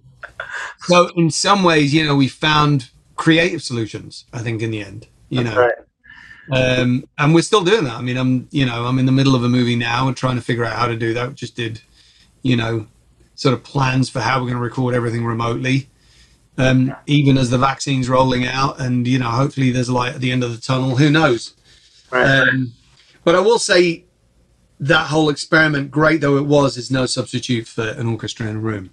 so, 0.87 1.11
in 1.17 1.31
some 1.31 1.63
ways, 1.63 1.93
you 1.93 2.07
know, 2.07 2.17
we 2.17 2.29
found 2.29 2.89
creative 3.15 3.63
solutions. 3.63 4.25
I 4.33 4.39
think 4.39 4.63
in 4.63 4.71
the 4.71 4.81
end, 4.81 5.07
you 5.29 5.45
know, 5.45 5.59
right. 5.59 5.75
Um, 6.53 7.09
and 7.19 7.35
we're 7.35 7.43
still 7.43 7.65
doing 7.65 7.85
that. 7.85 7.95
I 7.95 8.03
mean, 8.03 8.17
I'm, 8.17 8.49
you 8.51 8.67
know, 8.67 8.85
I'm 8.85 8.99
in 8.99 9.07
the 9.07 9.13
middle 9.13 9.35
of 9.35 9.45
a 9.45 9.49
movie 9.49 9.77
now 9.77 10.09
and 10.09 10.17
trying 10.17 10.37
to 10.37 10.43
figure 10.43 10.65
out 10.65 10.77
how 10.77 10.87
to 10.87 10.97
do 10.97 11.15
that. 11.15 11.29
We 11.29 11.35
just 11.35 11.57
did, 11.57 11.81
you 12.43 12.57
know, 12.57 12.87
sort 13.35 13.55
of 13.55 13.65
plans 13.65 14.09
for 14.09 14.21
how 14.21 14.39
we're 14.39 14.47
going 14.47 14.59
to 14.59 14.63
record 14.63 14.95
everything 14.95 15.25
remotely 15.25 15.89
um, 16.59 16.95
even 17.07 17.37
as 17.37 17.51
the 17.51 17.59
vaccine's 17.59 18.09
rolling 18.09 18.47
out, 18.47 18.81
and 18.81 19.07
you 19.07 19.19
know, 19.19 19.29
hopefully 19.29 19.71
there's 19.71 19.91
light 19.91 20.15
at 20.15 20.21
the 20.21 20.31
end 20.31 20.45
of 20.45 20.55
the 20.55 20.61
tunnel. 20.61 20.97
Who 20.97 21.11
knows? 21.11 21.55
Right. 22.11 22.27
Um, 22.27 22.73
but 23.25 23.35
I 23.35 23.41
will 23.41 23.59
say 23.59 24.05
that 24.81 25.07
whole 25.07 25.31
experiment, 25.31 25.91
great 25.91 26.21
though 26.21 26.37
it 26.37 26.47
was, 26.47 26.77
is 26.77 26.91
no 26.91 27.07
substitute 27.07 27.67
for 27.67 27.89
an 27.89 28.07
orchestra 28.07 28.47
in 28.47 28.57
a 28.57 28.61
room. 28.61 28.91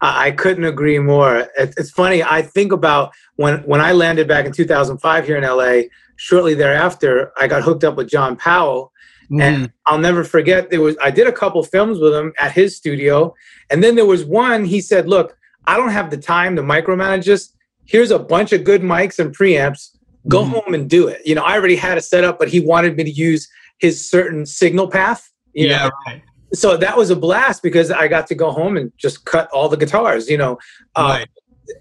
I 0.00 0.28
I 0.28 0.30
couldn't 0.30 0.64
agree 0.64 0.98
more. 0.98 1.48
It's 1.56 1.90
funny. 1.90 2.22
I 2.22 2.42
think 2.42 2.70
about 2.70 3.12
when 3.36 3.58
when 3.62 3.80
I 3.80 3.92
landed 3.92 4.28
back 4.28 4.46
in 4.46 4.52
2005 4.52 5.26
here 5.26 5.36
in 5.36 5.44
LA. 5.44 5.88
Shortly 6.24 6.54
thereafter, 6.54 7.32
I 7.36 7.46
got 7.46 7.62
hooked 7.62 7.84
up 7.84 7.96
with 7.96 8.08
John 8.08 8.34
Powell, 8.36 8.92
and 9.38 9.70
I'll 9.86 9.98
never 9.98 10.24
forget. 10.24 10.70
There 10.70 10.80
was 10.80 10.96
I 11.02 11.10
did 11.10 11.26
a 11.26 11.32
couple 11.32 11.62
films 11.64 11.98
with 11.98 12.14
him 12.14 12.32
at 12.38 12.50
his 12.52 12.74
studio, 12.74 13.34
and 13.68 13.84
then 13.84 13.94
there 13.94 14.06
was 14.06 14.24
one. 14.24 14.64
He 14.64 14.80
said, 14.80 15.06
"Look, 15.06 15.36
I 15.66 15.76
don't 15.76 15.90
have 15.90 16.08
the 16.10 16.16
time 16.16 16.56
to 16.56 16.62
micromanage 16.62 17.26
this. 17.26 17.52
Here's 17.84 18.10
a 18.10 18.18
bunch 18.18 18.54
of 18.54 18.64
good 18.64 18.80
mics 18.80 19.18
and 19.18 19.36
preamps. 19.36 19.90
Go 20.26 20.44
Mhm. 20.44 20.48
home 20.48 20.72
and 20.72 20.88
do 20.88 21.08
it." 21.08 21.20
You 21.26 21.34
know, 21.34 21.42
I 21.42 21.52
already 21.58 21.76
had 21.76 21.98
a 21.98 22.00
setup, 22.00 22.38
but 22.38 22.48
he 22.48 22.58
wanted 22.60 22.96
me 22.96 23.04
to 23.04 23.10
use 23.10 23.46
his 23.80 23.94
certain 24.14 24.46
signal 24.46 24.88
path. 24.88 25.30
you 25.56 25.68
know? 25.68 25.74
yeah, 25.74 25.90
right. 26.08 26.22
so 26.54 26.76
that 26.78 26.96
was 26.96 27.10
a 27.10 27.16
blast 27.16 27.62
because 27.62 27.90
I 27.92 28.08
got 28.08 28.26
to 28.28 28.34
go 28.34 28.50
home 28.50 28.76
and 28.78 28.90
just 28.96 29.24
cut 29.26 29.48
all 29.52 29.68
the 29.68 29.76
guitars, 29.76 30.28
you 30.30 30.38
know. 30.38 30.58
Uh, 30.96 31.24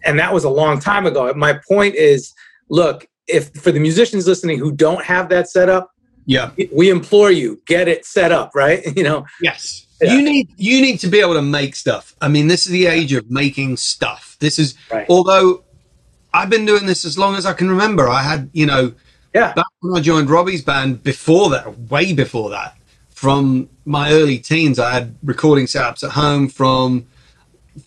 And 0.05 0.19
that 0.19 0.31
was 0.33 0.43
a 0.43 0.49
long 0.49 0.79
time 0.79 1.05
ago. 1.05 1.33
My 1.33 1.53
point 1.67 1.95
is, 1.95 2.33
look, 2.69 3.07
if 3.27 3.51
for 3.53 3.71
the 3.71 3.79
musicians 3.79 4.27
listening 4.27 4.59
who 4.59 4.71
don't 4.71 5.03
have 5.03 5.29
that 5.29 5.49
set 5.49 5.69
up, 5.69 5.91
Yeah. 6.25 6.51
we 6.71 6.89
implore 6.89 7.31
you 7.31 7.61
get 7.65 7.87
it 7.87 8.05
set 8.05 8.31
up, 8.31 8.51
right? 8.55 8.81
You 8.97 9.03
know, 9.03 9.25
Yes. 9.41 9.87
Yeah. 10.01 10.13
You 10.15 10.21
need 10.23 10.49
you 10.57 10.81
need 10.81 10.99
to 10.99 11.07
be 11.07 11.19
able 11.21 11.33
to 11.35 11.41
make 11.41 11.75
stuff. 11.75 12.13
I 12.19 12.27
mean, 12.27 12.47
this 12.47 12.65
is 12.65 12.71
the 12.73 12.87
age 12.87 13.13
of 13.13 13.29
making 13.31 13.77
stuff. 13.77 14.35
This 14.39 14.59
is 14.59 14.75
Right. 14.91 15.05
although 15.09 15.63
I've 16.33 16.49
been 16.49 16.65
doing 16.65 16.85
this 16.87 17.05
as 17.05 17.17
long 17.17 17.35
as 17.35 17.45
I 17.45 17.53
can 17.53 17.69
remember. 17.69 18.09
I 18.09 18.23
had, 18.23 18.49
you 18.53 18.65
know, 18.65 18.93
yeah, 19.35 19.53
back 19.53 19.65
when 19.81 19.95
I 19.97 20.01
joined 20.01 20.29
Robbie's 20.29 20.63
band 20.63 21.03
before 21.03 21.49
that, 21.51 21.79
way 21.89 22.11
before 22.13 22.49
that, 22.49 22.75
from 23.11 23.69
my 23.85 24.11
early 24.11 24.39
teens, 24.39 24.79
I 24.79 24.91
had 24.91 25.15
recording 25.23 25.65
setups 25.67 26.03
at 26.03 26.11
home 26.11 26.49
from, 26.49 27.05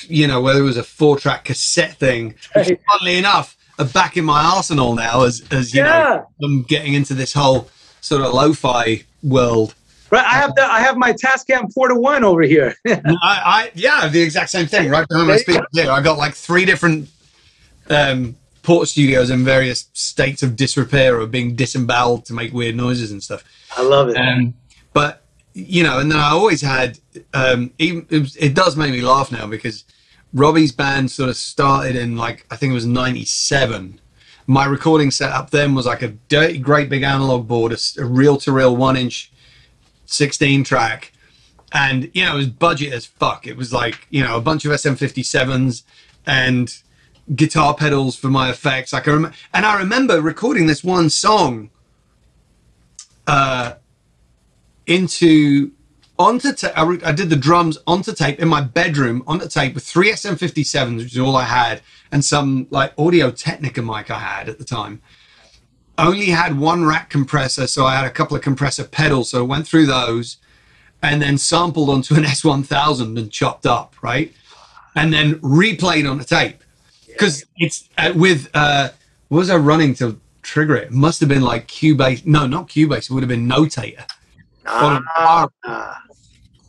you 0.09 0.27
know, 0.27 0.41
whether 0.41 0.61
it 0.61 0.63
was 0.65 0.77
a 0.77 0.83
four 0.85 1.19
track 1.19 1.45
cassette 1.45 1.99
thing, 1.99 2.35
which 2.55 2.69
Right. 2.69 2.81
funnily 2.91 3.17
enough, 3.19 3.56
are 3.79 3.85
back 3.85 4.17
in 4.17 4.25
my 4.25 4.43
arsenal 4.43 4.95
now 4.95 5.23
as, 5.25 5.43
as 5.51 5.75
you 5.75 5.83
Yeah. 5.83 6.23
know, 6.41 6.47
I'm 6.47 6.63
getting 6.63 6.95
into 6.95 7.15
this 7.15 7.33
whole 7.33 7.69
sort 8.01 8.23
of 8.23 8.33
lo 8.33 8.53
fi 8.53 9.03
world. 9.23 9.75
right. 10.11 10.25
I 10.25 10.35
have 10.35 10.55
the 10.55 10.63
I 10.63 10.81
have 10.81 10.97
my 10.97 11.13
Tascam 11.13 11.73
four 11.73 11.89
to 11.89 11.95
one 11.95 12.25
over 12.25 12.43
here. 12.43 12.75
I, 12.87 13.01
I 13.23 13.71
yeah, 13.75 14.09
the 14.09 14.23
exact 14.23 14.51
same 14.51 14.67
thing 14.67 14.89
right 14.89 15.07
behind 15.09 15.29
my 15.29 15.37
speaker 15.37 15.67
here. 15.73 15.91
I 15.91 16.01
got 16.01 16.17
like 16.19 16.35
three 16.35 16.65
different 16.65 17.09
um, 17.91 18.37
port 18.63 18.89
studios 18.89 19.31
in 19.31 19.45
various 19.45 19.89
states 19.93 20.43
of 20.43 20.57
disrepair 20.57 21.21
or 21.21 21.27
being 21.27 21.55
disemboweled 21.55 22.25
to 22.27 22.33
make 22.33 22.53
weird 22.53 22.77
noises 22.77 23.11
and 23.13 23.23
stuff. 23.23 23.45
I 23.77 23.83
love 23.83 24.09
it. 24.09 24.17
Um, 24.17 24.55
but 24.93 25.23
you 25.55 25.83
know, 25.83 25.99
and 25.99 26.11
then 26.11 26.19
I 26.19 26.31
always 26.31 26.61
had 26.63 26.99
um, 27.35 27.71
even 27.79 28.07
it, 28.11 28.37
it 28.39 28.55
does 28.55 28.77
make 28.77 28.93
me 28.93 29.01
laugh 29.03 29.31
now 29.33 29.47
because 29.47 29.85
Robbie's 30.37 30.71
band 30.71 31.11
sort 31.11 31.31
of 31.31 31.37
started 31.37 31.97
in 31.97 32.17
like 32.17 32.47
I 32.51 32.57
think 32.57 32.71
it 32.71 32.75
was 32.75 32.85
'97. 32.85 34.01
My 34.47 34.67
recording 34.67 35.11
setup 35.11 35.51
then 35.51 35.75
was 35.75 35.87
like 35.87 36.03
a 36.03 36.09
dirty, 36.09 36.59
great 36.59 36.91
big 36.91 37.03
analog 37.03 37.49
board, 37.49 37.73
a 37.73 38.05
reel-to-reel 38.05 38.77
one-inch 38.77 39.33
16 40.05 40.63
track, 40.63 41.13
and 41.73 42.11
you 42.13 42.23
know 42.23 42.35
it 42.35 42.37
was 42.37 42.49
budget 42.49 42.93
as 42.93 43.07
fuck. 43.07 43.47
It 43.47 43.57
was 43.57 43.73
like 43.73 44.07
you 44.11 44.23
know 44.23 44.37
a 44.37 44.41
bunch 44.43 44.67
of 44.67 44.73
SM57s 44.73 45.83
and 46.27 46.77
guitar 47.35 47.75
pedals 47.75 48.15
for 48.15 48.29
my 48.29 48.51
effects. 48.51 48.93
I 48.93 49.01
can 49.01 49.15
remember, 49.15 49.37
and 49.55 49.65
I 49.65 49.79
remember 49.79 50.21
recording 50.21 50.67
this 50.67 50.85
one 50.85 51.09
song 51.09 51.71
uh, 53.27 53.75
into 54.87 55.73
onto 56.19 56.53
ta- 56.53 56.73
I, 56.77 56.85
re- 56.85 57.01
I 57.05 57.13
did 57.13 57.31
the 57.31 57.37
drums 57.37 57.79
onto 57.87 58.13
tape 58.15 58.39
in 58.41 58.49
my 58.49 58.61
bedroom 58.61 59.23
onto 59.27 59.49
tape 59.49 59.75
with 59.75 59.85
three 59.85 60.11
SM57s, 60.13 60.97
which 60.99 61.13
is 61.13 61.19
all 61.19 61.37
I 61.37 61.45
had, 61.45 61.83
and 62.13 62.25
some 62.25 62.67
like 62.71 62.93
Audio 62.99 63.31
Technica 63.31 63.83
mic 63.83 64.11
I 64.11 64.19
had 64.19 64.49
at 64.49 64.59
the 64.59 64.65
time. 64.65 65.03
Only 65.99 66.27
had 66.27 66.59
one 66.59 66.85
rack 66.85 67.09
compressor, 67.11 67.67
so 67.67 67.87
I 67.87 67.97
had 67.97 68.05
a 68.05 68.11
couple 68.11 68.37
of 68.37 68.43
compressor 68.43 68.85
pedals, 68.85 69.31
so 69.31 69.39
I 69.41 69.47
went 69.47 69.67
through 69.67 69.87
those, 69.87 70.37
and 71.03 71.23
then 71.23 71.39
sampled 71.39 71.89
onto 71.89 72.15
an 72.15 72.25
S1000 72.25 73.19
and 73.19 73.31
chopped 73.31 73.65
up, 73.67 73.95
right, 74.03 74.33
and 74.95 75.13
then 75.13 75.37
replayed 75.37 76.11
on 76.11 76.19
the 76.19 76.25
tape 76.25 76.63
because 77.07 77.45
it's 77.57 77.89
uh, 77.97 78.13
with 78.15 78.49
uh, 78.55 78.91
what 79.29 79.39
was 79.39 79.51
I 79.51 79.57
running 79.57 79.95
to 79.97 80.21
trigger 80.43 80.77
it? 80.77 80.85
It 80.85 80.93
must 80.93 81.21
have 81.21 81.29
been 81.31 81.43
like 81.43 81.67
Cubase. 81.67 82.27
No, 82.27 82.47
not 82.47 82.69
Cubase. 82.69 83.05
It 83.05 83.11
would 83.11 83.23
have 83.23 83.29
been 83.29 83.49
Notator. 83.49 84.05
On 84.67 84.97
a 84.97 85.01
bar, 85.17 85.51
Ah, 85.65 86.03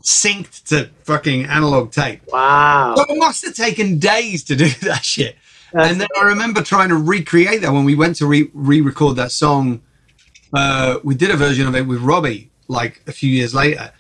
synced 0.08 0.64
to 0.70 0.90
fucking 1.04 1.44
analog 1.46 1.92
tape. 1.92 2.22
wow. 2.32 2.96
So 2.96 3.04
it 3.10 3.18
must 3.20 3.44
have 3.46 3.54
taken 3.56 4.00
days 4.00 4.42
to 4.46 4.56
do 4.56 4.70
that 4.84 5.04
shit. 5.04 5.36
That's- 5.74 5.92
and 5.92 6.00
then 6.02 6.08
I 6.18 6.24
remember 6.24 6.62
trying 6.64 6.88
to 6.90 6.96
recreate 6.96 7.60
that 7.62 7.74
when 7.74 7.84
we 7.84 7.94
went 7.94 8.16
to 8.18 8.26
re- 8.26 8.50
re-record 8.54 9.18
that 9.18 9.34
song. 9.34 9.82
Uh, 10.54 11.00
we 11.04 11.14
did 11.14 11.30
a 11.30 11.36
version 11.36 11.68
of 11.68 11.76
it 11.76 11.86
with 11.86 12.00
Robbie 12.00 12.50
like 12.70 13.02
a 13.06 13.12
few 13.12 13.30
years 13.30 13.54
later. 13.54 13.92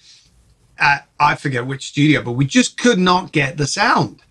At, 0.80 1.10
I 1.20 1.36
forget 1.36 1.68
which 1.68 1.88
studio, 1.90 2.22
but 2.22 2.32
we 2.34 2.46
just 2.46 2.78
could 2.78 3.00
not 3.00 3.34
get 3.34 3.58
the 3.58 3.68
sound. 3.68 4.22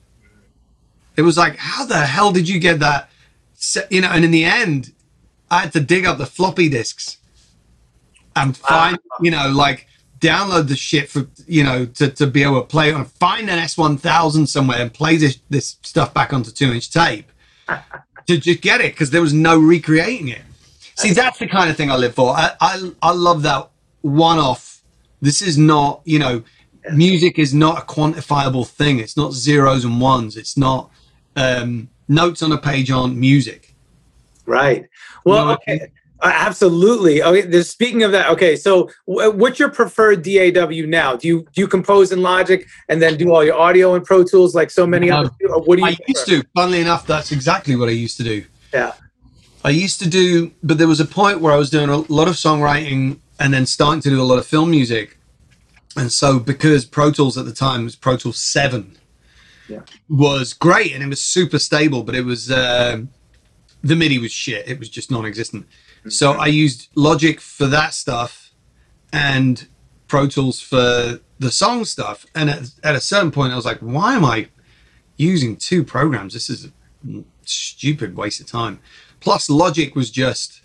It 1.16 1.22
was 1.22 1.36
like, 1.36 1.56
how 1.56 1.84
the 1.84 1.98
hell 2.06 2.32
did 2.32 2.48
you 2.48 2.58
get 2.58 2.78
that? 2.80 3.10
You 3.90 4.00
know, 4.00 4.08
and 4.08 4.24
in 4.24 4.30
the 4.30 4.44
end, 4.46 4.92
I 5.50 5.60
had 5.60 5.72
to 5.74 5.80
dig 5.80 6.06
up 6.06 6.16
the 6.16 6.24
floppy 6.26 6.70
disks 6.70 7.18
and 8.34 8.56
find, 8.56 8.98
you 9.20 9.30
know, 9.30 9.50
like 9.50 9.86
download 10.18 10.68
the 10.68 10.76
shit 10.76 11.08
for 11.08 11.26
you 11.46 11.62
know 11.62 11.84
to, 11.86 12.08
to 12.10 12.26
be 12.26 12.42
able 12.42 12.60
to 12.60 12.66
play 12.66 12.88
it 12.88 12.94
on 12.94 13.04
find 13.04 13.50
an 13.50 13.58
S1000 13.58 14.48
somewhere 14.48 14.78
and 14.78 14.92
play 14.92 15.16
this 15.16 15.38
this 15.50 15.76
stuff 15.82 16.14
back 16.14 16.32
onto 16.32 16.50
two 16.50 16.72
inch 16.72 16.90
tape 16.90 17.30
to 18.26 18.38
just 18.38 18.60
get 18.60 18.80
it 18.80 18.92
because 18.92 19.10
there 19.10 19.20
was 19.20 19.32
no 19.32 19.58
recreating 19.58 20.28
it. 20.28 20.42
See, 20.96 21.12
that's 21.12 21.38
the 21.38 21.46
kind 21.46 21.68
of 21.70 21.76
thing 21.76 21.90
I 21.90 21.96
live 21.96 22.14
for. 22.14 22.30
I 22.30 22.52
I, 22.60 22.92
I 23.02 23.12
love 23.12 23.42
that 23.42 23.70
one 24.02 24.38
off. 24.38 24.82
This 25.20 25.42
is 25.42 25.58
not 25.58 26.00
you 26.04 26.18
know, 26.18 26.42
music 26.92 27.38
is 27.38 27.52
not 27.52 27.82
a 27.82 27.86
quantifiable 27.86 28.66
thing. 28.66 28.98
It's 28.98 29.16
not 29.16 29.32
zeros 29.32 29.84
and 29.84 30.00
ones. 30.00 30.36
It's 30.36 30.56
not 30.56 30.90
um, 31.36 31.88
notes 32.08 32.42
on 32.42 32.52
a 32.52 32.58
page 32.58 32.90
on 32.90 33.18
music. 33.18 33.74
Right. 34.46 34.88
Well, 35.24 35.46
No, 35.46 35.52
okay. 35.52 35.90
Uh, 36.20 36.32
absolutely. 36.34 37.22
Okay. 37.22 37.62
Speaking 37.62 38.02
of 38.02 38.12
that, 38.12 38.30
okay. 38.30 38.56
So, 38.56 38.88
wh- 39.04 39.34
what's 39.34 39.58
your 39.58 39.68
preferred 39.70 40.22
DAW 40.22 40.86
now? 40.86 41.14
Do 41.16 41.28
you 41.28 41.40
do 41.52 41.60
you 41.60 41.68
compose 41.68 42.10
in 42.12 42.22
Logic 42.22 42.66
and 42.88 43.02
then 43.02 43.16
do 43.18 43.32
all 43.34 43.44
your 43.44 43.56
audio 43.58 43.94
in 43.94 44.02
Pro 44.02 44.24
Tools 44.24 44.54
like 44.54 44.70
so 44.70 44.86
many 44.86 45.08
No. 45.08 45.18
others? 45.18 45.30
Or 45.48 45.60
what 45.62 45.76
do 45.76 45.82
you? 45.82 45.88
I 45.88 45.96
used 46.08 46.26
to. 46.26 46.42
Funnily 46.54 46.80
enough, 46.80 47.06
that's 47.06 47.32
exactly 47.32 47.76
what 47.76 47.88
I 47.88 47.92
used 47.92 48.16
to 48.16 48.22
do. 48.24 48.44
Yeah. 48.72 48.92
I 49.64 49.70
used 49.70 50.00
to 50.00 50.08
do, 50.08 50.52
but 50.62 50.78
there 50.78 50.88
was 50.88 51.00
a 51.00 51.04
point 51.04 51.40
where 51.40 51.52
I 51.52 51.56
was 51.56 51.70
doing 51.70 51.88
a 51.90 51.96
lot 52.12 52.28
of 52.28 52.34
songwriting 52.34 53.18
and 53.40 53.52
then 53.52 53.66
starting 53.66 54.00
to 54.02 54.08
do 54.10 54.20
a 54.20 54.24
lot 54.24 54.38
of 54.38 54.46
film 54.46 54.70
music. 54.70 55.18
And 55.96 56.10
so, 56.12 56.38
because 56.38 56.84
Pro 56.86 57.10
Tools 57.10 57.36
at 57.36 57.44
the 57.46 57.52
time 57.52 57.84
was 57.84 57.96
Pro 57.96 58.16
Tools 58.16 58.38
7, 58.40 58.96
Yeah. 59.68 59.80
was 60.08 60.52
great 60.54 60.94
and 60.94 61.02
it 61.02 61.08
was 61.08 61.20
super 61.20 61.58
stable, 61.58 62.02
but 62.04 62.14
it 62.14 62.24
was, 62.24 62.50
um 62.50 63.10
the 63.82 63.94
MIDI 63.96 64.18
was 64.18 64.32
shit. 64.32 64.66
It 64.68 64.78
was 64.78 64.88
just 64.88 65.10
non 65.10 65.24
existent. 65.26 65.66
So, 66.08 66.32
I 66.32 66.46
used 66.46 66.88
Logic 66.94 67.40
for 67.40 67.66
that 67.66 67.94
stuff 67.94 68.52
and 69.12 69.66
Pro 70.08 70.26
Tools 70.26 70.60
for 70.60 71.20
the 71.38 71.50
song 71.50 71.84
stuff. 71.84 72.26
And 72.34 72.50
at, 72.50 72.70
at 72.82 72.94
a 72.94 73.00
certain 73.00 73.30
point, 73.30 73.52
I 73.52 73.56
was 73.56 73.64
like, 73.64 73.78
why 73.78 74.14
am 74.14 74.24
I 74.24 74.48
using 75.16 75.56
two 75.56 75.84
programs? 75.84 76.32
This 76.32 76.50
is 76.50 76.66
a 76.66 77.22
stupid 77.44 78.16
waste 78.16 78.40
of 78.40 78.46
time. 78.46 78.80
Plus, 79.20 79.48
Logic 79.48 79.94
was 79.94 80.10
just 80.10 80.62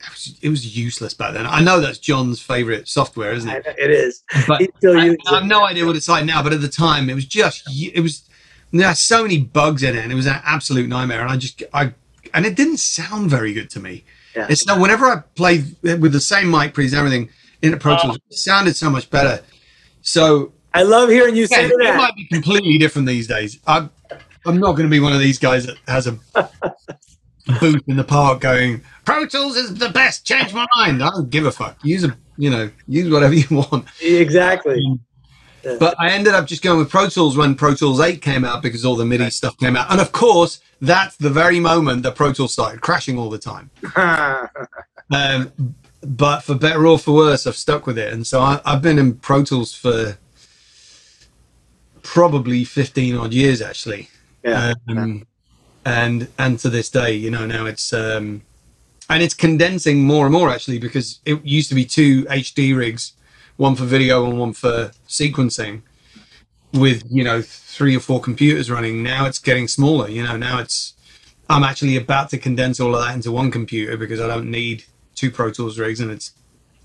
it 0.00 0.10
was, 0.10 0.38
it 0.42 0.48
was 0.48 0.76
useless 0.76 1.14
back 1.14 1.32
then. 1.32 1.46
I 1.46 1.60
know 1.60 1.80
that's 1.80 1.98
John's 1.98 2.40
favorite 2.40 2.88
software, 2.88 3.32
isn't 3.32 3.48
it? 3.48 3.66
It 3.78 3.90
is. 3.90 4.24
But 4.48 4.62
I, 4.84 5.16
I 5.26 5.34
have 5.34 5.44
no 5.44 5.64
idea 5.64 5.86
what 5.86 5.96
it's 5.96 6.08
like 6.08 6.24
now. 6.24 6.42
But 6.42 6.52
at 6.52 6.60
the 6.60 6.68
time, 6.68 7.08
it 7.08 7.14
was 7.14 7.24
just 7.24 7.62
it 7.70 8.00
was 8.00 8.28
there 8.72 8.88
are 8.88 8.94
so 8.94 9.22
many 9.22 9.38
bugs 9.38 9.82
in 9.82 9.96
it, 9.96 10.02
and 10.02 10.10
it 10.10 10.16
was 10.16 10.26
an 10.26 10.40
absolute 10.44 10.88
nightmare. 10.88 11.20
And 11.20 11.30
I 11.30 11.36
just 11.36 11.62
I 11.72 11.92
and 12.34 12.46
it 12.46 12.56
didn't 12.56 12.78
sound 12.78 13.30
very 13.30 13.52
good 13.52 13.70
to 13.70 13.80
me. 13.80 14.04
Yeah. 14.34 14.46
It's 14.48 14.66
no 14.66 14.80
whenever 14.80 15.06
I 15.06 15.20
played 15.34 15.76
with 15.82 16.12
the 16.12 16.20
same 16.20 16.50
mic 16.50 16.74
pre's 16.74 16.94
everything 16.94 17.28
in 17.62 17.70
the 17.70 17.76
Pro 17.76 17.96
Tools, 17.98 18.18
it 18.30 18.34
sounded 18.34 18.76
so 18.76 18.90
much 18.90 19.08
better. 19.10 19.42
So 20.02 20.52
I 20.74 20.82
love 20.82 21.08
hearing 21.10 21.36
you 21.36 21.46
say 21.46 21.68
yeah, 21.68 21.94
it 21.94 21.96
might 21.96 22.14
be 22.16 22.26
completely 22.26 22.78
different 22.78 23.06
these 23.06 23.26
days. 23.26 23.58
I'm, 23.66 23.90
I'm 24.44 24.58
not 24.58 24.72
going 24.72 24.84
to 24.84 24.90
be 24.90 25.00
one 25.00 25.12
of 25.12 25.20
these 25.20 25.38
guys 25.38 25.66
that 25.66 25.76
has 25.86 26.06
a 26.06 26.18
booth 27.60 27.82
in 27.86 27.96
the 27.96 28.04
park 28.04 28.40
going, 28.40 28.82
Pro 29.04 29.26
Tools 29.26 29.56
is 29.56 29.74
the 29.74 29.90
best, 29.90 30.26
change 30.26 30.52
my 30.52 30.66
mind. 30.76 31.02
I 31.02 31.10
don't 31.10 31.30
give 31.30 31.46
a 31.46 31.52
fuck. 31.52 31.78
Use 31.82 32.04
a, 32.04 32.16
you 32.36 32.50
know, 32.50 32.70
use 32.88 33.12
whatever 33.12 33.34
you 33.34 33.46
want. 33.50 33.86
Exactly. 34.00 34.82
Um, 34.86 35.00
But 35.62 35.94
I 35.98 36.10
ended 36.10 36.34
up 36.34 36.46
just 36.46 36.62
going 36.62 36.78
with 36.78 36.90
Pro 36.90 37.08
Tools 37.08 37.36
when 37.36 37.54
Pro 37.54 37.74
Tools 37.74 38.00
8 38.00 38.20
came 38.20 38.44
out 38.44 38.62
because 38.62 38.84
all 38.84 38.96
the 38.96 39.04
MIDI 39.04 39.30
stuff 39.30 39.56
came 39.58 39.76
out. 39.76 39.90
And 39.90 40.00
of 40.00 40.12
course, 40.12 40.60
that's 40.80 41.16
the 41.16 41.30
very 41.30 41.60
moment 41.60 42.02
that 42.02 42.16
Pro 42.16 42.32
Tools 42.32 42.52
started 42.52 42.80
crashing 42.80 43.18
all 43.18 43.30
the 43.30 43.38
time. 43.38 43.70
Um, 45.10 45.52
but 46.00 46.40
for 46.40 46.54
better 46.54 46.86
or 46.86 46.98
for 46.98 47.14
worse, 47.14 47.46
I've 47.46 47.56
stuck 47.56 47.86
with 47.86 47.98
it. 47.98 48.14
And 48.14 48.26
so 48.26 48.40
I, 48.40 48.60
I've 48.64 48.80
been 48.80 48.98
in 48.98 49.16
Pro 49.16 49.44
Tools 49.44 49.74
for 49.74 50.16
probably 52.02 52.64
15 52.64 53.16
odd 53.16 53.34
years, 53.34 53.60
actually. 53.60 54.08
yeah. 54.42 54.72
Um, 54.88 55.26
and 55.84 56.28
and 56.38 56.58
to 56.60 56.70
this 56.70 56.88
day, 56.90 57.12
you 57.12 57.30
know, 57.30 57.44
now 57.44 57.66
it's 57.66 57.92
um, 57.92 58.42
and 59.10 59.22
it's 59.22 59.34
condensing 59.34 60.04
more 60.04 60.26
and 60.26 60.32
more 60.32 60.48
actually 60.48 60.78
because 60.78 61.20
it 61.24 61.44
used 61.44 61.68
to 61.70 61.74
be 61.74 61.84
two 61.84 62.24
HD 62.24 62.76
rigs, 62.76 63.12
one 63.62 63.76
for 63.76 63.84
video 63.84 64.24
and 64.28 64.40
one 64.40 64.52
for 64.52 64.90
sequencing, 65.08 65.82
with 66.74 67.04
you 67.08 67.22
know 67.22 67.40
three 67.40 67.96
or 67.96 68.00
four 68.00 68.20
computers 68.20 68.70
running. 68.70 69.02
Now 69.02 69.26
it's 69.26 69.38
getting 69.38 69.68
smaller. 69.68 70.08
You 70.08 70.24
know, 70.24 70.36
now 70.36 70.58
it's 70.58 70.94
I'm 71.48 71.62
actually 71.62 71.96
about 71.96 72.28
to 72.30 72.38
condense 72.38 72.80
all 72.80 72.94
of 72.94 73.04
that 73.04 73.14
into 73.14 73.30
one 73.30 73.50
computer 73.52 73.96
because 73.96 74.20
I 74.20 74.26
don't 74.26 74.50
need 74.50 74.84
two 75.14 75.30
Pro 75.30 75.50
Tools 75.52 75.78
rigs 75.78 76.00
and 76.00 76.10
it's 76.10 76.32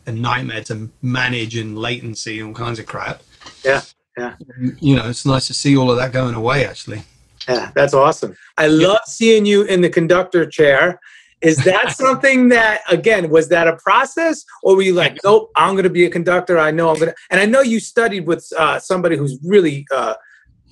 a 0.06 0.12
nightmare 0.12 0.64
to 0.66 0.90
manage 1.02 1.58
and 1.58 1.78
latency 1.78 2.40
and 2.40 2.50
all 2.50 2.54
kinds 2.54 2.80
of 2.80 2.86
crap. 2.86 3.22
yeah. 3.66 3.82
Yeah. 4.18 4.34
You 4.80 4.96
know, 4.96 5.08
it's 5.10 5.28
nice 5.28 5.46
to 5.46 5.54
see 5.54 5.78
all 5.78 5.92
of 5.92 5.98
that 5.98 6.12
going 6.12 6.34
away 6.34 6.66
actually. 6.66 7.04
Yeah, 7.48 7.72
that's 7.76 7.94
awesome. 7.94 8.36
I 8.58 8.66
love 8.66 9.02
seeing 9.06 9.46
you 9.46 9.62
in 9.64 9.82
the 9.82 9.90
conductor 9.90 10.44
chair. 10.48 11.00
Is 11.42 11.58
that 11.66 11.92
something 11.96 12.50
that 12.50 12.82
again 12.90 13.30
was 13.30 13.50
that 13.50 13.68
a 13.68 13.76
process, 13.78 14.44
or 14.64 14.76
were 14.76 14.82
you 14.82 14.94
like, 14.94 15.18
nope, 15.24 15.52
I'm 15.56 15.74
going 15.74 15.84
to 15.84 15.90
be 15.90 16.06
a 16.06 16.10
conductor. 16.10 16.58
I 16.58 16.72
know 16.72 16.90
I'm 16.90 16.96
going 16.96 17.10
to, 17.10 17.16
and 17.30 17.40
I 17.40 17.46
know 17.46 17.62
you 17.62 17.80
studied 17.80 18.26
with 18.26 18.48
uh, 18.58 18.80
somebody 18.80 19.18
who's 19.18 19.38
really 19.44 19.86
uh, 19.94 20.16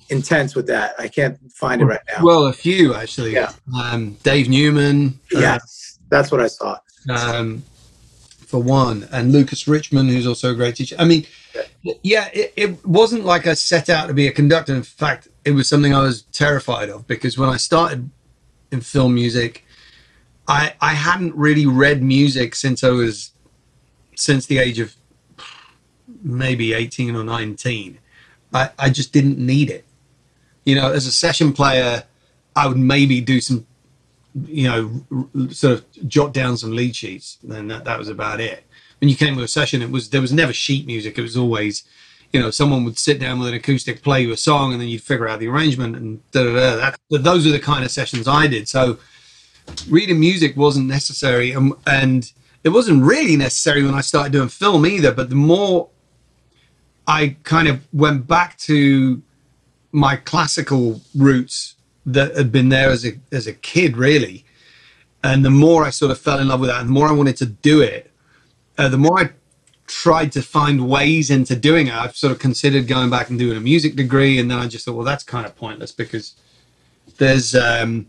intense 0.08 0.54
with 0.54 0.66
that. 0.66 0.94
I 0.98 1.08
can't 1.08 1.38
find 1.52 1.82
it 1.82 1.84
right 1.84 2.00
now. 2.08 2.24
Well, 2.24 2.46
a 2.46 2.52
few 2.52 2.94
actually. 2.94 3.32
Yeah. 3.32 3.52
Um, 3.78 4.16
Dave 4.22 4.48
Newman. 4.48 5.18
uh, 5.34 5.40
yes, 5.40 5.98
that's 6.08 6.30
what 6.30 6.40
I 6.40 6.48
saw. 6.48 6.78
um, 7.08 7.62
for 8.46 8.62
one, 8.62 9.08
and 9.10 9.32
Lucas 9.32 9.66
Richmond, 9.66 10.08
who's 10.08 10.26
also 10.26 10.52
a 10.52 10.54
great 10.54 10.76
teacher. 10.76 10.94
I 10.98 11.04
mean, 11.04 11.26
yeah, 12.02 12.28
it, 12.32 12.52
it 12.56 12.86
wasn't 12.86 13.24
like 13.24 13.46
I 13.46 13.54
set 13.54 13.88
out 13.88 14.06
to 14.06 14.14
be 14.14 14.28
a 14.28 14.32
conductor. 14.32 14.74
In 14.74 14.84
fact, 14.84 15.28
it 15.44 15.50
was 15.50 15.68
something 15.68 15.92
I 15.92 16.02
was 16.02 16.22
terrified 16.32 16.88
of 16.88 17.06
because 17.06 17.36
when 17.36 17.48
I 17.48 17.56
started 17.56 18.08
in 18.70 18.80
film 18.80 19.14
music, 19.14 19.65
I 20.48 20.74
I 20.80 20.94
hadn't 20.94 21.34
really 21.34 21.66
read 21.66 22.02
music 22.02 22.54
since 22.54 22.84
I 22.84 22.90
was 22.90 23.32
since 24.14 24.46
the 24.46 24.58
age 24.58 24.78
of 24.78 24.94
maybe 26.22 26.72
18 26.72 27.14
or 27.14 27.24
19. 27.24 27.98
I, 28.54 28.70
I 28.78 28.90
just 28.90 29.12
didn't 29.12 29.38
need 29.38 29.70
it. 29.70 29.84
You 30.64 30.74
know, 30.74 30.90
as 30.92 31.06
a 31.06 31.12
session 31.12 31.52
player, 31.52 32.04
I 32.54 32.66
would 32.66 32.78
maybe 32.78 33.20
do 33.20 33.40
some 33.40 33.66
you 34.44 34.68
know, 34.68 35.48
sort 35.50 35.74
of 35.74 36.08
jot 36.08 36.34
down 36.34 36.56
some 36.56 36.72
lead 36.72 36.94
sheets. 36.94 37.38
and 37.48 37.70
that, 37.70 37.84
that 37.84 37.98
was 37.98 38.08
about 38.08 38.40
it. 38.40 38.64
When 39.00 39.08
you 39.08 39.16
came 39.16 39.36
to 39.36 39.42
a 39.42 39.48
session, 39.48 39.82
it 39.82 39.90
was 39.90 40.10
there 40.10 40.20
was 40.20 40.32
never 40.32 40.52
sheet 40.52 40.86
music. 40.86 41.18
It 41.18 41.22
was 41.22 41.36
always, 41.36 41.84
you 42.32 42.40
know, 42.40 42.50
someone 42.50 42.84
would 42.84 42.98
sit 42.98 43.18
down 43.18 43.38
with 43.38 43.48
an 43.48 43.54
acoustic, 43.54 44.02
play 44.02 44.22
you 44.22 44.32
a 44.32 44.36
song, 44.36 44.72
and 44.72 44.80
then 44.80 44.88
you'd 44.88 45.02
figure 45.02 45.28
out 45.28 45.38
the 45.38 45.48
arrangement 45.48 45.96
and 45.96 46.30
da 46.32 46.44
da 46.44 46.52
da. 46.52 46.76
That, 46.76 46.98
those 47.10 47.46
are 47.46 47.50
the 47.50 47.60
kind 47.60 47.84
of 47.84 47.90
sessions 47.90 48.26
I 48.26 48.46
did. 48.46 48.68
So 48.68 48.98
reading 49.88 50.20
music 50.20 50.56
wasn't 50.56 50.86
necessary, 50.86 51.52
and, 51.52 51.72
and 51.86 52.32
it 52.64 52.70
wasn't 52.70 53.02
really 53.02 53.36
necessary 53.36 53.84
when 53.84 53.94
I 53.94 54.00
started 54.00 54.32
doing 54.32 54.48
film 54.48 54.86
either. 54.86 55.12
But 55.12 55.28
the 55.28 55.36
more 55.36 55.88
I 57.06 57.36
kind 57.44 57.68
of 57.68 57.86
went 57.92 58.26
back 58.26 58.58
to 58.58 59.22
my 59.92 60.16
classical 60.16 61.00
roots 61.14 61.74
that 62.04 62.36
had 62.36 62.52
been 62.52 62.68
there 62.68 62.90
as 62.90 63.04
a 63.04 63.12
as 63.32 63.46
a 63.46 63.52
kid, 63.52 63.96
really. 63.96 64.44
And 65.24 65.44
the 65.44 65.50
more 65.50 65.84
I 65.84 65.90
sort 65.90 66.12
of 66.12 66.18
fell 66.18 66.38
in 66.38 66.48
love 66.48 66.60
with 66.60 66.70
that, 66.70 66.80
and 66.80 66.88
the 66.88 66.92
more 66.92 67.08
I 67.08 67.12
wanted 67.12 67.36
to 67.38 67.46
do 67.46 67.80
it, 67.80 68.12
uh, 68.78 68.88
the 68.88 68.98
more 68.98 69.18
I 69.18 69.30
tried 69.86 70.32
to 70.32 70.42
find 70.42 70.88
ways 70.88 71.30
into 71.30 71.56
doing 71.56 71.86
it. 71.86 71.94
I've 71.94 72.16
sort 72.16 72.32
of 72.32 72.38
considered 72.38 72.86
going 72.86 73.10
back 73.10 73.30
and 73.30 73.38
doing 73.38 73.56
a 73.56 73.60
music 73.60 73.96
degree, 73.96 74.38
and 74.38 74.50
then 74.50 74.58
I 74.58 74.66
just 74.66 74.84
thought, 74.84 74.94
well, 74.94 75.04
that's 75.04 75.24
kind 75.24 75.46
of 75.46 75.56
pointless 75.56 75.92
because 75.92 76.34
there's 77.18 77.54
um, 77.54 78.06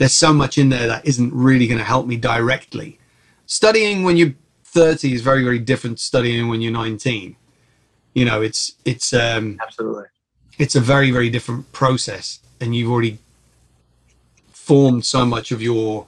there's 0.00 0.14
so 0.14 0.32
much 0.32 0.56
in 0.56 0.70
there 0.70 0.86
that 0.86 1.04
isn't 1.04 1.30
really 1.34 1.66
going 1.66 1.76
to 1.76 1.84
help 1.84 2.06
me 2.06 2.16
directly. 2.16 2.98
Studying 3.44 4.02
when 4.02 4.16
you're 4.16 4.32
30 4.64 5.12
is 5.12 5.20
very 5.20 5.44
very 5.44 5.58
different 5.58 5.98
to 5.98 6.02
studying 6.02 6.48
when 6.48 6.62
you're 6.62 6.72
19. 6.72 7.36
You 8.14 8.24
know, 8.24 8.40
it's 8.40 8.72
it's 8.86 9.12
um, 9.12 9.58
Absolutely. 9.60 10.04
it's 10.58 10.74
a 10.74 10.80
very 10.80 11.10
very 11.10 11.28
different 11.28 11.70
process 11.72 12.40
and 12.62 12.74
you've 12.74 12.90
already 12.90 13.18
formed 14.52 15.04
so 15.04 15.26
much 15.26 15.52
of 15.52 15.60
your 15.60 16.06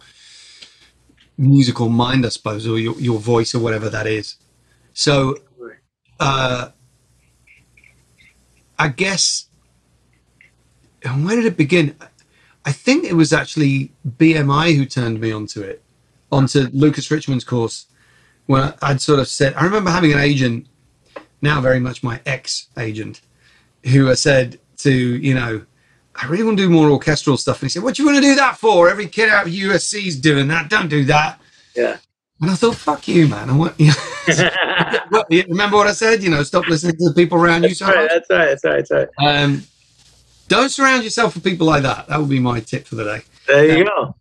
musical 1.37 1.89
mind 1.89 2.25
i 2.25 2.29
suppose 2.29 2.67
or 2.67 2.79
your, 2.79 2.95
your 3.01 3.19
voice 3.19 3.55
or 3.55 3.59
whatever 3.59 3.89
that 3.89 4.07
is 4.07 4.37
so 4.93 5.35
uh 6.21 6.69
i 8.79 8.87
guess 8.87 9.47
and 11.03 11.25
where 11.25 11.35
did 11.35 11.47
it 11.47 11.57
begin 11.57 11.97
i 12.65 12.73
think 12.73 13.05
it 13.05 13.15
was 13.15 13.33
actually 13.33 13.93
bmi 14.17 14.77
who 14.77 14.85
turned 14.85 15.21
me 15.21 15.33
onto 15.33 15.61
it 15.61 15.83
onto 16.31 16.69
lucas 16.73 17.11
richmond's 17.11 17.45
course 17.45 17.87
when 18.47 18.73
i'd 18.83 19.01
sort 19.01 19.21
of 19.21 19.29
said 19.29 19.55
i 19.55 19.65
remember 19.65 19.91
having 19.91 20.13
an 20.13 20.19
agent 20.19 20.67
now 21.43 21.61
very 21.61 21.81
much 21.81 22.03
my 22.03 22.21
ex 22.25 22.69
agent 22.79 23.21
who 23.85 24.11
I 24.11 24.15
said 24.15 24.59
to, 24.79 24.93
you 24.93 25.35
know, 25.35 25.65
I 26.15 26.27
really 26.27 26.45
want 26.45 26.59
to 26.59 26.65
do 26.65 26.71
more 26.71 26.91
orchestral 26.91 27.37
stuff. 27.37 27.61
And 27.61 27.67
he 27.67 27.71
said, 27.71 27.83
What 27.83 27.97
do 27.97 28.03
you 28.03 28.07
want 28.07 28.23
to 28.23 28.23
do 28.23 28.35
that 28.37 28.59
for? 28.59 28.89
Every 28.89 29.07
kid 29.07 29.29
out 29.29 29.47
of 29.47 29.53
USC's 29.53 30.17
doing 30.17 30.49
that. 30.49 30.71
Don't 30.71 30.89
do 30.89 31.05
that. 31.07 31.41
Yeah. 31.75 31.99
And 32.41 32.51
I 32.51 32.55
thought, 32.55 32.75
fuck 32.75 33.07
you, 33.07 33.29
man. 33.29 33.51
I 33.51 33.57
want, 33.57 33.75
you 33.79 33.93
know, 33.93 35.25
remember 35.49 35.77
what 35.77 35.87
I 35.87 35.93
said? 35.93 36.23
You 36.23 36.31
know, 36.31 36.43
stop 36.43 36.67
listening 36.67 36.97
to 36.97 37.09
the 37.09 37.15
people 37.15 37.39
around 37.39 37.63
you. 37.63 37.75
So 37.75 37.87
right, 37.87 38.09
that's 38.09 38.29
right. 38.31 38.47
That's 38.47 38.65
right. 38.65 38.85
That's 38.89 38.91
right. 39.19 39.43
Um, 39.43 39.63
don't 40.53 40.71
surround 40.71 41.05
yourself 41.05 41.35
with 41.35 41.45
people 41.45 41.67
like 41.67 41.83
that. 41.83 42.07
That 42.09 42.21
would 42.21 42.29
be 42.29 42.41
my 42.41 42.61
tip 42.61 42.87
for 42.87 42.95
the 42.95 43.05
day. 43.05 43.21
There 43.47 43.79
you 43.79 43.85
um, 43.85 43.89
go. 43.89 44.17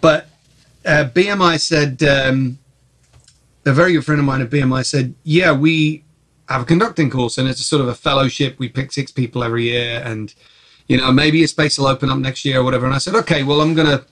But 0.00 0.28
uh, 0.84 1.08
BMI 1.12 1.60
said, 1.60 2.02
um, 2.02 2.58
a 3.64 3.72
very 3.72 3.92
good 3.92 4.04
friend 4.04 4.20
of 4.20 4.26
mine 4.26 4.40
at 4.40 4.50
BMI 4.50 4.84
said, 4.84 5.14
yeah, 5.22 5.52
we 5.52 6.04
have 6.48 6.62
a 6.62 6.64
conducting 6.64 7.08
course 7.08 7.38
and 7.38 7.48
it's 7.48 7.60
a 7.60 7.64
sort 7.64 7.80
of 7.80 7.88
a 7.88 7.94
fellowship. 7.94 8.58
We 8.58 8.68
pick 8.68 8.92
six 8.92 9.12
people 9.12 9.44
every 9.44 9.64
year 9.64 10.02
and, 10.04 10.34
you 10.88 10.96
know, 10.96 11.12
maybe 11.12 11.42
a 11.44 11.48
space 11.48 11.78
will 11.78 11.86
open 11.86 12.10
up 12.10 12.18
next 12.18 12.44
year 12.44 12.60
or 12.60 12.64
whatever. 12.64 12.86
And 12.86 12.94
I 12.94 12.98
said, 12.98 13.14
okay, 13.14 13.42
well, 13.44 13.60
I'm 13.60 13.74
going 13.74 13.86
to 13.86 14.04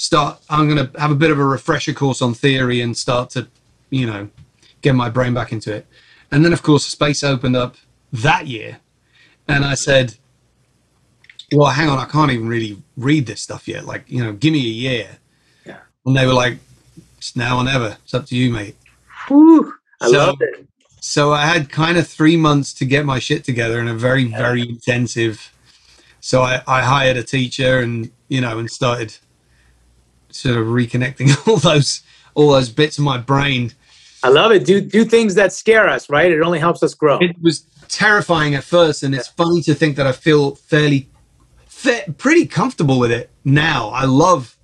start 0.00 0.40
i'm 0.48 0.66
going 0.66 0.78
to 0.78 0.98
have 0.98 1.10
a 1.10 1.14
bit 1.14 1.30
of 1.30 1.38
a 1.38 1.44
refresher 1.44 1.92
course 1.92 2.22
on 2.22 2.32
theory 2.32 2.80
and 2.80 2.96
start 2.96 3.28
to 3.28 3.46
you 3.90 4.06
know 4.06 4.30
get 4.80 4.94
my 4.94 5.10
brain 5.10 5.34
back 5.34 5.52
into 5.52 5.70
it 5.70 5.86
and 6.32 6.42
then 6.42 6.54
of 6.54 6.62
course 6.62 6.86
a 6.86 6.90
space 6.90 7.22
opened 7.22 7.54
up 7.54 7.76
that 8.10 8.46
year 8.46 8.78
and 9.46 9.62
i 9.62 9.74
said 9.74 10.16
well 11.52 11.70
hang 11.70 11.88
on 11.88 11.98
i 11.98 12.04
can't 12.04 12.30
even 12.30 12.48
really 12.48 12.80
read 13.00 13.26
this 13.26 13.40
stuff 13.40 13.66
yet. 13.66 13.84
Like 13.84 14.04
you 14.06 14.22
know 14.22 14.32
give 14.32 14.52
me 14.52 14.60
a 14.60 14.62
year. 14.62 15.08
Yeah. 15.64 15.78
And 16.06 16.16
they 16.16 16.26
were 16.26 16.32
like 16.32 16.58
it's 17.18 17.36
now 17.36 17.58
or 17.58 17.64
never. 17.64 17.96
It's 18.04 18.14
up 18.14 18.26
to 18.26 18.36
you 18.36 18.52
mate. 18.52 18.76
Whew, 19.28 19.74
i 20.00 20.10
so, 20.10 20.18
love 20.18 20.36
it. 20.40 20.66
so 21.00 21.32
i 21.32 21.44
had 21.44 21.68
kind 21.68 21.98
of 21.98 22.06
three 22.06 22.36
months 22.36 22.72
to 22.74 22.84
get 22.84 23.04
my 23.04 23.18
shit 23.18 23.44
together 23.44 23.80
in 23.80 23.88
a 23.88 23.94
very 23.94 24.24
very 24.24 24.62
intensive. 24.68 25.52
So 26.20 26.42
I, 26.42 26.62
I 26.66 26.82
hired 26.82 27.16
a 27.16 27.22
teacher 27.22 27.80
and 27.80 28.10
you 28.28 28.40
know 28.40 28.58
and 28.58 28.70
started 28.70 29.16
sort 30.30 30.56
of 30.56 30.66
reconnecting 30.66 31.28
all 31.48 31.56
those 31.56 32.02
all 32.34 32.50
those 32.52 32.70
bits 32.70 32.98
of 32.98 33.04
my 33.04 33.18
brain. 33.18 33.72
I 34.22 34.28
love 34.28 34.52
it. 34.52 34.66
Do 34.66 34.80
do 34.80 35.04
things 35.04 35.34
that 35.36 35.52
scare 35.52 35.88
us, 35.88 36.10
right? 36.10 36.30
It 36.30 36.42
only 36.42 36.58
helps 36.58 36.82
us 36.82 36.92
grow. 36.94 37.18
It 37.20 37.36
was 37.40 37.60
terrifying 37.88 38.54
at 38.54 38.64
first, 38.64 39.02
and 39.02 39.14
it's 39.14 39.28
funny 39.28 39.62
to 39.62 39.74
think 39.74 39.96
that 39.96 40.06
I 40.06 40.12
feel 40.12 40.54
fairly, 40.54 41.00
fa- 41.00 41.18
pretty 42.16 42.46
comfortable 42.46 42.98
with 42.98 43.10
it 43.10 43.30
now. 43.44 43.88
I 43.90 44.04
love 44.04 44.56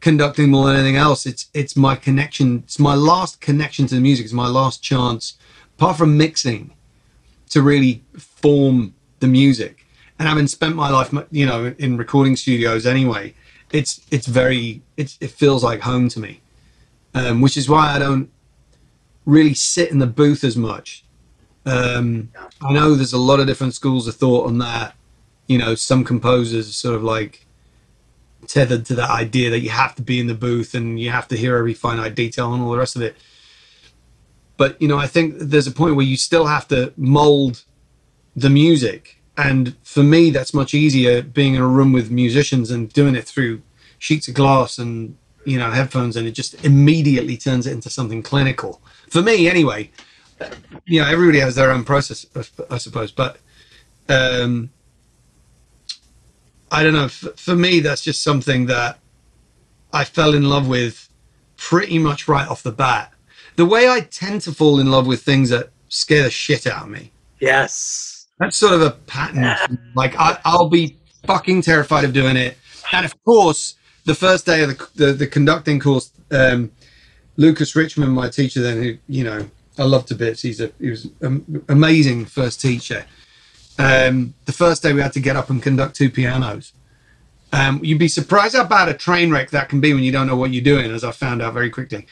conducting 0.00 0.50
more 0.50 0.66
than 0.66 0.76
anything 0.76 0.96
else. 0.96 1.24
It's 1.26 1.48
it's 1.54 1.76
my 1.76 1.96
connection. 1.96 2.58
It's 2.64 2.78
my 2.78 2.94
last 2.94 3.40
connection 3.40 3.86
to 3.86 3.94
the 3.94 4.00
music. 4.00 4.24
It's 4.24 4.34
my 4.34 4.48
last 4.48 4.82
chance, 4.82 5.38
apart 5.76 5.96
from 5.96 6.16
mixing, 6.16 6.72
to 7.50 7.62
really 7.62 8.04
form 8.16 8.94
the 9.20 9.26
music. 9.26 9.86
And 10.18 10.28
having 10.28 10.46
spent 10.46 10.76
my 10.76 10.90
life, 10.90 11.12
you 11.30 11.46
know, 11.46 11.74
in 11.78 11.96
recording 11.96 12.36
studios 12.36 12.86
anyway, 12.86 13.34
it's 13.72 14.00
it's 14.10 14.26
very 14.26 14.82
it's 14.96 15.16
it 15.20 15.30
feels 15.30 15.64
like 15.64 15.80
home 15.80 16.08
to 16.10 16.20
me, 16.20 16.40
um, 17.14 17.40
which 17.40 17.56
is 17.56 17.68
why 17.68 17.94
I 17.94 17.98
don't 17.98 18.30
really 19.24 19.54
sit 19.54 19.90
in 19.90 19.98
the 19.98 20.06
booth 20.06 20.44
as 20.44 20.56
much. 20.56 21.04
Um, 21.66 22.30
I 22.60 22.72
know 22.72 22.94
there's 22.94 23.14
a 23.14 23.18
lot 23.18 23.40
of 23.40 23.46
different 23.46 23.74
schools 23.74 24.06
of 24.06 24.16
thought 24.16 24.46
on 24.46 24.58
that. 24.58 24.94
You 25.46 25.58
know, 25.58 25.74
some 25.74 26.04
composers 26.04 26.74
sort 26.74 26.94
of 26.94 27.02
like 27.02 27.46
tethered 28.46 28.84
to 28.86 28.94
that 28.94 29.10
idea 29.10 29.50
that 29.50 29.60
you 29.60 29.70
have 29.70 29.94
to 29.94 30.02
be 30.02 30.20
in 30.20 30.26
the 30.26 30.34
booth 30.34 30.74
and 30.74 31.00
you 31.00 31.10
have 31.10 31.28
to 31.28 31.36
hear 31.36 31.56
every 31.56 31.74
finite 31.74 32.14
detail 32.14 32.52
and 32.52 32.62
all 32.62 32.70
the 32.70 32.78
rest 32.78 32.96
of 32.96 33.02
it. 33.02 33.16
But 34.56 34.80
you 34.80 34.88
know, 34.88 34.98
I 34.98 35.06
think 35.06 35.34
there's 35.38 35.66
a 35.66 35.72
point 35.72 35.96
where 35.96 36.04
you 36.04 36.16
still 36.16 36.46
have 36.46 36.68
to 36.68 36.92
mold 36.96 37.64
the 38.36 38.50
music 38.50 39.18
and 39.36 39.76
for 39.82 40.02
me, 40.02 40.30
that's 40.30 40.54
much 40.54 40.74
easier 40.74 41.22
being 41.22 41.54
in 41.54 41.60
a 41.60 41.66
room 41.66 41.92
with 41.92 42.10
musicians 42.10 42.70
and 42.70 42.92
doing 42.92 43.16
it 43.16 43.24
through 43.24 43.62
sheets 43.98 44.28
of 44.28 44.34
glass 44.34 44.78
and 44.78 45.16
you 45.44 45.58
know 45.58 45.70
headphones, 45.70 46.16
and 46.16 46.26
it 46.26 46.32
just 46.32 46.64
immediately 46.64 47.36
turns 47.36 47.66
it 47.66 47.72
into 47.72 47.90
something 47.90 48.22
clinical. 48.22 48.80
For 49.10 49.22
me, 49.22 49.48
anyway. 49.48 49.90
You 50.84 51.00
know, 51.00 51.06
everybody 51.06 51.38
has 51.38 51.54
their 51.54 51.70
own 51.70 51.84
process, 51.84 52.26
I 52.68 52.78
suppose, 52.78 53.12
but 53.12 53.38
um, 54.08 54.70
I 56.74 56.82
don't 56.82 56.94
know. 56.94 57.08
For, 57.08 57.30
for 57.30 57.56
me, 57.56 57.80
that's 57.80 58.02
just 58.02 58.22
something 58.22 58.66
that 58.66 58.98
I 59.92 60.04
fell 60.04 60.34
in 60.34 60.48
love 60.48 60.68
with 60.68 61.08
pretty 61.56 61.98
much 61.98 62.28
right 62.28 62.48
off 62.48 62.62
the 62.62 62.72
bat. 62.72 63.12
The 63.56 63.64
way 63.64 63.88
I 63.88 64.00
tend 64.00 64.40
to 64.42 64.52
fall 64.52 64.80
in 64.80 64.90
love 64.90 65.06
with 65.06 65.22
things 65.22 65.50
that 65.50 65.70
scare 65.88 66.24
the 66.24 66.30
shit 66.30 66.66
out 66.66 66.84
of 66.84 66.88
me. 66.88 67.12
Yes 67.40 68.14
that's 68.38 68.56
sort 68.56 68.74
of 68.74 68.82
a 68.82 68.90
pattern. 68.90 69.78
like 69.94 70.14
I, 70.16 70.38
will 70.46 70.68
be 70.68 70.96
fucking 71.26 71.62
terrified 71.62 72.04
of 72.04 72.12
doing 72.12 72.36
it. 72.36 72.56
And 72.92 73.04
of 73.04 73.14
course, 73.24 73.74
the 74.04 74.14
first 74.14 74.46
day 74.46 74.62
of 74.62 74.76
the 74.76 74.88
the, 75.06 75.12
the 75.12 75.26
conducting 75.26 75.80
course, 75.80 76.12
um, 76.30 76.70
Lucas 77.36 77.74
Richmond, 77.74 78.12
my 78.12 78.28
teacher, 78.28 78.60
then 78.60 78.82
who 78.82 78.98
you 79.08 79.24
know 79.24 79.48
I 79.78 79.84
love 79.84 80.06
to 80.06 80.14
bits. 80.14 80.42
He's 80.42 80.60
a 80.60 80.70
he 80.80 80.90
was 80.90 81.08
an 81.20 81.64
amazing 81.68 82.26
first 82.26 82.60
teacher. 82.60 83.06
Um, 83.78 84.34
the 84.44 84.52
first 84.52 84.82
day 84.82 84.92
we 84.92 85.00
had 85.00 85.12
to 85.14 85.20
get 85.20 85.36
up 85.36 85.50
and 85.50 85.62
conduct 85.62 85.96
two 85.96 86.10
pianos. 86.10 86.72
Um, 87.52 87.80
you'd 87.82 87.98
be 87.98 88.08
surprised 88.08 88.56
how 88.56 88.64
bad 88.64 88.88
a 88.88 88.94
train 88.94 89.30
wreck 89.30 89.50
that 89.50 89.68
can 89.68 89.80
be 89.80 89.94
when 89.94 90.02
you 90.02 90.12
don't 90.12 90.26
know 90.26 90.36
what 90.36 90.52
you're 90.52 90.64
doing, 90.64 90.90
as 90.90 91.04
I 91.04 91.12
found 91.12 91.42
out 91.42 91.54
very 91.54 91.70
quickly. 91.70 92.06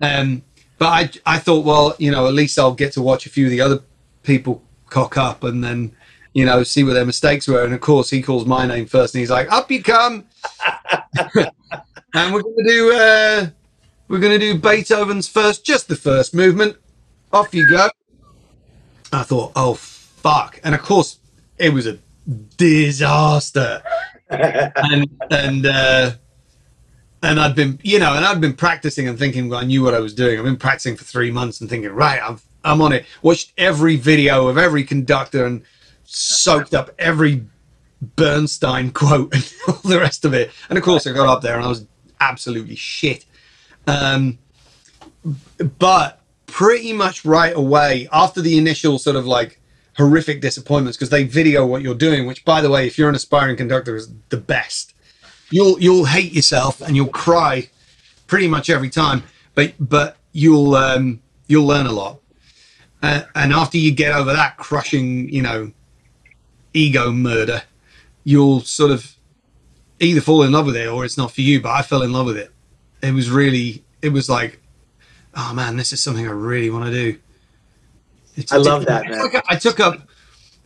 Um, 0.00 0.42
but 0.78 0.86
I, 1.26 1.36
I 1.36 1.38
thought, 1.38 1.64
well, 1.64 1.94
you 1.98 2.10
know, 2.10 2.26
at 2.26 2.34
least 2.34 2.58
I'll 2.58 2.74
get 2.74 2.92
to 2.92 3.02
watch 3.02 3.26
a 3.26 3.30
few 3.30 3.46
of 3.46 3.50
the 3.50 3.60
other 3.60 3.80
people 4.22 4.62
cock 4.94 5.16
up 5.16 5.44
and 5.44 5.62
then 5.62 5.90
you 6.34 6.44
know 6.44 6.62
see 6.62 6.84
what 6.84 6.94
their 6.94 7.04
mistakes 7.04 7.48
were 7.48 7.64
and 7.64 7.74
of 7.74 7.80
course 7.80 8.10
he 8.10 8.22
calls 8.22 8.46
my 8.46 8.66
name 8.66 8.86
first 8.86 9.14
and 9.14 9.20
he's 9.20 9.30
like 9.30 9.50
up 9.50 9.70
you 9.70 9.82
come 9.82 10.24
and 12.14 12.32
we're 12.32 12.42
gonna 12.42 12.64
do 12.64 12.92
uh 12.92 13.46
we're 14.08 14.20
gonna 14.20 14.38
do 14.38 14.56
beethoven's 14.56 15.28
first 15.28 15.64
just 15.64 15.88
the 15.88 15.96
first 15.96 16.34
movement 16.34 16.76
off 17.32 17.54
you 17.54 17.68
go 17.68 17.88
i 19.12 19.22
thought 19.22 19.50
oh 19.56 19.74
fuck 20.24 20.58
and 20.64 20.74
of 20.74 20.82
course 20.82 21.18
it 21.58 21.70
was 21.70 21.86
a 21.86 21.98
disaster 22.56 23.82
and 24.30 25.06
and 25.30 25.66
uh 25.66 26.10
and 27.22 27.40
I'd 27.40 27.54
been, 27.54 27.80
you 27.82 27.98
know, 27.98 28.12
and 28.14 28.24
I'd 28.24 28.40
been 28.40 28.52
practicing 28.52 29.08
and 29.08 29.18
thinking 29.18 29.48
well, 29.48 29.60
I 29.60 29.64
knew 29.64 29.82
what 29.82 29.94
I 29.94 30.00
was 30.00 30.14
doing. 30.14 30.38
I've 30.38 30.44
been 30.44 30.58
practicing 30.58 30.94
for 30.94 31.04
three 31.04 31.30
months 31.30 31.60
and 31.60 31.70
thinking, 31.70 31.90
right, 31.90 32.20
I've 32.22 32.42
I'm 32.64 32.82
on 32.82 32.92
it. 32.92 33.06
Watched 33.22 33.52
every 33.56 33.96
video 33.96 34.46
of 34.48 34.58
every 34.58 34.84
conductor 34.84 35.46
and 35.46 35.62
soaked 36.04 36.74
up 36.74 36.90
every 36.98 37.46
Bernstein 38.16 38.90
quote 38.90 39.34
and 39.34 39.54
all 39.68 39.80
the 39.90 39.98
rest 39.98 40.24
of 40.24 40.34
it. 40.34 40.50
And 40.68 40.76
of 40.78 40.84
course, 40.84 41.06
I 41.06 41.12
got 41.12 41.26
up 41.26 41.42
there 41.42 41.56
and 41.56 41.64
I 41.64 41.68
was 41.68 41.86
absolutely 42.20 42.76
shit. 42.76 43.24
Um, 43.86 44.38
but 45.78 46.20
pretty 46.46 46.92
much 46.92 47.24
right 47.24 47.56
away, 47.56 48.08
after 48.12 48.40
the 48.40 48.58
initial 48.58 48.98
sort 48.98 49.16
of 49.16 49.26
like 49.26 49.60
horrific 49.96 50.40
disappointments, 50.40 50.96
because 50.96 51.10
they 51.10 51.24
video 51.24 51.64
what 51.66 51.82
you're 51.82 51.94
doing, 51.94 52.26
which, 52.26 52.44
by 52.44 52.60
the 52.60 52.70
way, 52.70 52.86
if 52.86 52.98
you're 52.98 53.08
an 53.08 53.14
aspiring 53.14 53.56
conductor, 53.56 53.96
is 53.96 54.12
the 54.28 54.36
best. 54.36 54.94
You'll 55.50 55.80
you'll 55.80 56.06
hate 56.06 56.32
yourself 56.32 56.80
and 56.80 56.96
you'll 56.96 57.08
cry 57.08 57.68
pretty 58.26 58.48
much 58.48 58.70
every 58.70 58.90
time, 58.90 59.22
but 59.54 59.74
but 59.78 60.16
you'll 60.32 60.74
um, 60.74 61.20
you'll 61.46 61.66
learn 61.66 61.86
a 61.86 61.92
lot. 61.92 62.20
Uh, 63.02 63.22
and 63.34 63.52
after 63.52 63.76
you 63.76 63.92
get 63.92 64.16
over 64.16 64.32
that 64.32 64.56
crushing, 64.56 65.28
you 65.28 65.42
know, 65.42 65.70
ego 66.72 67.12
murder, 67.12 67.62
you'll 68.24 68.60
sort 68.60 68.90
of 68.90 69.14
either 70.00 70.22
fall 70.22 70.42
in 70.42 70.52
love 70.52 70.66
with 70.66 70.76
it 70.76 70.88
or 70.88 71.04
it's 71.04 71.18
not 71.18 71.30
for 71.30 71.42
you. 71.42 71.60
But 71.60 71.72
I 71.72 71.82
fell 71.82 72.02
in 72.02 72.12
love 72.12 72.26
with 72.26 72.38
it. 72.38 72.50
It 73.02 73.12
was 73.12 73.30
really, 73.30 73.84
it 74.00 74.08
was 74.08 74.30
like, 74.30 74.58
oh 75.34 75.52
man, 75.52 75.76
this 75.76 75.92
is 75.92 76.02
something 76.02 76.26
I 76.26 76.30
really 76.30 76.70
want 76.70 76.86
to 76.86 76.90
do. 76.90 77.18
It's 78.36 78.52
I 78.52 78.56
love 78.56 78.86
that. 78.86 79.08
Man. 79.08 79.42
I 79.48 79.56
took 79.56 79.80
up, 79.80 80.08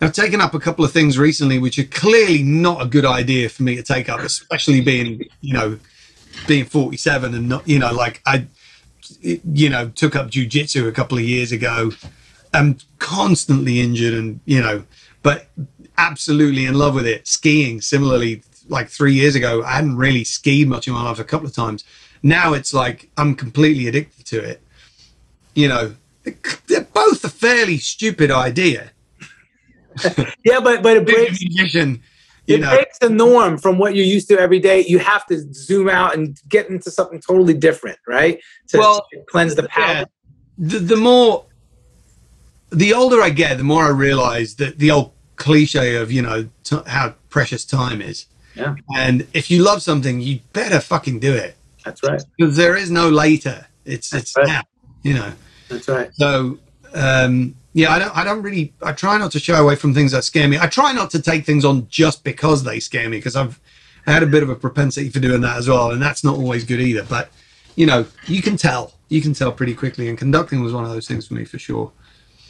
I've 0.01 0.13
taken 0.13 0.41
up 0.41 0.55
a 0.55 0.61
couple 0.61 0.85
of 0.85 0.93
things 0.93 1.19
recently, 1.19 1.59
which 1.59 1.79
are 1.79 1.85
clearly 1.85 2.43
not 2.43 2.83
a 2.83 2.87
good 2.87 3.05
idea 3.05 3.49
for 3.49 3.63
me 3.63 3.77
to 3.77 3.83
take 3.83 4.09
up, 4.09 4.21
especially 4.21 4.81
being, 4.81 5.25
you 5.41 5.55
know, 5.55 5.79
being 6.47 6.65
47 6.65 7.35
and 7.35 7.49
not, 7.49 7.69
you 7.69 7.79
know, 7.79 7.93
like 7.93 8.23
I, 8.27 8.47
you 9.21 9.69
know, 9.69 9.89
took 9.89 10.15
up 10.17 10.29
jujitsu 10.29 10.89
a 10.89 10.93
couple 10.93 11.19
of 11.19 11.25
years 11.25 11.53
ago 11.53 11.91
I'm 12.53 12.79
constantly 12.99 13.81
injured 13.81 14.15
and 14.15 14.41
you 14.45 14.61
know 14.61 14.85
but 15.23 15.49
absolutely 15.97 16.67
in 16.67 16.75
love 16.75 16.95
with 16.95 17.07
it 17.07 17.27
skiing 17.27 17.81
similarly 17.81 18.43
like 18.69 18.89
three 18.89 19.15
years 19.15 19.35
ago 19.35 19.63
i 19.63 19.73
hadn't 19.73 19.97
really 19.97 20.25
skied 20.25 20.69
much 20.69 20.89
in 20.89 20.95
my 20.95 21.03
life 21.03 21.19
a 21.19 21.25
couple 21.25 21.47
of 21.47 21.55
times 21.55 21.85
now 22.23 22.53
it's 22.53 22.75
like 22.75 23.11
i'm 23.17 23.35
completely 23.35 23.87
addicted 23.87 24.25
to 24.25 24.39
it 24.43 24.63
you 25.55 25.69
know 25.69 25.95
they're 26.67 26.83
both 26.83 27.25
a 27.25 27.29
fairly 27.29 27.79
stupid 27.79 28.31
idea 28.31 28.91
yeah 30.45 30.61
but 30.61 30.83
but 30.83 30.97
it 30.97 31.07
breaks 31.07 31.41
musician, 31.43 32.01
it 32.47 32.61
know. 32.61 32.71
breaks 32.71 32.99
the 32.99 33.11
norm 33.11 33.59
from 33.59 33.79
what 33.79 33.95
you're 33.95 34.05
used 34.05 34.29
to 34.29 34.39
every 34.39 34.61
day 34.61 34.85
you 34.87 34.99
have 34.99 35.27
to 35.27 35.39
zoom 35.53 35.89
out 35.89 36.15
and 36.15 36.41
get 36.49 36.69
into 36.69 36.91
something 36.91 37.21
totally 37.21 37.55
different 37.55 37.99
right 38.07 38.41
to, 38.69 38.79
well, 38.79 39.07
to 39.13 39.21
cleanse 39.29 39.55
the 39.55 39.65
palate 39.65 39.99
yeah, 39.99 40.05
the, 40.59 40.79
the 40.79 40.97
more 40.97 41.45
the 42.71 42.93
older 42.93 43.23
I 43.23 43.31
get, 43.31 43.59
the 43.59 43.65
more 43.65 43.85
I 43.85 43.91
realize 43.91 44.57
that 44.57 44.79
the 44.79 44.91
old 44.91 45.13
cliche 45.37 45.97
of 45.97 46.13
you 46.13 46.23
know 46.23 46.49
t- 46.65 46.83
how 46.87 47.15
precious 47.29 47.65
time 47.65 48.03
is. 48.03 48.27
Yeah. 48.55 48.75
And 48.97 49.27
if 49.35 49.51
you 49.51 49.63
love 49.63 49.83
something, 49.83 50.21
you 50.21 50.41
better 50.53 50.81
fucking 50.81 51.21
do 51.21 51.33
it. 51.33 51.57
That's 51.85 52.03
right. 52.03 52.21
Because 52.37 52.57
there 52.57 52.77
is 52.77 52.91
no 52.91 53.09
later. 53.09 53.67
It's 53.85 54.13
it's 54.13 54.37
right. 54.37 54.47
now, 54.47 54.63
you 55.03 55.15
know. 55.15 55.33
That's 55.69 55.89
right. 55.89 56.11
So 56.15 56.59
um, 56.95 57.55
yeah, 57.73 57.93
I 57.93 57.99
don't 57.99 58.17
I 58.17 58.25
don't 58.25 58.43
really 58.43 58.75
I 58.83 58.93
try 58.93 59.19
not 59.19 59.31
to 59.33 59.39
shy 59.39 59.59
away 59.59 59.77
from 59.77 59.95
things 59.95 60.13
that 60.13 60.25
scare 60.25 60.49
me. 60.49 60.59
I 60.59 60.67
try 60.67 60.93
not 60.93 61.11
to 61.13 61.23
take 61.23 61.45
things 61.45 61.65
on 61.65 61.89
just 61.89 62.25
because 62.25 62.65
they 62.65 62.81
scare 62.81 63.09
me 63.09 63.19
because 63.19 63.37
I've 63.37 63.61
had 64.07 64.23
a 64.23 64.27
bit 64.27 64.43
of 64.43 64.49
a 64.49 64.57
propensity 64.57 65.11
for 65.11 65.21
doing 65.21 65.43
that 65.43 65.59
as 65.59 65.69
well, 65.69 65.91
and 65.91 66.01
that's 66.01 66.25
not 66.25 66.37
always 66.37 66.65
good 66.65 66.81
either. 66.81 67.05
But 67.05 67.31
you 67.77 67.87
know, 67.87 68.07
you 68.27 68.43
can 68.43 68.57
tell. 68.57 68.95
You 69.09 69.23
can 69.23 69.33
tell 69.33 69.53
pretty 69.53 69.75
quickly, 69.75 70.09
and 70.09 70.19
conducting 70.19 70.63
was 70.63 70.73
one 70.73 70.85
of 70.85 70.91
those 70.91 71.07
things 71.09 71.27
for 71.27 71.35
me 71.35 71.45
for 71.45 71.59
sure. 71.59 71.93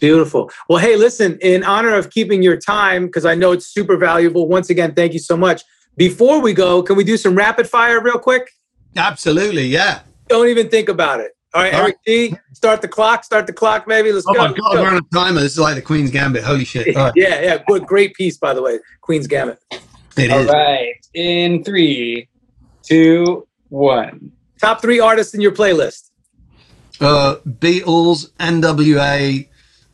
Beautiful. 0.01 0.51
Well, 0.69 0.79
hey, 0.79 0.97
listen, 0.97 1.39
in 1.41 1.64
honor 1.64 1.95
of 1.95 2.11
keeping 2.11 2.43
your 2.43 2.57
time, 2.57 3.07
because 3.07 3.25
I 3.25 3.35
know 3.35 3.53
it's 3.53 3.66
super 3.66 3.97
valuable, 3.97 4.49
once 4.49 4.71
again, 4.71 4.95
thank 4.95 5.12
you 5.12 5.19
so 5.19 5.37
much. 5.37 5.62
Before 5.97 6.41
we 6.41 6.53
go, 6.53 6.83
can 6.83 6.97
we 6.97 7.05
do 7.05 7.16
some 7.16 7.35
rapid 7.35 7.69
fire 7.69 8.01
real 8.01 8.19
quick? 8.19 8.49
Absolutely, 8.97 9.66
yeah. 9.66 10.01
Don't 10.29 10.49
even 10.49 10.69
think 10.69 10.89
about 10.89 11.21
it. 11.21 11.33
All 11.55 11.62
right, 11.62 11.72
All 11.74 11.80
Eric 11.82 11.96
D, 12.05 12.36
start 12.53 12.82
the 12.82 12.88
clock, 12.88 13.24
start 13.24 13.46
the 13.46 13.53
clock, 13.53 13.86
maybe. 13.86 14.12
Let's 14.12 14.26
Oh 14.28 14.34
go. 14.34 14.40
my 14.40 14.49
god, 14.49 14.74
go. 14.74 14.82
we're 14.82 14.88
on 14.88 14.96
a 14.99 15.01
timer. 15.14 15.40
This 15.40 15.53
is 15.53 15.59
like 15.59 15.76
the 15.76 15.82
Queen's 15.82 16.11
Gambit. 16.11 16.44
Holy 16.44 16.64
shit! 16.64 16.94
All 16.96 17.05
right. 17.05 17.12
Yeah, 17.16 17.40
yeah, 17.40 17.59
good, 17.66 17.86
great 17.86 18.14
piece, 18.14 18.36
by 18.36 18.53
the 18.53 18.61
way. 18.62 18.78
Queen's 19.01 19.26
Gambit. 19.26 19.59
It 20.18 20.30
All 20.30 20.40
is. 20.40 20.46
right. 20.49 20.94
In 21.14 21.64
three, 21.64 22.28
two, 22.82 23.46
one. 23.70 24.30
Top 24.61 24.82
three 24.82 25.01
artists 25.01 25.32
in 25.34 25.40
your 25.40 25.53
playlist. 25.53 26.11
Uh, 27.01 27.36
Beatles, 27.46 28.30
NWA, 28.40 29.49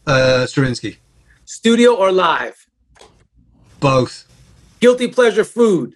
uh, 0.06 0.46
Stravinsky, 0.46 0.96
Studio 1.44 1.94
or 1.94 2.10
live? 2.10 2.66
both. 3.80 4.24
Guilty 4.80 5.08
pleasure 5.08 5.44
food. 5.44 5.94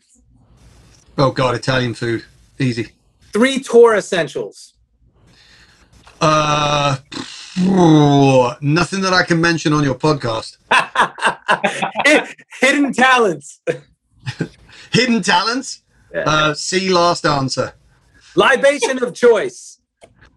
Oh 1.16 1.30
god, 1.32 1.54
Italian 1.54 1.94
food, 1.94 2.24
easy. 2.58 2.92
Three 3.32 3.58
tour 3.58 3.94
essentials. 3.96 4.74
Uh, 6.20 6.96
nothing 8.60 9.00
that 9.02 9.12
I 9.12 9.22
can 9.24 9.40
mention 9.40 9.72
on 9.72 9.84
your 9.84 9.94
podcast. 9.94 10.56
Hidden 12.60 12.92
talents. 12.92 13.60
Hidden 14.92 15.22
talents. 15.22 15.82
Uh, 16.14 16.54
see 16.54 16.90
last 16.90 17.24
answer. 17.26 17.74
Libation 18.34 19.02
of 19.02 19.14
choice. 19.14 19.80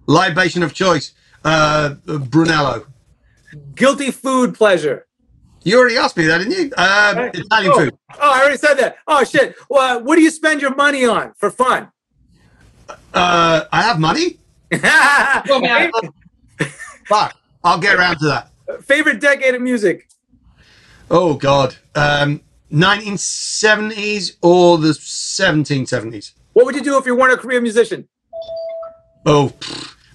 Libation 0.07 0.63
of 0.63 0.73
choice. 0.73 1.13
Uh, 1.43 1.95
Brunello. 2.05 2.85
Guilty 3.75 4.11
food 4.11 4.55
pleasure. 4.55 5.07
You 5.63 5.77
already 5.77 5.97
asked 5.97 6.17
me 6.17 6.25
that, 6.25 6.39
didn't 6.39 6.53
you? 6.53 6.71
Um, 6.75 7.29
Italian 7.33 7.71
oh, 7.73 7.79
food. 7.79 7.97
Oh, 8.19 8.31
I 8.31 8.41
already 8.41 8.57
said 8.57 8.75
that. 8.75 8.97
Oh 9.07 9.23
shit. 9.23 9.55
Well, 9.69 10.03
what 10.03 10.15
do 10.15 10.21
you 10.21 10.31
spend 10.31 10.61
your 10.61 10.73
money 10.73 11.05
on 11.05 11.33
for 11.37 11.51
fun? 11.51 11.91
Uh, 13.13 13.65
I 13.71 13.81
have 13.83 13.99
money. 13.99 14.39
Fuck. 17.07 17.37
I'll 17.63 17.79
get 17.79 17.95
around 17.95 18.19
to 18.19 18.25
that. 18.25 18.51
Favorite 18.83 19.19
decade 19.19 19.55
of 19.55 19.61
music? 19.61 20.07
Oh 21.09 21.33
God. 21.33 21.75
Um, 21.95 22.41
1970s 22.71 24.37
or 24.41 24.77
the 24.77 24.89
1770s? 24.89 26.33
What 26.53 26.65
would 26.65 26.75
you 26.75 26.83
do 26.83 26.97
if 26.97 27.05
you 27.05 27.15
weren't 27.15 27.33
a 27.33 27.37
career 27.37 27.61
musician? 27.61 28.07
Oh, 29.25 29.53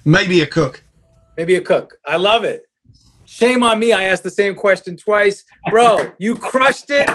maybe 0.04 0.40
a 0.40 0.46
cook. 0.46 0.82
Maybe 1.36 1.56
a 1.56 1.60
cook. 1.60 1.98
I 2.06 2.16
love 2.16 2.44
it. 2.44 2.65
Shame 3.36 3.62
on 3.62 3.78
me. 3.78 3.92
I 3.92 4.04
asked 4.04 4.22
the 4.22 4.30
same 4.30 4.54
question 4.54 4.96
twice. 4.96 5.44
Bro, 5.68 6.10
you 6.18 6.36
crushed 6.36 6.88
it. 6.88 7.06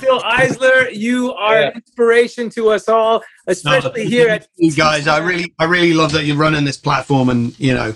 Fil 0.00 0.18
Eisler, 0.18 0.92
you 0.92 1.32
are 1.34 1.58
an 1.58 1.74
inspiration 1.76 2.50
to 2.50 2.70
us 2.70 2.88
all, 2.88 3.22
especially 3.46 4.04
here 4.04 4.28
at 4.30 4.48
you 4.56 4.72
guys. 4.72 5.06
I 5.06 5.18
really, 5.18 5.54
I 5.60 5.66
really 5.66 5.92
love 5.92 6.10
that 6.10 6.24
you're 6.24 6.36
running 6.36 6.64
this 6.64 6.76
platform 6.76 7.28
and 7.28 7.56
you 7.60 7.72
know, 7.72 7.94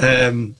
um, 0.00 0.56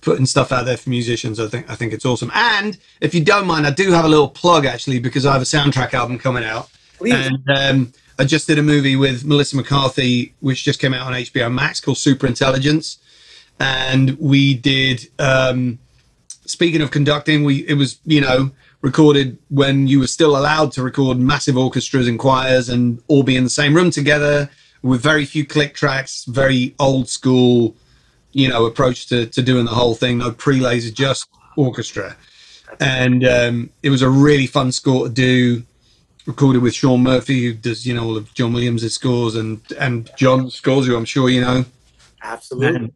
putting 0.00 0.24
stuff 0.24 0.52
out 0.52 0.64
there 0.64 0.78
for 0.78 0.88
musicians. 0.88 1.38
I 1.38 1.48
think, 1.48 1.68
I 1.68 1.74
think 1.74 1.92
it's 1.92 2.06
awesome. 2.06 2.30
And 2.32 2.78
if 3.02 3.14
you 3.14 3.22
don't 3.22 3.46
mind, 3.46 3.66
I 3.66 3.70
do 3.70 3.92
have 3.92 4.06
a 4.06 4.08
little 4.08 4.30
plug 4.30 4.64
actually 4.64 5.00
because 5.00 5.26
I 5.26 5.34
have 5.34 5.42
a 5.42 5.44
soundtrack 5.44 5.92
album 5.92 6.18
coming 6.18 6.44
out. 6.44 6.70
Please. 6.96 7.12
And 7.12 7.50
um, 7.54 7.92
I 8.18 8.24
just 8.24 8.46
did 8.46 8.58
a 8.58 8.62
movie 8.62 8.96
with 8.96 9.26
Melissa 9.26 9.54
McCarthy, 9.54 10.32
which 10.40 10.64
just 10.64 10.80
came 10.80 10.94
out 10.94 11.06
on 11.06 11.12
HBO 11.12 11.52
Max 11.52 11.78
called 11.78 11.98
Super 11.98 12.26
Intelligence. 12.26 13.00
And 13.58 14.18
we 14.18 14.54
did. 14.54 15.06
Um, 15.18 15.78
speaking 16.50 16.82
of 16.82 16.90
conducting, 16.90 17.44
we 17.44 17.66
it 17.68 17.74
was 17.74 17.98
you 18.04 18.20
know 18.20 18.50
recorded 18.82 19.38
when 19.48 19.86
you 19.86 20.00
were 20.00 20.06
still 20.06 20.36
allowed 20.36 20.72
to 20.72 20.82
record 20.82 21.18
massive 21.18 21.56
orchestras 21.56 22.08
and 22.08 22.18
choirs 22.18 22.68
and 22.68 23.02
all 23.08 23.22
be 23.22 23.36
in 23.36 23.44
the 23.44 23.50
same 23.50 23.74
room 23.74 23.90
together 23.90 24.48
with 24.82 25.02
very 25.02 25.26
few 25.26 25.44
click 25.44 25.74
tracks, 25.74 26.24
very 26.24 26.74
old 26.78 27.08
school, 27.08 27.76
you 28.32 28.48
know, 28.48 28.66
approach 28.66 29.06
to 29.08 29.26
to 29.26 29.42
doing 29.42 29.64
the 29.64 29.72
whole 29.72 29.94
thing. 29.94 30.18
No 30.18 30.32
prelays, 30.32 30.90
just 30.90 31.28
orchestra, 31.56 32.16
and 32.80 33.26
um, 33.26 33.70
it 33.82 33.90
was 33.90 34.02
a 34.02 34.10
really 34.10 34.46
fun 34.46 34.72
score 34.72 35.08
to 35.08 35.12
do. 35.12 35.62
Recorded 36.26 36.62
with 36.62 36.74
Shawn 36.74 37.02
Murphy, 37.02 37.46
who 37.46 37.54
does 37.54 37.86
you 37.86 37.94
know 37.94 38.04
all 38.04 38.16
of 38.16 38.32
John 38.34 38.52
Williams' 38.52 38.92
scores 38.92 39.34
and 39.34 39.60
and 39.78 40.10
John 40.16 40.50
scores, 40.50 40.86
who 40.86 40.94
I'm 40.94 41.06
sure 41.06 41.30
you 41.30 41.40
know 41.40 41.64
Absolutely. 42.22 42.92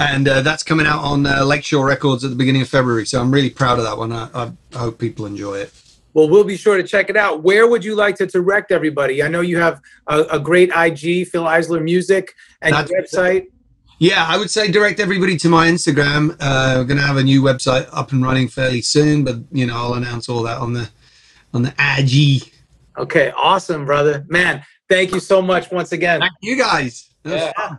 Uh, 0.00 0.40
that's 0.40 0.62
coming 0.62 0.86
out 0.86 1.04
on 1.04 1.26
uh, 1.26 1.44
Lakeshore 1.44 1.86
Records 1.86 2.24
at 2.24 2.30
the 2.30 2.36
beginning 2.36 2.62
of 2.62 2.68
February. 2.68 3.04
So 3.04 3.20
I'm 3.20 3.30
really 3.30 3.50
proud 3.50 3.78
of 3.78 3.84
that 3.84 3.98
one. 3.98 4.12
I, 4.12 4.28
I, 4.32 4.52
I 4.74 4.78
hope 4.78 4.98
people 4.98 5.26
enjoy 5.26 5.58
it. 5.58 5.72
Well, 6.14 6.28
we'll 6.28 6.44
be 6.44 6.56
sure 6.56 6.76
to 6.76 6.82
check 6.82 7.10
it 7.10 7.16
out. 7.16 7.42
Where 7.42 7.68
would 7.68 7.84
you 7.84 7.94
like 7.94 8.16
to 8.16 8.26
direct 8.26 8.72
everybody? 8.72 9.22
I 9.22 9.28
know 9.28 9.42
you 9.42 9.58
have 9.58 9.80
a, 10.06 10.22
a 10.32 10.38
great 10.40 10.70
IG, 10.70 11.28
Fil 11.28 11.44
Eisler 11.44 11.82
Music, 11.82 12.34
and 12.62 12.74
website. 12.74 13.48
Yeah, 13.98 14.24
I 14.26 14.38
would 14.38 14.50
say 14.50 14.70
direct 14.70 14.98
everybody 14.98 15.36
to 15.36 15.48
my 15.50 15.68
Instagram. 15.68 16.34
Uh, 16.40 16.76
we're 16.78 16.84
going 16.84 16.96
to 16.98 17.06
have 17.06 17.18
a 17.18 17.22
new 17.22 17.42
website 17.42 17.86
up 17.92 18.12
and 18.12 18.24
running 18.24 18.48
fairly 18.48 18.80
soon, 18.80 19.24
but 19.24 19.36
you 19.52 19.66
know 19.66 19.76
I'll 19.76 19.94
announce 19.94 20.28
all 20.28 20.42
that 20.44 20.58
on 20.58 20.72
the 20.72 20.88
on 21.52 21.62
the 21.62 21.74
IG. 21.78 22.50
Okay, 22.96 23.30
awesome, 23.36 23.84
brother. 23.84 24.24
Man, 24.28 24.64
thank 24.88 25.12
you 25.12 25.20
so 25.20 25.42
much 25.42 25.70
once 25.70 25.92
again. 25.92 26.20
Thank 26.20 26.32
you 26.40 26.56
guys. 26.56 27.10
Yeah. 27.24 27.52
fun. 27.54 27.78